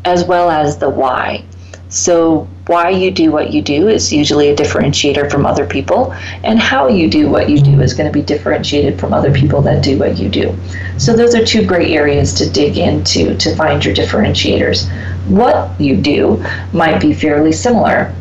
as 0.05 0.25
well 0.25 0.49
as 0.49 0.79
the 0.79 0.89
why. 0.89 1.43
So, 1.89 2.47
why 2.69 2.91
you 2.91 3.09
do 3.09 3.31
what 3.31 3.51
you 3.51 3.63
do 3.63 3.87
is 3.87 4.13
usually 4.13 4.49
a 4.49 4.55
differentiator 4.55 5.31
from 5.31 5.43
other 5.43 5.65
people, 5.65 6.13
and 6.43 6.59
how 6.59 6.87
you 6.87 7.09
do 7.09 7.27
what 7.27 7.49
you 7.49 7.59
do 7.59 7.81
is 7.81 7.95
going 7.95 8.05
to 8.05 8.13
be 8.13 8.21
differentiated 8.21 8.99
from 8.99 9.11
other 9.11 9.33
people 9.33 9.59
that 9.63 9.83
do 9.83 9.97
what 9.97 10.19
you 10.19 10.29
do. 10.29 10.55
So, 10.99 11.15
those 11.15 11.33
are 11.33 11.43
two 11.43 11.65
great 11.65 11.89
areas 11.89 12.31
to 12.35 12.47
dig 12.47 12.77
into 12.77 13.35
to 13.35 13.55
find 13.55 13.83
your 13.83 13.95
differentiators. 13.95 14.87
What 15.27 15.81
you 15.81 15.97
do 15.97 16.45
might 16.71 17.01
be 17.01 17.11
fairly 17.11 17.53
similar 17.53 18.13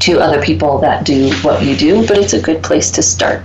to 0.00 0.20
other 0.20 0.40
people 0.42 0.78
that 0.78 1.04
do 1.04 1.30
what 1.42 1.62
you 1.62 1.76
do, 1.76 2.06
but 2.06 2.16
it's 2.16 2.32
a 2.32 2.40
good 2.40 2.62
place 2.62 2.90
to 2.92 3.02
start. 3.02 3.42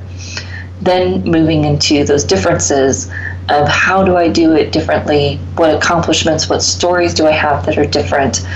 Then, 0.81 1.25
moving 1.25 1.65
into 1.65 2.05
those 2.05 2.23
differences 2.23 3.11
of 3.49 3.67
how 3.67 4.03
do 4.03 4.15
I 4.15 4.29
do 4.29 4.53
it 4.53 4.71
differently? 4.71 5.37
What 5.55 5.75
accomplishments, 5.75 6.47
what 6.47 6.63
stories 6.63 7.13
do 7.13 7.27
I 7.27 7.31
have 7.31 7.65
that 7.65 7.77
are 7.77 7.85
different? 7.85 8.47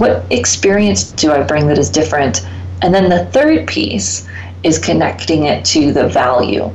What 0.00 0.24
experience 0.30 1.12
do 1.12 1.30
I 1.30 1.42
bring 1.42 1.66
that 1.66 1.76
is 1.76 1.90
different? 1.90 2.46
And 2.80 2.94
then 2.94 3.10
the 3.10 3.26
third 3.26 3.68
piece 3.68 4.26
is 4.62 4.78
connecting 4.78 5.44
it 5.44 5.62
to 5.66 5.92
the 5.92 6.08
value. 6.08 6.70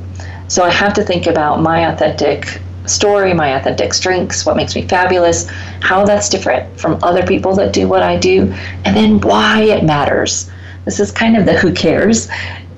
So 0.46 0.62
I 0.62 0.70
have 0.70 0.94
to 0.94 1.02
think 1.02 1.26
about 1.26 1.60
my 1.60 1.92
authentic 1.92 2.60
story, 2.86 3.34
my 3.34 3.56
authentic 3.56 3.94
strengths, 3.94 4.46
what 4.46 4.56
makes 4.56 4.76
me 4.76 4.82
fabulous, 4.82 5.48
how 5.80 6.04
that's 6.04 6.28
different 6.28 6.78
from 6.78 7.02
other 7.02 7.26
people 7.26 7.52
that 7.56 7.72
do 7.72 7.88
what 7.88 8.04
I 8.04 8.16
do, 8.16 8.42
and 8.84 8.96
then 8.96 9.20
why 9.20 9.62
it 9.62 9.82
matters. 9.82 10.48
This 10.84 11.00
is 11.00 11.10
kind 11.10 11.36
of 11.36 11.46
the 11.46 11.54
who 11.54 11.72
cares, 11.72 12.28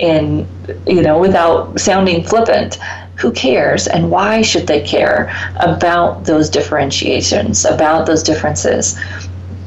and 0.01 0.49
you 0.86 1.03
know, 1.03 1.18
without 1.18 1.78
sounding 1.78 2.24
flippant, 2.24 2.78
who 3.16 3.32
cares 3.32 3.86
and 3.88 4.11
why 4.11 4.40
should 4.40 4.66
they 4.66 4.80
care 4.80 5.30
about 5.57 6.24
those 6.24 6.49
differentiations, 6.49 7.64
about 7.64 8.07
those 8.07 8.22
differences? 8.22 8.99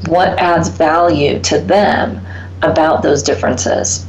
What 0.08 0.38
adds 0.38 0.68
value 0.68 1.40
to 1.40 1.58
them 1.60 2.24
about 2.62 3.02
those 3.02 3.22
differences. 3.22 4.06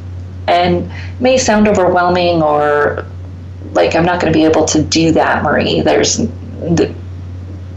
And 0.47 0.91
may 1.19 1.37
sound 1.37 1.67
overwhelming 1.67 2.41
or 2.41 3.05
like 3.73 3.95
I'm 3.95 4.05
not 4.05 4.21
going 4.21 4.31
to 4.31 4.37
be 4.37 4.45
able 4.45 4.65
to 4.65 4.83
do 4.83 5.11
that, 5.13 5.43
Marie. 5.43 5.81
There's 5.81 6.19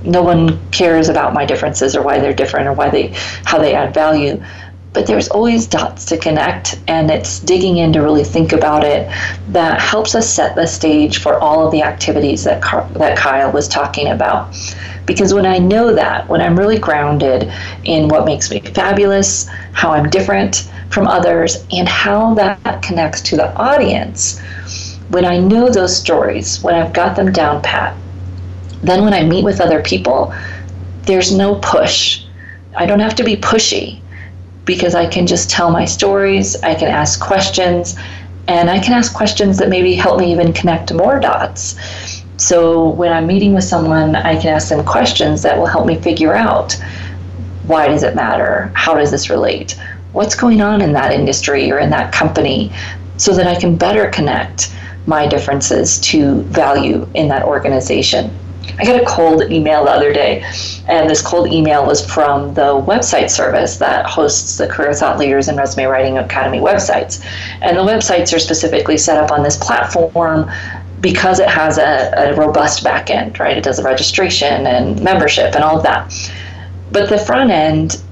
no 0.04 0.22
one 0.22 0.70
cares 0.70 1.08
about 1.08 1.34
my 1.34 1.44
differences 1.44 1.96
or 1.96 2.02
why 2.02 2.20
they're 2.20 2.32
different 2.32 2.68
or 2.68 2.72
why 2.72 2.90
they 2.90 3.12
how 3.44 3.58
they 3.58 3.74
add 3.74 3.92
value. 3.94 4.42
But 4.96 5.06
there's 5.06 5.28
always 5.28 5.66
dots 5.66 6.06
to 6.06 6.16
connect, 6.16 6.80
and 6.88 7.10
it's 7.10 7.38
digging 7.40 7.76
in 7.76 7.92
to 7.92 8.00
really 8.00 8.24
think 8.24 8.54
about 8.54 8.82
it 8.82 9.06
that 9.48 9.78
helps 9.78 10.14
us 10.14 10.26
set 10.26 10.56
the 10.56 10.66
stage 10.66 11.18
for 11.18 11.38
all 11.38 11.66
of 11.66 11.70
the 11.70 11.82
activities 11.82 12.44
that 12.44 12.62
Car- 12.62 12.88
that 12.94 13.18
Kyle 13.18 13.52
was 13.52 13.68
talking 13.68 14.08
about. 14.08 14.56
Because 15.04 15.34
when 15.34 15.44
I 15.44 15.58
know 15.58 15.92
that, 15.92 16.26
when 16.30 16.40
I'm 16.40 16.58
really 16.58 16.78
grounded 16.78 17.52
in 17.84 18.08
what 18.08 18.24
makes 18.24 18.50
me 18.50 18.60
fabulous, 18.60 19.50
how 19.72 19.90
I'm 19.90 20.08
different 20.08 20.66
from 20.88 21.06
others, 21.06 21.66
and 21.70 21.86
how 21.86 22.32
that 22.32 22.80
connects 22.80 23.20
to 23.28 23.36
the 23.36 23.54
audience, 23.54 24.40
when 25.10 25.26
I 25.26 25.36
know 25.36 25.68
those 25.68 25.94
stories, 25.94 26.62
when 26.62 26.74
I've 26.74 26.94
got 26.94 27.16
them 27.16 27.32
down 27.32 27.60
pat, 27.60 27.94
then 28.82 29.04
when 29.04 29.12
I 29.12 29.24
meet 29.24 29.44
with 29.44 29.60
other 29.60 29.82
people, 29.82 30.32
there's 31.02 31.36
no 31.36 31.56
push. 31.56 32.24
I 32.74 32.86
don't 32.86 33.00
have 33.00 33.16
to 33.16 33.24
be 33.24 33.36
pushy 33.36 34.00
because 34.66 34.94
I 34.94 35.06
can 35.06 35.26
just 35.26 35.48
tell 35.48 35.70
my 35.70 35.86
stories, 35.86 36.54
I 36.62 36.74
can 36.74 36.88
ask 36.88 37.18
questions, 37.20 37.96
and 38.48 38.68
I 38.68 38.78
can 38.78 38.92
ask 38.92 39.14
questions 39.14 39.58
that 39.58 39.70
maybe 39.70 39.94
help 39.94 40.20
me 40.20 40.30
even 40.30 40.52
connect 40.52 40.92
more 40.92 41.18
dots. 41.18 41.76
So 42.36 42.90
when 42.90 43.12
I'm 43.12 43.26
meeting 43.26 43.54
with 43.54 43.64
someone, 43.64 44.14
I 44.14 44.38
can 44.38 44.54
ask 44.54 44.68
them 44.68 44.84
questions 44.84 45.42
that 45.42 45.56
will 45.56 45.66
help 45.66 45.86
me 45.86 45.98
figure 46.00 46.34
out 46.34 46.76
why 47.66 47.88
does 47.88 48.02
it 48.02 48.14
matter? 48.14 48.70
How 48.74 48.94
does 48.94 49.10
this 49.10 49.30
relate? 49.30 49.72
What's 50.12 50.36
going 50.36 50.60
on 50.60 50.82
in 50.82 50.92
that 50.92 51.12
industry 51.12 51.70
or 51.72 51.78
in 51.78 51.90
that 51.90 52.12
company 52.12 52.72
so 53.16 53.32
that 53.32 53.46
I 53.46 53.58
can 53.58 53.76
better 53.76 54.08
connect 54.10 54.72
my 55.06 55.26
differences 55.26 55.98
to 56.00 56.42
value 56.42 57.08
in 57.14 57.28
that 57.28 57.44
organization. 57.44 58.36
I 58.78 58.84
got 58.84 59.00
a 59.00 59.06
cold 59.06 59.50
email 59.50 59.84
the 59.84 59.90
other 59.90 60.12
day, 60.12 60.44
and 60.86 61.08
this 61.08 61.22
cold 61.22 61.50
email 61.52 61.86
was 61.86 62.04
from 62.04 62.54
the 62.54 62.74
website 62.86 63.30
service 63.30 63.76
that 63.78 64.06
hosts 64.06 64.58
the 64.58 64.66
Career 64.66 64.92
Thought 64.92 65.18
Leaders 65.18 65.48
and 65.48 65.56
Resume 65.56 65.84
Writing 65.84 66.18
Academy 66.18 66.58
websites. 66.58 67.24
And 67.62 67.76
the 67.76 67.82
websites 67.82 68.34
are 68.34 68.38
specifically 68.38 68.98
set 68.98 69.16
up 69.16 69.30
on 69.30 69.42
this 69.42 69.56
platform 69.56 70.50
because 71.00 71.38
it 71.38 71.48
has 71.48 71.78
a, 71.78 72.12
a 72.16 72.34
robust 72.36 72.82
back 72.82 73.10
end, 73.10 73.38
right? 73.38 73.56
It 73.56 73.64
does 73.64 73.76
the 73.76 73.82
registration 73.82 74.66
and 74.66 75.00
membership 75.02 75.54
and 75.54 75.62
all 75.62 75.76
of 75.76 75.82
that. 75.82 76.12
But 76.92 77.08
the 77.08 77.18
front 77.18 77.50
end, 77.50 78.02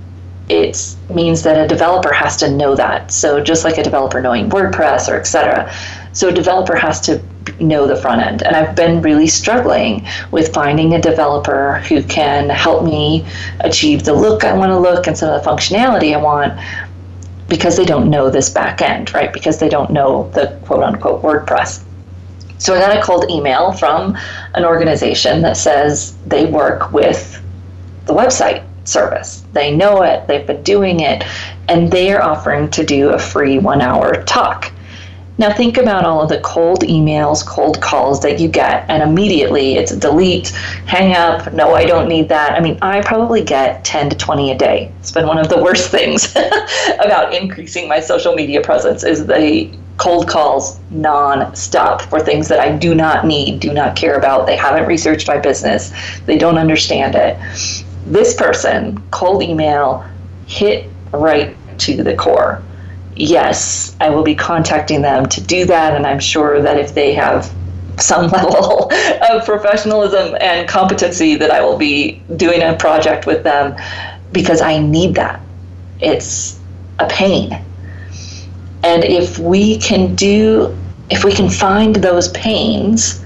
it 0.48 0.94
means 1.08 1.42
that 1.42 1.58
a 1.58 1.66
developer 1.66 2.12
has 2.12 2.36
to 2.38 2.50
know 2.50 2.74
that. 2.74 3.10
So 3.10 3.40
just 3.40 3.64
like 3.64 3.78
a 3.78 3.82
developer 3.82 4.20
knowing 4.20 4.50
WordPress 4.50 5.08
or 5.08 5.16
etc. 5.16 5.72
So 6.14 6.28
a 6.28 6.32
developer 6.32 6.74
has 6.76 7.00
to 7.02 7.22
know 7.60 7.86
the 7.86 7.96
front 7.96 8.22
end. 8.22 8.42
And 8.42 8.56
I've 8.56 8.74
been 8.74 9.02
really 9.02 9.26
struggling 9.26 10.06
with 10.30 10.52
finding 10.54 10.94
a 10.94 11.00
developer 11.00 11.80
who 11.88 12.02
can 12.04 12.48
help 12.48 12.84
me 12.84 13.26
achieve 13.60 14.04
the 14.04 14.14
look 14.14 14.44
I 14.44 14.54
want 14.54 14.70
to 14.70 14.78
look 14.78 15.06
and 15.06 15.16
some 15.16 15.28
of 15.28 15.42
the 15.42 15.48
functionality 15.48 16.14
I 16.14 16.16
want 16.16 16.58
because 17.48 17.76
they 17.76 17.84
don't 17.84 18.08
know 18.08 18.30
this 18.30 18.48
back 18.48 18.80
end, 18.80 19.12
right? 19.12 19.32
Because 19.32 19.58
they 19.58 19.68
don't 19.68 19.90
know 19.90 20.30
the 20.30 20.58
quote 20.64 20.82
unquote 20.82 21.22
WordPress. 21.22 21.84
So 22.58 22.74
I 22.74 22.78
got 22.78 22.96
a 22.96 23.02
cold 23.02 23.30
email 23.30 23.72
from 23.72 24.16
an 24.54 24.64
organization 24.64 25.42
that 25.42 25.56
says 25.56 26.16
they 26.26 26.46
work 26.46 26.92
with 26.92 27.40
the 28.06 28.14
website 28.14 28.64
service. 28.84 29.44
They 29.52 29.74
know 29.74 30.02
it, 30.02 30.26
they've 30.26 30.46
been 30.46 30.62
doing 30.62 31.00
it, 31.00 31.24
and 31.68 31.90
they 31.90 32.12
are 32.12 32.22
offering 32.22 32.70
to 32.70 32.84
do 32.84 33.10
a 33.10 33.18
free 33.18 33.58
one 33.58 33.80
hour 33.80 34.22
talk. 34.24 34.72
Now, 35.36 35.52
think 35.52 35.78
about 35.78 36.04
all 36.04 36.22
of 36.22 36.28
the 36.28 36.40
cold 36.40 36.82
emails, 36.82 37.44
cold 37.44 37.80
calls 37.80 38.20
that 38.20 38.38
you 38.38 38.48
get, 38.48 38.88
and 38.88 39.02
immediately 39.02 39.74
it's 39.74 39.90
delete, 39.90 40.50
hang 40.86 41.16
up, 41.16 41.52
no, 41.52 41.74
I 41.74 41.84
don't 41.86 42.08
need 42.08 42.28
that. 42.28 42.52
I 42.52 42.60
mean, 42.60 42.78
I 42.82 43.00
probably 43.00 43.42
get 43.42 43.84
10 43.84 44.10
to 44.10 44.16
20 44.16 44.52
a 44.52 44.56
day. 44.56 44.92
It's 45.00 45.10
been 45.10 45.26
one 45.26 45.38
of 45.38 45.48
the 45.48 45.60
worst 45.60 45.90
things 45.90 46.36
about 46.36 47.34
increasing 47.34 47.88
my 47.88 47.98
social 47.98 48.34
media 48.34 48.60
presence 48.60 49.02
is 49.02 49.26
the 49.26 49.76
cold 49.96 50.28
calls 50.28 50.78
non-stop 50.90 52.02
for 52.02 52.20
things 52.20 52.46
that 52.46 52.60
I 52.60 52.76
do 52.76 52.94
not 52.94 53.26
need, 53.26 53.58
do 53.58 53.72
not 53.72 53.96
care 53.96 54.16
about. 54.16 54.46
They 54.46 54.56
haven't 54.56 54.86
researched 54.86 55.26
my 55.26 55.38
business. 55.38 55.92
They 56.26 56.38
don't 56.38 56.58
understand 56.58 57.16
it. 57.16 57.36
This 58.06 58.34
person, 58.34 59.02
cold 59.10 59.42
email, 59.42 60.04
hit 60.46 60.90
right 61.12 61.56
to 61.78 62.02
the 62.04 62.14
core 62.14 62.62
yes, 63.16 63.96
I 64.00 64.10
will 64.10 64.22
be 64.22 64.34
contacting 64.34 65.02
them 65.02 65.26
to 65.26 65.40
do 65.40 65.64
that. 65.66 65.94
And 65.94 66.06
I'm 66.06 66.20
sure 66.20 66.60
that 66.60 66.78
if 66.78 66.94
they 66.94 67.14
have 67.14 67.52
some 67.98 68.26
level 68.30 68.90
of 69.30 69.44
professionalism 69.44 70.36
and 70.40 70.68
competency, 70.68 71.36
that 71.36 71.50
I 71.50 71.62
will 71.62 71.78
be 71.78 72.22
doing 72.36 72.62
a 72.62 72.74
project 72.74 73.26
with 73.26 73.44
them 73.44 73.76
because 74.32 74.60
I 74.60 74.78
need 74.78 75.14
that. 75.14 75.40
It's 76.00 76.58
a 76.98 77.06
pain. 77.06 77.52
And 78.82 79.04
if 79.04 79.38
we 79.38 79.78
can 79.78 80.14
do, 80.14 80.76
if 81.10 81.24
we 81.24 81.32
can 81.32 81.48
find 81.48 81.96
those 81.96 82.28
pains 82.28 83.22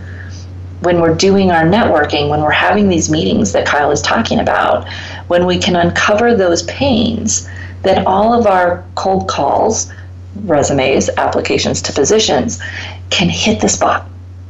when 0.81 1.01
we're 1.01 1.15
doing 1.15 1.51
our 1.51 1.65
networking, 1.65 2.29
when 2.29 2.41
we're 2.41 2.51
having 2.51 2.89
these 2.89 3.11
meetings 3.11 3.53
that 3.53 3.67
Kyle 3.67 3.91
is 3.91 4.01
talking 4.01 4.39
about, 4.39 4.89
when 5.27 5.47
we 5.47 5.59
can 5.59 5.75
uncover 5.75 6.37
those 6.37 6.63
pains, 6.65 7.49
then 7.83 8.07
all 8.07 8.33
of 8.33 8.47
our 8.47 8.85
cold 8.95 9.29
calls, 9.29 9.93
resumes, 10.45 11.09
applications 11.17 11.83
to 11.83 11.93
positions 11.93 12.61
can 13.11 13.29
hit 13.29 13.61
the 13.61 13.69
spot. 13.69 14.07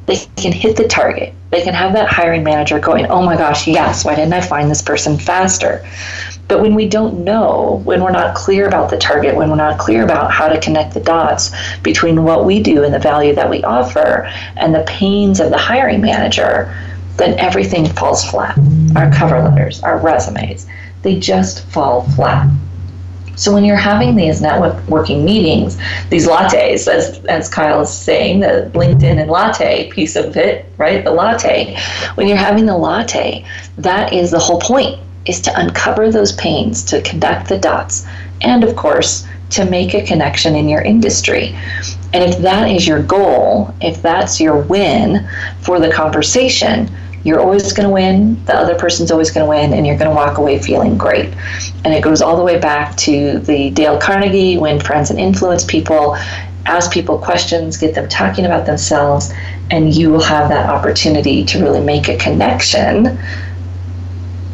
They 0.06 0.16
can 0.36 0.52
hit 0.52 0.76
the 0.76 0.88
target. 0.88 1.34
They 1.50 1.62
can 1.62 1.74
have 1.74 1.92
that 1.92 2.08
hiring 2.08 2.42
manager 2.42 2.78
going, 2.78 3.06
oh 3.06 3.22
my 3.22 3.36
gosh, 3.36 3.66
yes, 3.66 4.04
why 4.04 4.14
didn't 4.14 4.32
I 4.32 4.40
find 4.40 4.70
this 4.70 4.82
person 4.82 5.18
faster? 5.18 5.86
But 6.48 6.62
when 6.62 6.74
we 6.74 6.88
don't 6.88 7.24
know, 7.24 7.82
when 7.84 8.02
we're 8.02 8.10
not 8.10 8.34
clear 8.34 8.66
about 8.66 8.88
the 8.88 8.96
target, 8.96 9.36
when 9.36 9.50
we're 9.50 9.56
not 9.56 9.78
clear 9.78 10.02
about 10.02 10.30
how 10.30 10.48
to 10.48 10.58
connect 10.60 10.94
the 10.94 11.00
dots 11.00 11.50
between 11.82 12.24
what 12.24 12.46
we 12.46 12.62
do 12.62 12.84
and 12.84 12.92
the 12.92 12.98
value 12.98 13.34
that 13.34 13.50
we 13.50 13.62
offer 13.64 14.24
and 14.56 14.74
the 14.74 14.84
pains 14.88 15.40
of 15.40 15.50
the 15.50 15.58
hiring 15.58 16.00
manager, 16.00 16.74
then 17.18 17.38
everything 17.38 17.84
falls 17.84 18.24
flat. 18.24 18.58
Our 18.96 19.12
cover 19.12 19.42
letters, 19.42 19.82
our 19.82 19.98
resumes, 19.98 20.66
they 21.02 21.18
just 21.18 21.66
fall 21.66 22.08
flat. 22.10 22.48
So 23.38 23.52
when 23.52 23.64
you're 23.64 23.76
having 23.76 24.16
these 24.16 24.42
networking 24.42 25.22
meetings, 25.24 25.78
these 26.10 26.26
lattes, 26.26 26.88
as, 26.88 27.24
as 27.26 27.48
Kyle 27.48 27.80
is 27.82 27.90
saying, 27.90 28.40
the 28.40 28.68
LinkedIn 28.74 29.20
and 29.20 29.30
latte 29.30 29.88
piece 29.90 30.16
of 30.16 30.36
it, 30.36 30.66
right? 30.76 31.04
The 31.04 31.12
latte. 31.12 31.78
When 32.16 32.26
you're 32.26 32.36
having 32.36 32.66
the 32.66 32.76
latte, 32.76 33.46
that 33.78 34.12
is 34.12 34.32
the 34.32 34.40
whole 34.40 34.60
point, 34.60 34.98
is 35.26 35.40
to 35.42 35.60
uncover 35.60 36.10
those 36.10 36.32
pains, 36.32 36.82
to 36.86 37.00
connect 37.02 37.48
the 37.48 37.58
dots, 37.58 38.06
and 38.42 38.64
of 38.64 38.74
course, 38.74 39.24
to 39.50 39.64
make 39.64 39.94
a 39.94 40.04
connection 40.04 40.56
in 40.56 40.68
your 40.68 40.82
industry. 40.82 41.56
And 42.12 42.24
if 42.24 42.38
that 42.38 42.68
is 42.68 42.88
your 42.88 43.02
goal, 43.02 43.72
if 43.80 44.02
that's 44.02 44.40
your 44.40 44.58
win 44.62 45.28
for 45.60 45.78
the 45.78 45.92
conversation, 45.92 46.90
you're 47.28 47.40
always 47.40 47.72
going 47.74 47.86
to 47.86 47.92
win, 47.92 48.42
the 48.46 48.54
other 48.54 48.74
person's 48.74 49.10
always 49.10 49.30
going 49.30 49.44
to 49.44 49.50
win, 49.50 49.74
and 49.74 49.86
you're 49.86 49.98
going 49.98 50.10
to 50.10 50.16
walk 50.16 50.38
away 50.38 50.58
feeling 50.58 50.96
great. 50.96 51.32
And 51.84 51.92
it 51.92 52.02
goes 52.02 52.22
all 52.22 52.38
the 52.38 52.42
way 52.42 52.58
back 52.58 52.96
to 52.96 53.38
the 53.40 53.68
Dale 53.70 54.00
Carnegie 54.00 54.56
win 54.56 54.80
friends 54.80 55.10
and 55.10 55.20
influence 55.20 55.62
people, 55.62 56.16
ask 56.64 56.90
people 56.90 57.18
questions, 57.18 57.76
get 57.76 57.94
them 57.94 58.08
talking 58.08 58.46
about 58.46 58.64
themselves, 58.64 59.30
and 59.70 59.94
you 59.94 60.08
will 60.10 60.22
have 60.22 60.48
that 60.48 60.70
opportunity 60.70 61.44
to 61.44 61.60
really 61.60 61.82
make 61.82 62.08
a 62.08 62.16
connection 62.16 63.18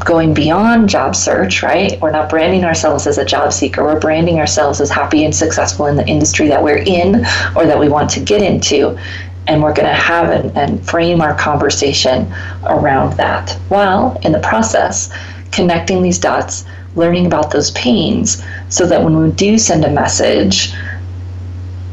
going 0.05 0.35
beyond 0.35 0.89
job 0.89 1.15
search, 1.15 1.63
right? 1.63 1.99
We're 2.01 2.11
not 2.11 2.29
branding 2.29 2.65
ourselves 2.65 3.07
as 3.07 3.19
a 3.19 3.25
job 3.25 3.53
seeker. 3.53 3.85
We're 3.85 4.01
branding 4.01 4.39
ourselves 4.39 4.81
as 4.81 4.91
happy 4.91 5.25
and 5.25 5.35
successful 5.35 5.87
in 5.87 5.97
the 5.97 6.07
industry 6.07 6.49
that 6.49 6.63
we're 6.63 6.83
in 6.85 7.25
or 7.57 7.67
that 7.67 7.79
we 7.79 7.89
want 7.89 8.11
to 8.11 8.21
get 8.21 8.43
into 8.43 8.99
and 9.47 9.63
we're 9.63 9.75
going 9.75 9.89
to 9.89 9.95
have 9.95 10.31
and, 10.31 10.57
and 10.57 10.87
frame 10.87 11.21
our 11.21 11.35
conversation 11.35 12.33
around 12.65 13.17
that 13.17 13.53
while 13.69 14.19
in 14.23 14.33
the 14.33 14.41
process 14.41 15.13
connecting 15.53 16.03
these 16.03 16.19
dots 16.19 16.65
learning 16.97 17.27
about 17.27 17.51
those 17.51 17.71
pains 17.73 18.43
so 18.69 18.87
that 18.87 19.03
when 19.03 19.17
we 19.17 19.31
do 19.33 19.59
send 19.59 19.85
a 19.85 19.91
message 19.91 20.73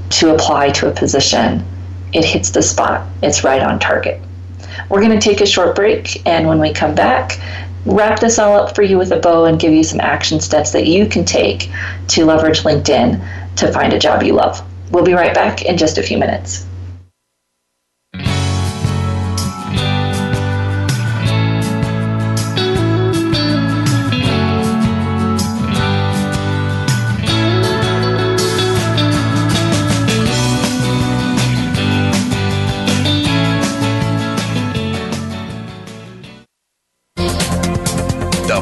to 0.10 0.34
apply 0.34 0.70
to 0.70 0.88
a 0.88 0.92
position 0.92 1.66
it 2.14 2.26
hits 2.26 2.50
the 2.50 2.62
spot. 2.62 3.08
It's 3.24 3.46
right 3.46 3.62
on 3.62 3.80
target. 3.80 4.22
We're 4.90 5.00
going 5.00 5.18
to 5.18 5.30
take 5.30 5.40
a 5.40 5.46
short 5.46 5.76
break 5.76 6.28
and 6.28 6.46
when 6.48 6.60
we 6.60 6.74
come 6.74 6.96
back 6.96 7.40
wrap 7.86 8.20
this 8.20 8.38
all 8.38 8.56
up 8.56 8.76
for 8.76 8.84
you 8.84 8.98
with 8.98 9.12
a 9.12 9.20
bow 9.20 9.46
and 9.46 9.60
give 9.60 9.74
you 9.74 9.84
some 9.84 10.00
action 10.00 10.40
steps 10.40 10.72
that 10.72 10.86
you 10.86 11.08
can 11.08 11.26
take 11.26 11.72
to 12.08 12.26
leverage 12.26 12.62
linkedin 12.62 13.20
to 13.56 13.72
find 13.72 13.92
a 13.92 13.98
job 13.98 14.22
you 14.22 14.34
love. 14.34 14.62
We'll 14.92 15.04
be 15.04 15.14
right 15.14 15.34
back 15.34 15.64
in 15.64 15.78
just 15.78 15.98
a 15.98 16.04
few 16.04 16.20
minutes 16.20 16.68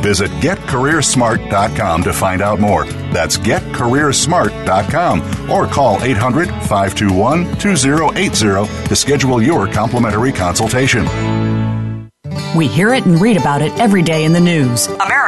Visit 0.00 0.30
getcareersmart.com 0.32 2.02
to 2.04 2.12
find 2.12 2.42
out 2.42 2.60
more. 2.60 2.86
That's 3.12 3.36
getcareersmart.com 3.36 5.50
or 5.50 5.66
call 5.66 6.02
800 6.02 6.48
521 6.48 7.58
2080 7.58 8.88
to 8.88 8.96
schedule 8.96 9.42
your 9.42 9.68
complimentary 9.68 10.32
consultation. 10.32 11.06
We 12.56 12.66
hear 12.66 12.94
it 12.94 13.04
and 13.04 13.20
read 13.20 13.36
about 13.36 13.62
it 13.62 13.72
every 13.78 14.02
day 14.02 14.24
in 14.24 14.32
the 14.32 14.40
news. 14.40 14.86
America 14.86 15.27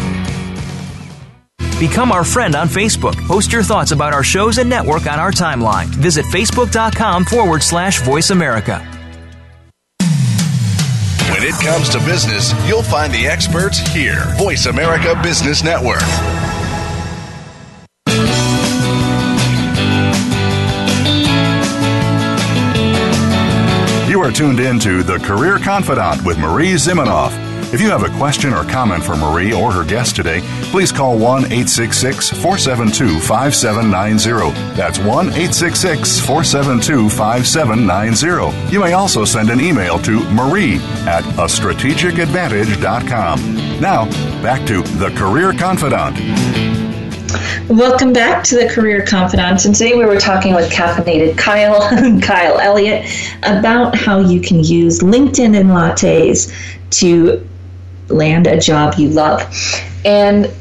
Become 1.81 2.11
our 2.11 2.23
friend 2.23 2.53
on 2.55 2.67
Facebook. 2.67 3.15
Post 3.25 3.51
your 3.51 3.63
thoughts 3.63 3.91
about 3.91 4.13
our 4.13 4.23
shows 4.23 4.59
and 4.59 4.69
network 4.69 5.07
on 5.07 5.19
our 5.19 5.31
timeline. 5.31 5.87
Visit 5.87 6.25
facebook.com 6.25 7.25
forward 7.25 7.63
slash 7.63 8.03
voice 8.03 8.29
America. 8.29 8.87
When 11.31 11.41
it 11.41 11.55
comes 11.55 11.89
to 11.89 11.97
business, 12.05 12.53
you'll 12.67 12.83
find 12.83 13.11
the 13.11 13.25
experts 13.25 13.79
here. 13.79 14.25
Voice 14.37 14.67
America 14.67 15.19
Business 15.23 15.63
Network. 15.63 16.03
You 24.07 24.21
are 24.21 24.31
tuned 24.31 24.59
in 24.59 24.77
to 24.81 25.01
The 25.01 25.17
Career 25.17 25.57
Confidante 25.57 26.23
with 26.23 26.37
Marie 26.37 26.73
Zimenoff. 26.73 27.31
If 27.73 27.79
you 27.79 27.89
have 27.89 28.03
a 28.03 28.15
question 28.17 28.53
or 28.53 28.65
comment 28.65 29.01
for 29.01 29.15
Marie 29.15 29.53
or 29.53 29.71
her 29.71 29.85
guest 29.85 30.15
today, 30.15 30.41
please 30.71 30.91
call 30.91 31.17
1 31.17 31.45
866 31.45 32.29
472 32.29 33.19
5790. 33.19 34.75
That's 34.75 34.97
1 34.99 35.07
866 35.27 36.19
472 36.19 37.09
5790. 37.09 38.71
You 38.73 38.79
may 38.79 38.93
also 38.93 39.25
send 39.25 39.49
an 39.49 39.59
email 39.59 39.99
to 39.99 40.23
marie 40.31 40.77
at 41.05 41.23
a 41.37 41.47
strategic 41.47 41.91
strategicadvantage.com. 41.91 43.79
Now, 43.79 44.05
back 44.41 44.65
to 44.67 44.81
The 44.81 45.09
Career 45.11 45.53
Confidante. 45.53 46.19
Welcome 47.69 48.11
back 48.11 48.43
to 48.45 48.55
the 48.55 48.67
Career 48.67 49.05
Confidante. 49.05 49.65
And 49.65 49.75
today 49.75 49.95
we 49.95 50.05
were 50.05 50.19
talking 50.19 50.53
with 50.53 50.69
caffeinated 50.71 51.37
Kyle, 51.37 51.79
Kyle 52.21 52.59
Elliott, 52.59 53.09
about 53.43 53.95
how 53.95 54.19
you 54.19 54.41
can 54.41 54.63
use 54.63 54.99
LinkedIn 54.99 55.57
and 55.57 55.69
lattes 55.69 56.51
to 56.99 57.47
land 58.09 58.47
a 58.47 58.59
job 58.59 58.95
you 58.95 59.09
love. 59.09 59.41
And 60.03 60.53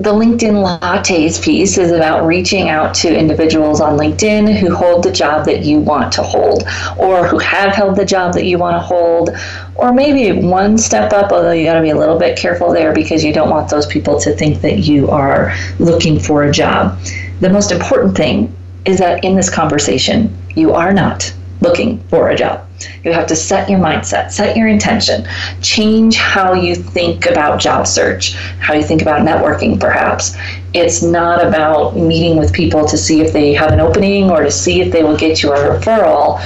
the 0.00 0.14
LinkedIn 0.14 0.64
Lattes 0.64 1.44
piece 1.44 1.76
is 1.76 1.92
about 1.92 2.24
reaching 2.24 2.70
out 2.70 2.94
to 2.94 3.14
individuals 3.14 3.82
on 3.82 3.98
LinkedIn 3.98 4.58
who 4.58 4.74
hold 4.74 5.04
the 5.04 5.12
job 5.12 5.44
that 5.44 5.62
you 5.62 5.78
want 5.78 6.10
to 6.14 6.22
hold, 6.22 6.62
or 6.96 7.26
who 7.26 7.38
have 7.38 7.74
held 7.74 7.96
the 7.96 8.04
job 8.06 8.32
that 8.32 8.46
you 8.46 8.56
want 8.56 8.74
to 8.76 8.80
hold, 8.80 9.28
or 9.74 9.92
maybe 9.92 10.40
one 10.40 10.78
step 10.78 11.12
up, 11.12 11.30
although 11.32 11.52
you 11.52 11.66
got 11.66 11.74
to 11.74 11.82
be 11.82 11.90
a 11.90 11.98
little 11.98 12.18
bit 12.18 12.38
careful 12.38 12.72
there 12.72 12.94
because 12.94 13.22
you 13.22 13.34
don't 13.34 13.50
want 13.50 13.68
those 13.68 13.86
people 13.86 14.18
to 14.18 14.34
think 14.34 14.62
that 14.62 14.78
you 14.78 15.10
are 15.10 15.54
looking 15.78 16.18
for 16.18 16.44
a 16.44 16.50
job. 16.50 16.98
The 17.40 17.50
most 17.50 17.70
important 17.70 18.16
thing 18.16 18.56
is 18.86 18.98
that 19.00 19.22
in 19.22 19.36
this 19.36 19.50
conversation, 19.50 20.34
you 20.56 20.72
are 20.72 20.94
not 20.94 21.30
looking 21.60 21.98
for 22.04 22.30
a 22.30 22.36
job. 22.36 22.66
You 23.04 23.12
have 23.12 23.26
to 23.28 23.36
set 23.36 23.68
your 23.68 23.78
mindset, 23.78 24.30
set 24.30 24.56
your 24.56 24.68
intention, 24.68 25.26
change 25.60 26.16
how 26.16 26.54
you 26.54 26.74
think 26.74 27.26
about 27.26 27.60
job 27.60 27.86
search, 27.86 28.34
how 28.58 28.74
you 28.74 28.82
think 28.82 29.02
about 29.02 29.26
networking, 29.26 29.78
perhaps. 29.78 30.36
It's 30.72 31.02
not 31.02 31.44
about 31.44 31.96
meeting 31.96 32.36
with 32.36 32.52
people 32.52 32.86
to 32.86 32.96
see 32.96 33.20
if 33.20 33.32
they 33.32 33.52
have 33.54 33.72
an 33.72 33.80
opening 33.80 34.30
or 34.30 34.42
to 34.42 34.50
see 34.50 34.80
if 34.80 34.92
they 34.92 35.02
will 35.02 35.16
get 35.16 35.42
you 35.42 35.52
a 35.52 35.56
referral. 35.56 36.40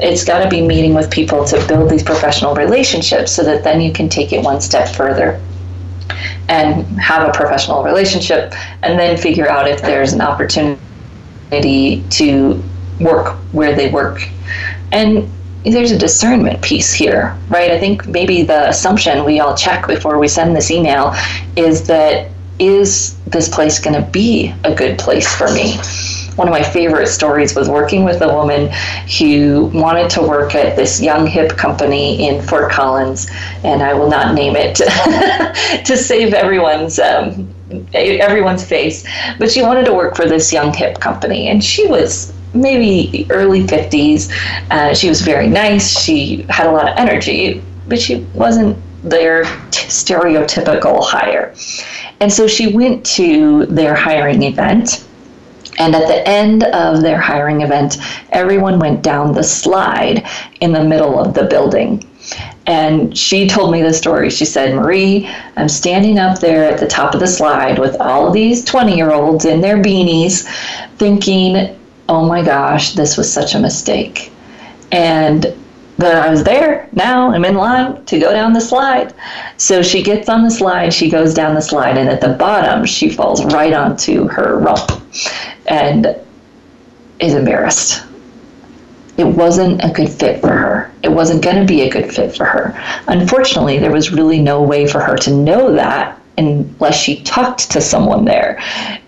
It's 0.00 0.24
got 0.24 0.42
to 0.42 0.48
be 0.48 0.62
meeting 0.62 0.94
with 0.94 1.10
people 1.10 1.44
to 1.44 1.64
build 1.66 1.90
these 1.90 2.02
professional 2.02 2.54
relationships 2.54 3.32
so 3.32 3.42
that 3.44 3.64
then 3.64 3.80
you 3.80 3.92
can 3.92 4.08
take 4.08 4.32
it 4.32 4.42
one 4.42 4.60
step 4.60 4.88
further 4.88 5.40
and 6.48 6.84
have 6.98 7.28
a 7.28 7.32
professional 7.32 7.82
relationship 7.82 8.54
and 8.82 8.98
then 8.98 9.16
figure 9.16 9.48
out 9.48 9.68
if 9.68 9.82
there's 9.82 10.12
an 10.12 10.20
opportunity 10.20 12.04
to 12.10 12.62
work 13.00 13.36
where 13.52 13.74
they 13.74 13.90
work. 13.90 14.22
And 14.92 15.30
there's 15.70 15.92
a 15.92 15.98
discernment 15.98 16.62
piece 16.62 16.92
here, 16.92 17.36
right? 17.48 17.70
I 17.70 17.78
think 17.78 18.06
maybe 18.06 18.42
the 18.42 18.68
assumption 18.68 19.24
we 19.24 19.40
all 19.40 19.56
check 19.56 19.86
before 19.86 20.18
we 20.18 20.28
send 20.28 20.54
this 20.54 20.70
email 20.70 21.14
is 21.56 21.86
that 21.86 22.30
is 22.58 23.16
this 23.26 23.48
place 23.48 23.78
going 23.78 23.94
to 23.94 24.10
be 24.10 24.52
a 24.64 24.74
good 24.74 24.98
place 24.98 25.32
for 25.32 25.52
me? 25.52 25.76
One 26.36 26.48
of 26.48 26.52
my 26.52 26.62
favorite 26.62 27.08
stories 27.08 27.54
was 27.54 27.68
working 27.68 28.04
with 28.04 28.20
a 28.22 28.32
woman 28.32 28.70
who 29.18 29.66
wanted 29.74 30.08
to 30.10 30.22
work 30.22 30.54
at 30.54 30.76
this 30.76 31.00
young 31.00 31.26
hip 31.26 31.56
company 31.56 32.28
in 32.28 32.42
Fort 32.42 32.70
Collins, 32.70 33.28
and 33.64 33.82
I 33.82 33.92
will 33.94 34.08
not 34.08 34.34
name 34.34 34.54
it 34.56 34.76
to 35.84 35.96
save 35.96 36.34
everyone's 36.34 36.98
um, 36.98 37.52
everyone's 37.92 38.64
face. 38.64 39.06
But 39.38 39.50
she 39.50 39.62
wanted 39.62 39.84
to 39.86 39.92
work 39.92 40.14
for 40.14 40.26
this 40.26 40.52
young 40.52 40.72
hip 40.72 41.00
company, 41.00 41.48
and 41.48 41.62
she 41.62 41.86
was 41.88 42.32
maybe 42.54 43.26
early 43.30 43.62
50s. 43.66 44.30
Uh, 44.70 44.94
she 44.94 45.08
was 45.08 45.20
very 45.20 45.48
nice. 45.48 45.98
She 46.00 46.42
had 46.48 46.66
a 46.66 46.72
lot 46.72 46.88
of 46.88 46.96
energy, 46.96 47.62
but 47.88 48.00
she 48.00 48.26
wasn't 48.34 48.76
their 49.02 49.44
t- 49.44 49.86
stereotypical 49.88 51.04
hire. 51.04 51.54
And 52.20 52.32
so 52.32 52.46
she 52.46 52.72
went 52.72 53.04
to 53.06 53.66
their 53.66 53.94
hiring 53.94 54.42
event. 54.42 55.04
And 55.78 55.94
at 55.94 56.08
the 56.08 56.26
end 56.26 56.64
of 56.64 57.02
their 57.02 57.20
hiring 57.20 57.60
event, 57.60 57.98
everyone 58.30 58.80
went 58.80 59.02
down 59.02 59.32
the 59.32 59.44
slide 59.44 60.28
in 60.60 60.72
the 60.72 60.82
middle 60.82 61.20
of 61.20 61.34
the 61.34 61.44
building. 61.44 62.04
And 62.66 63.16
she 63.16 63.48
told 63.48 63.72
me 63.72 63.82
the 63.82 63.94
story. 63.94 64.28
She 64.28 64.44
said, 64.44 64.74
Marie, 64.74 65.28
I'm 65.56 65.68
standing 65.68 66.18
up 66.18 66.40
there 66.40 66.64
at 66.64 66.78
the 66.78 66.86
top 66.86 67.14
of 67.14 67.20
the 67.20 67.26
slide 67.26 67.78
with 67.78 67.98
all 68.00 68.26
of 68.26 68.34
these 68.34 68.64
20 68.64 68.96
year 68.96 69.12
olds 69.12 69.44
in 69.44 69.60
their 69.60 69.78
beanies, 69.78 70.46
thinking, 70.96 71.77
oh 72.08 72.26
my 72.26 72.42
gosh, 72.42 72.92
this 72.92 73.16
was 73.16 73.32
such 73.32 73.54
a 73.54 73.58
mistake. 73.58 74.32
And 74.92 75.54
but 75.98 76.14
I 76.14 76.30
was 76.30 76.44
there. 76.44 76.88
Now 76.92 77.32
I'm 77.32 77.44
in 77.44 77.56
line 77.56 78.04
to 78.04 78.20
go 78.20 78.32
down 78.32 78.52
the 78.52 78.60
slide. 78.60 79.12
So 79.56 79.82
she 79.82 80.02
gets 80.02 80.28
on 80.28 80.44
the 80.44 80.50
slide, 80.50 80.94
she 80.94 81.10
goes 81.10 81.34
down 81.34 81.56
the 81.56 81.60
slide, 81.60 81.98
and 81.98 82.08
at 82.08 82.20
the 82.20 82.28
bottom, 82.28 82.86
she 82.86 83.10
falls 83.10 83.44
right 83.46 83.72
onto 83.72 84.28
her 84.28 84.58
rump 84.58 85.02
and 85.66 86.16
is 87.18 87.34
embarrassed. 87.34 88.04
It 89.16 89.26
wasn't 89.26 89.82
a 89.84 89.90
good 89.90 90.08
fit 90.08 90.40
for 90.40 90.52
her. 90.52 90.92
It 91.02 91.10
wasn't 91.10 91.42
going 91.42 91.56
to 91.56 91.64
be 91.64 91.80
a 91.82 91.90
good 91.90 92.14
fit 92.14 92.36
for 92.36 92.44
her. 92.44 92.80
Unfortunately, 93.08 93.80
there 93.80 93.90
was 93.90 94.12
really 94.12 94.40
no 94.40 94.62
way 94.62 94.86
for 94.86 95.00
her 95.00 95.16
to 95.16 95.32
know 95.32 95.72
that 95.72 96.17
unless 96.38 96.96
she 96.96 97.22
talked 97.22 97.70
to 97.70 97.80
someone 97.80 98.24
there. 98.24 98.60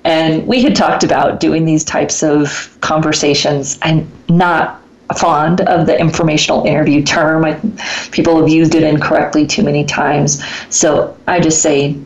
And 0.04 0.46
we 0.46 0.62
had 0.62 0.74
talked 0.74 1.04
about 1.04 1.40
doing 1.40 1.64
these 1.64 1.84
types 1.84 2.22
of 2.22 2.76
conversations. 2.80 3.78
I'm 3.82 4.10
not 4.28 4.82
fond 5.16 5.60
of 5.62 5.86
the 5.86 5.98
informational 5.98 6.64
interview 6.64 7.02
term. 7.02 7.44
I, 7.44 7.60
people 8.12 8.38
have 8.38 8.48
used 8.48 8.74
it 8.74 8.82
incorrectly 8.82 9.46
too 9.46 9.62
many 9.62 9.84
times. 9.84 10.44
So 10.68 11.16
I 11.26 11.40
just 11.40 11.62
say 11.62 11.96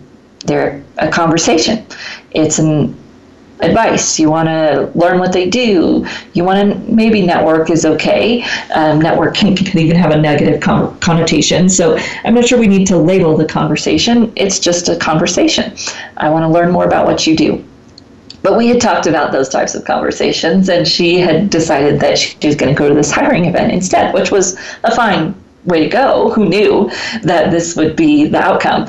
they're 0.41 0.83
a 0.99 1.09
conversation. 1.09 1.87
It's 2.33 2.59
an 2.59 2.97
advice. 3.65 4.19
You 4.19 4.31
want 4.31 4.49
to 4.49 4.91
learn 4.95 5.19
what 5.19 5.33
they 5.33 5.49
do. 5.49 6.07
You 6.33 6.45
want 6.45 6.73
to 6.73 6.93
maybe 6.93 7.23
network 7.23 7.71
is 7.71 7.85
okay. 7.85 8.43
Um, 8.75 9.01
network 9.01 9.35
can, 9.35 9.57
can, 9.57 9.79
even 9.79 9.97
have 9.97 10.11
a 10.11 10.17
negative 10.17 10.61
con- 10.61 10.99
connotation. 11.01 11.69
So 11.69 11.99
I'm 12.25 12.35
not 12.35 12.47
sure 12.47 12.59
we 12.59 12.69
need 12.69 12.87
to 12.89 12.97
label 12.97 13.37
the 13.37 13.47
conversation. 13.47 14.33
It's 14.37 14.59
just 14.59 14.89
a 14.89 14.97
conversation. 14.97 15.77
I 16.17 16.31
want 16.31 16.45
to 16.45 16.49
learn 16.49 16.71
more 16.71 16.85
about 16.85 17.07
what 17.07 17.27
you 17.27 17.37
do. 17.37 17.65
But 18.43 18.59
we 18.59 18.69
had 18.69 18.79
talked 18.79 19.07
about 19.07 19.33
those 19.33 19.49
types 19.49 19.75
of 19.75 19.87
conversations, 19.87 20.69
and 20.69 20.87
she 20.87 21.19
had 21.19 21.49
decided 21.49 21.99
that 22.01 22.19
she 22.19 22.37
was 22.47 22.57
going 22.57 22.75
to 22.75 22.79
go 22.79 22.91
to 22.91 22.95
this 22.95 23.11
hiring 23.11 23.47
event 23.47 23.73
instead, 23.73 24.12
which 24.12 24.31
was 24.31 24.59
a 24.85 24.95
fine 24.95 25.35
way 25.65 25.81
to 25.85 25.89
go. 25.89 26.31
Who 26.33 26.47
knew 26.47 26.91
that 27.23 27.51
this 27.51 27.75
would 27.75 27.97
be 27.97 28.27
the 28.27 28.43
outcome? 28.43 28.87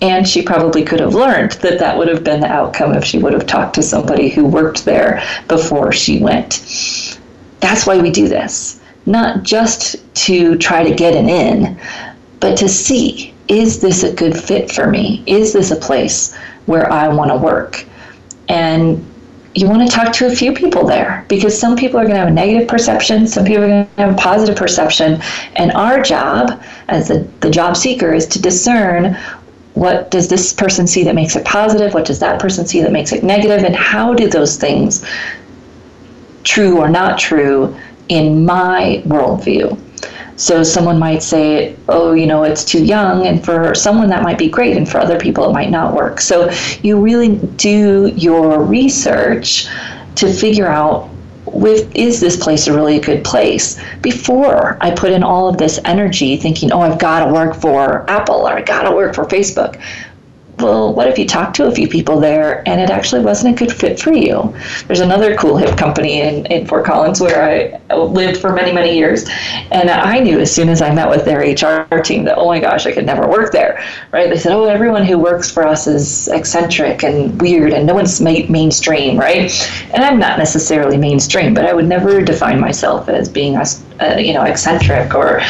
And 0.00 0.28
she 0.28 0.42
probably 0.42 0.84
could 0.84 1.00
have 1.00 1.14
learned 1.14 1.52
that 1.52 1.78
that 1.80 1.98
would 1.98 2.08
have 2.08 2.22
been 2.22 2.40
the 2.40 2.46
outcome 2.46 2.94
if 2.94 3.04
she 3.04 3.18
would 3.18 3.32
have 3.32 3.46
talked 3.46 3.74
to 3.74 3.82
somebody 3.82 4.28
who 4.28 4.44
worked 4.44 4.84
there 4.84 5.22
before 5.48 5.92
she 5.92 6.20
went. 6.20 7.18
That's 7.60 7.86
why 7.86 7.98
we 7.98 8.10
do 8.10 8.28
this, 8.28 8.80
not 9.06 9.42
just 9.42 9.96
to 10.26 10.56
try 10.56 10.84
to 10.84 10.94
get 10.94 11.16
an 11.16 11.28
in, 11.28 11.80
but 12.38 12.56
to 12.58 12.68
see 12.68 13.34
is 13.48 13.80
this 13.80 14.02
a 14.02 14.12
good 14.12 14.36
fit 14.36 14.70
for 14.70 14.86
me? 14.86 15.22
Is 15.26 15.52
this 15.52 15.70
a 15.70 15.76
place 15.76 16.36
where 16.66 16.90
I 16.92 17.08
want 17.08 17.30
to 17.30 17.36
work? 17.36 17.84
And 18.48 19.04
you 19.54 19.66
want 19.68 19.88
to 19.88 19.88
talk 19.88 20.12
to 20.12 20.26
a 20.26 20.36
few 20.36 20.52
people 20.52 20.86
there 20.86 21.24
because 21.28 21.58
some 21.58 21.74
people 21.74 21.98
are 21.98 22.04
going 22.04 22.14
to 22.14 22.20
have 22.20 22.28
a 22.28 22.32
negative 22.32 22.68
perception, 22.68 23.26
some 23.26 23.44
people 23.44 23.64
are 23.64 23.68
going 23.68 23.86
to 23.86 24.02
have 24.02 24.14
a 24.14 24.16
positive 24.16 24.56
perception. 24.56 25.20
And 25.56 25.72
our 25.72 26.02
job 26.02 26.62
as 26.88 27.08
the, 27.08 27.26
the 27.40 27.50
job 27.50 27.76
seeker 27.76 28.12
is 28.12 28.26
to 28.28 28.40
discern 28.40 29.18
what 29.78 30.10
does 30.10 30.28
this 30.28 30.52
person 30.52 30.86
see 30.86 31.04
that 31.04 31.14
makes 31.14 31.36
it 31.36 31.44
positive, 31.44 31.94
what 31.94 32.04
does 32.04 32.18
that 32.18 32.40
person 32.40 32.66
see 32.66 32.82
that 32.82 32.92
makes 32.92 33.12
it 33.12 33.22
negative, 33.22 33.64
and 33.64 33.76
how 33.76 34.12
do 34.12 34.28
those 34.28 34.56
things, 34.56 35.06
true 36.42 36.78
or 36.78 36.88
not 36.88 37.18
true, 37.18 37.76
in 38.08 38.44
my 38.44 39.02
worldview, 39.06 39.78
so 40.36 40.62
someone 40.62 40.98
might 40.98 41.22
say, 41.22 41.76
oh, 41.88 42.12
you 42.12 42.26
know, 42.26 42.44
it's 42.44 42.64
too 42.64 42.84
young, 42.84 43.26
and 43.26 43.44
for 43.44 43.74
someone 43.74 44.08
that 44.08 44.22
might 44.22 44.38
be 44.38 44.48
great, 44.48 44.76
and 44.76 44.88
for 44.88 44.98
other 44.98 45.18
people 45.18 45.48
it 45.48 45.52
might 45.52 45.70
not 45.70 45.94
work. 45.94 46.20
So 46.20 46.50
you 46.82 47.00
really 47.00 47.36
do 47.56 48.12
your 48.16 48.62
research 48.62 49.68
to 50.14 50.32
figure 50.32 50.66
out 50.66 51.10
with 51.52 51.94
is 51.94 52.20
this 52.20 52.36
place 52.36 52.66
a 52.66 52.72
really 52.72 52.98
good 52.98 53.24
place? 53.24 53.80
Before 54.02 54.78
i 54.80 54.90
put 54.90 55.10
in 55.12 55.22
all 55.22 55.48
of 55.48 55.58
this 55.58 55.78
energy 55.84 56.36
thinking 56.36 56.72
oh 56.72 56.80
i've 56.80 56.98
got 56.98 57.24
to 57.26 57.32
work 57.32 57.54
for 57.54 58.08
apple 58.10 58.46
or 58.46 58.52
I've 58.52 58.66
got 58.66 58.82
to 58.82 58.94
work 58.94 59.14
for 59.14 59.24
facebook 59.24 59.80
well, 60.60 60.92
what 60.92 61.06
if 61.08 61.18
you 61.18 61.26
talked 61.26 61.56
to 61.56 61.66
a 61.66 61.70
few 61.70 61.88
people 61.88 62.18
there 62.18 62.68
and 62.68 62.80
it 62.80 62.90
actually 62.90 63.22
wasn't 63.22 63.54
a 63.54 63.64
good 63.64 63.74
fit 63.74 64.00
for 64.00 64.12
you? 64.12 64.54
There's 64.86 65.00
another 65.00 65.36
cool 65.36 65.56
hip 65.56 65.76
company 65.76 66.20
in, 66.20 66.46
in 66.46 66.66
Fort 66.66 66.84
Collins 66.84 67.20
where 67.20 67.80
I 67.90 67.94
lived 67.94 68.40
for 68.40 68.52
many, 68.52 68.72
many 68.72 68.96
years. 68.96 69.28
And 69.70 69.90
I 69.90 70.18
knew 70.18 70.40
as 70.40 70.54
soon 70.54 70.68
as 70.68 70.82
I 70.82 70.92
met 70.94 71.08
with 71.08 71.24
their 71.24 71.40
HR 71.40 72.00
team 72.00 72.24
that, 72.24 72.36
oh 72.36 72.46
my 72.46 72.58
gosh, 72.58 72.86
I 72.86 72.92
could 72.92 73.06
never 73.06 73.28
work 73.28 73.52
there, 73.52 73.84
right? 74.12 74.28
They 74.28 74.38
said, 74.38 74.52
oh, 74.52 74.64
everyone 74.64 75.04
who 75.04 75.18
works 75.18 75.50
for 75.50 75.66
us 75.66 75.86
is 75.86 76.28
eccentric 76.28 77.04
and 77.04 77.40
weird 77.40 77.72
and 77.72 77.86
no 77.86 77.94
one's 77.94 78.20
ma- 78.20 78.46
mainstream, 78.48 79.18
right? 79.18 79.50
And 79.94 80.02
I'm 80.02 80.18
not 80.18 80.38
necessarily 80.38 80.96
mainstream, 80.96 81.54
but 81.54 81.66
I 81.66 81.72
would 81.72 81.86
never 81.86 82.20
define 82.22 82.60
myself 82.60 83.08
as 83.08 83.28
being 83.28 83.56
a 83.56 83.64
you 84.18 84.32
know, 84.32 84.44
eccentric 84.44 85.14
or 85.14 85.40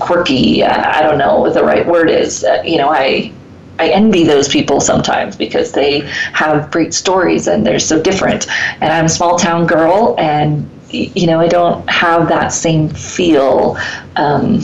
quirky. 0.00 0.62
Uh, 0.62 0.92
I 0.92 1.02
don't 1.02 1.18
know 1.18 1.40
what 1.40 1.54
the 1.54 1.64
right 1.64 1.86
word 1.86 2.10
is. 2.10 2.44
Uh, 2.44 2.62
you 2.64 2.78
know, 2.78 2.88
I 2.90 3.32
I 3.78 3.88
envy 3.90 4.24
those 4.24 4.48
people 4.48 4.80
sometimes 4.80 5.36
because 5.36 5.72
they 5.72 6.00
have 6.32 6.70
great 6.70 6.94
stories 6.94 7.46
and 7.46 7.66
they're 7.66 7.78
so 7.78 8.00
different. 8.02 8.48
And 8.80 8.92
I'm 8.92 9.06
a 9.06 9.08
small 9.08 9.38
town 9.38 9.66
girl, 9.66 10.16
and 10.18 10.68
you 10.90 11.26
know 11.26 11.40
I 11.40 11.48
don't 11.48 11.88
have 11.88 12.28
that 12.28 12.48
same 12.48 12.88
feel. 12.88 13.76
Um, 14.16 14.60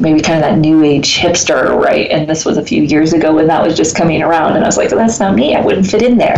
maybe 0.00 0.20
kind 0.20 0.42
of 0.42 0.50
that 0.50 0.58
new 0.58 0.82
age 0.82 1.18
hipster, 1.18 1.78
right? 1.78 2.10
And 2.10 2.28
this 2.28 2.44
was 2.44 2.56
a 2.56 2.64
few 2.64 2.82
years 2.82 3.12
ago 3.12 3.34
when 3.34 3.46
that 3.46 3.62
was 3.62 3.76
just 3.76 3.94
coming 3.94 4.22
around, 4.22 4.56
and 4.56 4.64
I 4.64 4.68
was 4.68 4.76
like, 4.76 4.90
well, 4.90 4.98
that's 4.98 5.20
not 5.20 5.34
me. 5.34 5.54
I 5.54 5.60
wouldn't 5.60 5.86
fit 5.86 6.02
in 6.02 6.18
there. 6.18 6.36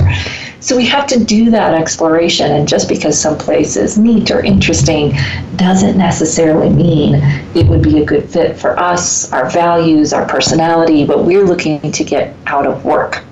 So 0.61 0.77
we 0.77 0.87
have 0.87 1.07
to 1.09 1.23
do 1.23 1.51
that 1.51 1.75
exploration, 1.75 2.51
and 2.51 2.67
just 2.67 2.89
because 2.89 3.19
some 3.19 3.39
place 3.39 3.77
is 3.77 3.99
neat 3.99 4.31
or 4.31 4.41
interesting 4.41 5.15
doesn't 5.57 5.97
necessarily 5.97 6.71
mean 6.71 7.17
it 7.55 7.67
would 7.67 7.83
be 7.83 8.01
a 8.01 8.05
good 8.05 8.29
fit 8.29 8.57
for 8.57 8.79
us, 8.79 9.33
our 9.33 9.49
values, 9.51 10.13
our 10.13 10.27
personality, 10.27 11.05
what 11.05 11.25
we're 11.25 11.45
looking 11.45 11.93
to 11.93 12.05
get 12.05 12.35
out 12.47 12.67
of 12.67 12.85
work. 12.85 13.25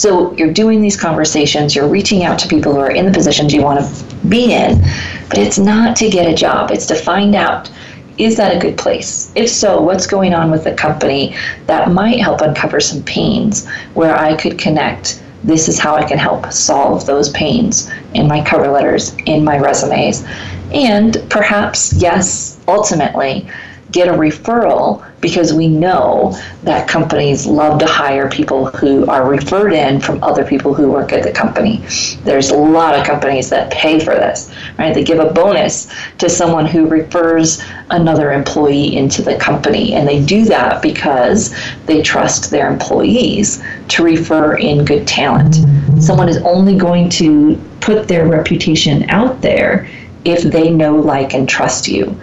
So 0.00 0.32
you're 0.32 0.50
doing 0.50 0.80
these 0.80 0.98
conversations, 0.98 1.76
you're 1.76 1.86
reaching 1.86 2.24
out 2.24 2.38
to 2.38 2.48
people 2.48 2.72
who 2.72 2.78
are 2.78 2.90
in 2.90 3.04
the 3.04 3.12
positions 3.12 3.52
you 3.52 3.60
want 3.60 3.84
to 3.84 4.16
be 4.28 4.54
in, 4.54 4.80
but 5.28 5.36
it's 5.36 5.58
not 5.58 5.94
to 5.96 6.08
get 6.08 6.26
a 6.26 6.34
job, 6.34 6.70
it's 6.70 6.86
to 6.86 6.94
find 6.94 7.34
out 7.34 7.70
is 8.16 8.34
that 8.38 8.56
a 8.56 8.58
good 8.58 8.78
place? 8.78 9.30
If 9.34 9.50
so, 9.50 9.82
what's 9.82 10.06
going 10.06 10.32
on 10.32 10.50
with 10.50 10.64
the 10.64 10.72
company 10.72 11.36
that 11.66 11.90
might 11.90 12.18
help 12.18 12.40
uncover 12.40 12.80
some 12.80 13.02
pains 13.02 13.68
where 13.92 14.16
I 14.16 14.36
could 14.36 14.58
connect 14.58 15.22
this 15.44 15.68
is 15.68 15.78
how 15.78 15.96
I 15.96 16.08
can 16.08 16.16
help 16.16 16.50
solve 16.50 17.04
those 17.04 17.28
pains 17.30 17.90
in 18.14 18.26
my 18.26 18.42
cover 18.42 18.68
letters, 18.68 19.14
in 19.26 19.44
my 19.44 19.58
resumes. 19.58 20.24
And 20.72 21.18
perhaps, 21.28 21.92
yes, 21.92 22.58
ultimately, 22.68 23.50
get 23.92 24.08
a 24.08 24.12
referral 24.12 25.04
because 25.20 25.52
we 25.52 25.68
know 25.68 26.38
that 26.62 26.88
companies 26.88 27.46
love 27.46 27.78
to 27.78 27.86
hire 27.86 28.28
people 28.28 28.66
who 28.66 29.06
are 29.06 29.28
referred 29.28 29.72
in 29.72 30.00
from 30.00 30.22
other 30.22 30.44
people 30.44 30.72
who 30.72 30.90
work 30.90 31.12
at 31.12 31.22
the 31.22 31.32
company. 31.32 31.84
There's 32.24 32.50
a 32.50 32.56
lot 32.56 32.98
of 32.98 33.06
companies 33.06 33.50
that 33.50 33.70
pay 33.70 34.00
for 34.00 34.14
this, 34.14 34.52
right? 34.78 34.94
They 34.94 35.04
give 35.04 35.18
a 35.18 35.32
bonus 35.32 35.92
to 36.18 36.28
someone 36.28 36.66
who 36.66 36.86
refers 36.86 37.62
another 37.90 38.32
employee 38.32 38.96
into 38.96 39.22
the 39.22 39.36
company, 39.36 39.94
and 39.94 40.08
they 40.08 40.24
do 40.24 40.44
that 40.46 40.80
because 40.80 41.54
they 41.86 42.02
trust 42.02 42.50
their 42.50 42.70
employees 42.70 43.62
to 43.88 44.02
refer 44.02 44.56
in 44.56 44.84
good 44.84 45.06
talent. 45.06 45.56
Someone 46.02 46.28
is 46.28 46.38
only 46.38 46.76
going 46.76 47.10
to 47.10 47.60
put 47.80 48.08
their 48.08 48.26
reputation 48.26 49.08
out 49.10 49.40
there 49.42 49.88
if 50.24 50.42
they 50.42 50.70
know, 50.70 50.96
like, 50.96 51.34
and 51.34 51.48
trust 51.48 51.88
you. 51.88 52.18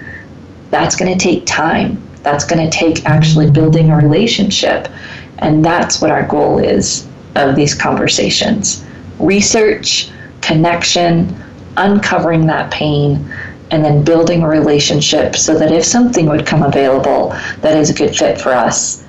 That's 0.69 0.95
going 0.95 1.15
to 1.15 1.23
take 1.23 1.45
time 1.45 2.06
that's 2.27 2.43
going 2.43 2.69
to 2.69 2.77
take 2.77 3.05
actually 3.05 3.49
building 3.49 3.89
a 3.89 3.95
relationship. 3.95 4.89
And 5.37 5.63
that's 5.63 6.01
what 6.01 6.11
our 6.11 6.27
goal 6.27 6.59
is 6.59 7.07
of 7.35 7.55
these 7.55 7.73
conversations 7.73 8.83
research, 9.19 10.11
connection, 10.41 11.35
uncovering 11.77 12.45
that 12.45 12.69
pain, 12.69 13.33
and 13.71 13.83
then 13.83 14.03
building 14.03 14.43
a 14.43 14.47
relationship 14.47 15.35
so 15.35 15.57
that 15.57 15.71
if 15.71 15.83
something 15.85 16.27
would 16.27 16.45
come 16.45 16.61
available 16.63 17.29
that 17.61 17.75
is 17.75 17.89
a 17.89 17.93
good 17.93 18.15
fit 18.15 18.39
for 18.39 18.51
us, 18.51 19.03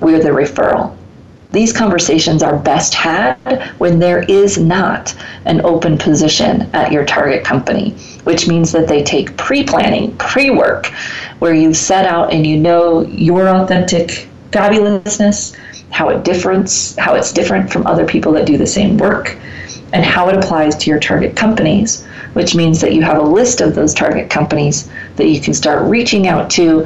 we're 0.00 0.22
the 0.22 0.30
referral. 0.30 0.96
These 1.54 1.72
conversations 1.72 2.42
are 2.42 2.58
best 2.58 2.94
had 2.94 3.36
when 3.78 4.00
there 4.00 4.24
is 4.24 4.58
not 4.58 5.14
an 5.44 5.60
open 5.64 5.96
position 5.96 6.62
at 6.72 6.90
your 6.90 7.04
target 7.04 7.44
company, 7.44 7.90
which 8.24 8.48
means 8.48 8.72
that 8.72 8.88
they 8.88 9.04
take 9.04 9.36
pre 9.36 9.62
planning, 9.62 10.16
pre 10.16 10.50
work, 10.50 10.88
where 11.38 11.54
you 11.54 11.72
set 11.72 12.06
out 12.06 12.32
and 12.32 12.44
you 12.44 12.56
know 12.56 13.02
your 13.02 13.48
authentic 13.48 14.28
fabulousness, 14.50 15.56
how 15.90 16.08
it 16.08 16.24
differs, 16.24 16.96
how 16.96 17.14
it's 17.14 17.32
different 17.32 17.72
from 17.72 17.86
other 17.86 18.04
people 18.04 18.32
that 18.32 18.46
do 18.46 18.58
the 18.58 18.66
same 18.66 18.98
work, 18.98 19.38
and 19.92 20.04
how 20.04 20.28
it 20.28 20.36
applies 20.36 20.74
to 20.78 20.90
your 20.90 20.98
target 20.98 21.36
companies, 21.36 22.04
which 22.32 22.56
means 22.56 22.80
that 22.80 22.94
you 22.94 23.02
have 23.02 23.18
a 23.18 23.22
list 23.22 23.60
of 23.60 23.76
those 23.76 23.94
target 23.94 24.28
companies 24.28 24.90
that 25.14 25.28
you 25.28 25.40
can 25.40 25.54
start 25.54 25.88
reaching 25.88 26.26
out 26.26 26.50
to, 26.50 26.84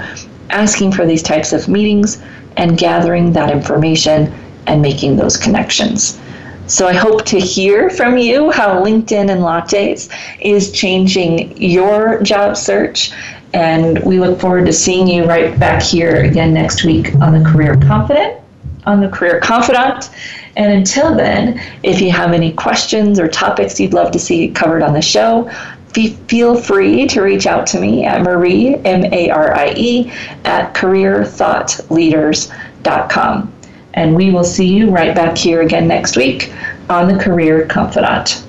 asking 0.51 0.93
for 0.93 1.07
these 1.07 1.23
types 1.23 1.55
of 1.55 1.69
meetings, 1.69 2.23
and 2.59 2.77
gathering 2.77 3.33
that 3.33 3.51
information 3.51 4.31
and 4.69 4.81
making 4.81 5.16
those 5.16 5.37
connections. 5.37 6.21
So 6.69 6.87
I 6.87 6.93
hope 6.93 7.25
to 7.27 7.39
hear 7.41 7.89
from 7.89 8.19
you 8.19 8.51
how 8.51 8.85
LinkedIn 8.85 9.31
and 9.31 9.41
Lattes 9.41 10.11
is 10.41 10.71
changing 10.71 11.57
your 11.57 12.23
job 12.23 12.59
search. 12.59 13.11
And 13.55 13.99
we 14.01 14.21
look 14.21 14.39
forward 14.39 14.66
to 14.66 14.73
seeing 14.75 15.09
you 15.09 15.25
right 15.25 15.59
back 15.59 15.83
here 15.83 16.16
again 16.16 16.53
next 16.53 16.85
week 16.85 17.14
on 17.16 17.33
the 17.33 17.43
Career 17.51 17.75
Confident, 17.77 18.43
on 18.85 19.01
the 19.01 19.09
Career 19.09 19.41
Confidante. 19.41 20.11
And 20.57 20.71
until 20.71 21.14
then, 21.14 21.59
if 21.83 22.03
you 22.03 22.12
have 22.12 22.35
any 22.35 22.53
questions 22.53 23.19
or 23.19 23.29
topics 23.29 23.81
you'd 23.81 23.95
love 23.95 24.12
to 24.12 24.19
see 24.19 24.51
covered 24.51 24.83
on 24.83 24.93
the 24.93 25.01
show, 25.01 25.51
feel 25.95 26.55
free 26.55 27.07
to 27.07 27.23
reach 27.23 27.47
out 27.47 27.66
to 27.69 27.81
me 27.81 28.05
at 28.05 28.21
Marie, 28.23 28.75
M 28.85 29.07
A 29.12 29.31
R 29.31 29.55
I 29.55 29.73
E, 29.75 30.12
at 30.45 30.75
careerthoughtleaders.com. 30.75 33.55
And 33.99 34.14
we 34.14 34.30
will 34.30 34.44
see 34.44 34.68
you 34.68 34.90
right 34.90 35.12
back 35.12 35.36
here 35.36 35.61
again 35.61 35.88
next 35.88 36.16
week 36.16 36.55
on 36.88 37.09
the 37.09 37.18
Career 37.18 37.66
Confidante. 37.66 38.44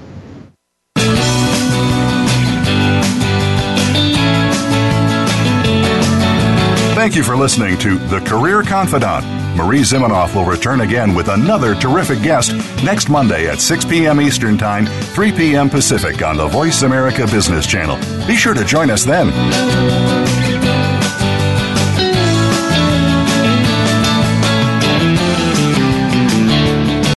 Thank 6.94 7.16
you 7.16 7.24
for 7.24 7.36
listening 7.36 7.80
to 7.80 7.98
The 7.98 8.20
Career 8.20 8.62
Confidante. 8.62 9.26
Marie 9.58 9.80
Zimenoff 9.80 10.36
will 10.36 10.46
return 10.46 10.82
again 10.82 11.16
with 11.16 11.30
another 11.30 11.74
terrific 11.74 12.22
guest 12.22 12.54
next 12.84 13.10
Monday 13.10 13.48
at 13.48 13.60
6 13.60 13.86
p.m. 13.86 14.22
Eastern 14.22 14.56
Time, 14.56 14.86
3 14.86 15.32
p.m. 15.32 15.68
Pacific 15.68 16.22
on 16.22 16.38
the 16.38 16.48
Voice 16.48 16.84
America 16.84 17.26
Business 17.26 17.66
Channel. 17.66 17.98
Be 18.28 18.36
sure 18.36 18.54
to 18.54 18.64
join 18.64 18.92
us 18.92 19.04
then. 19.04 19.30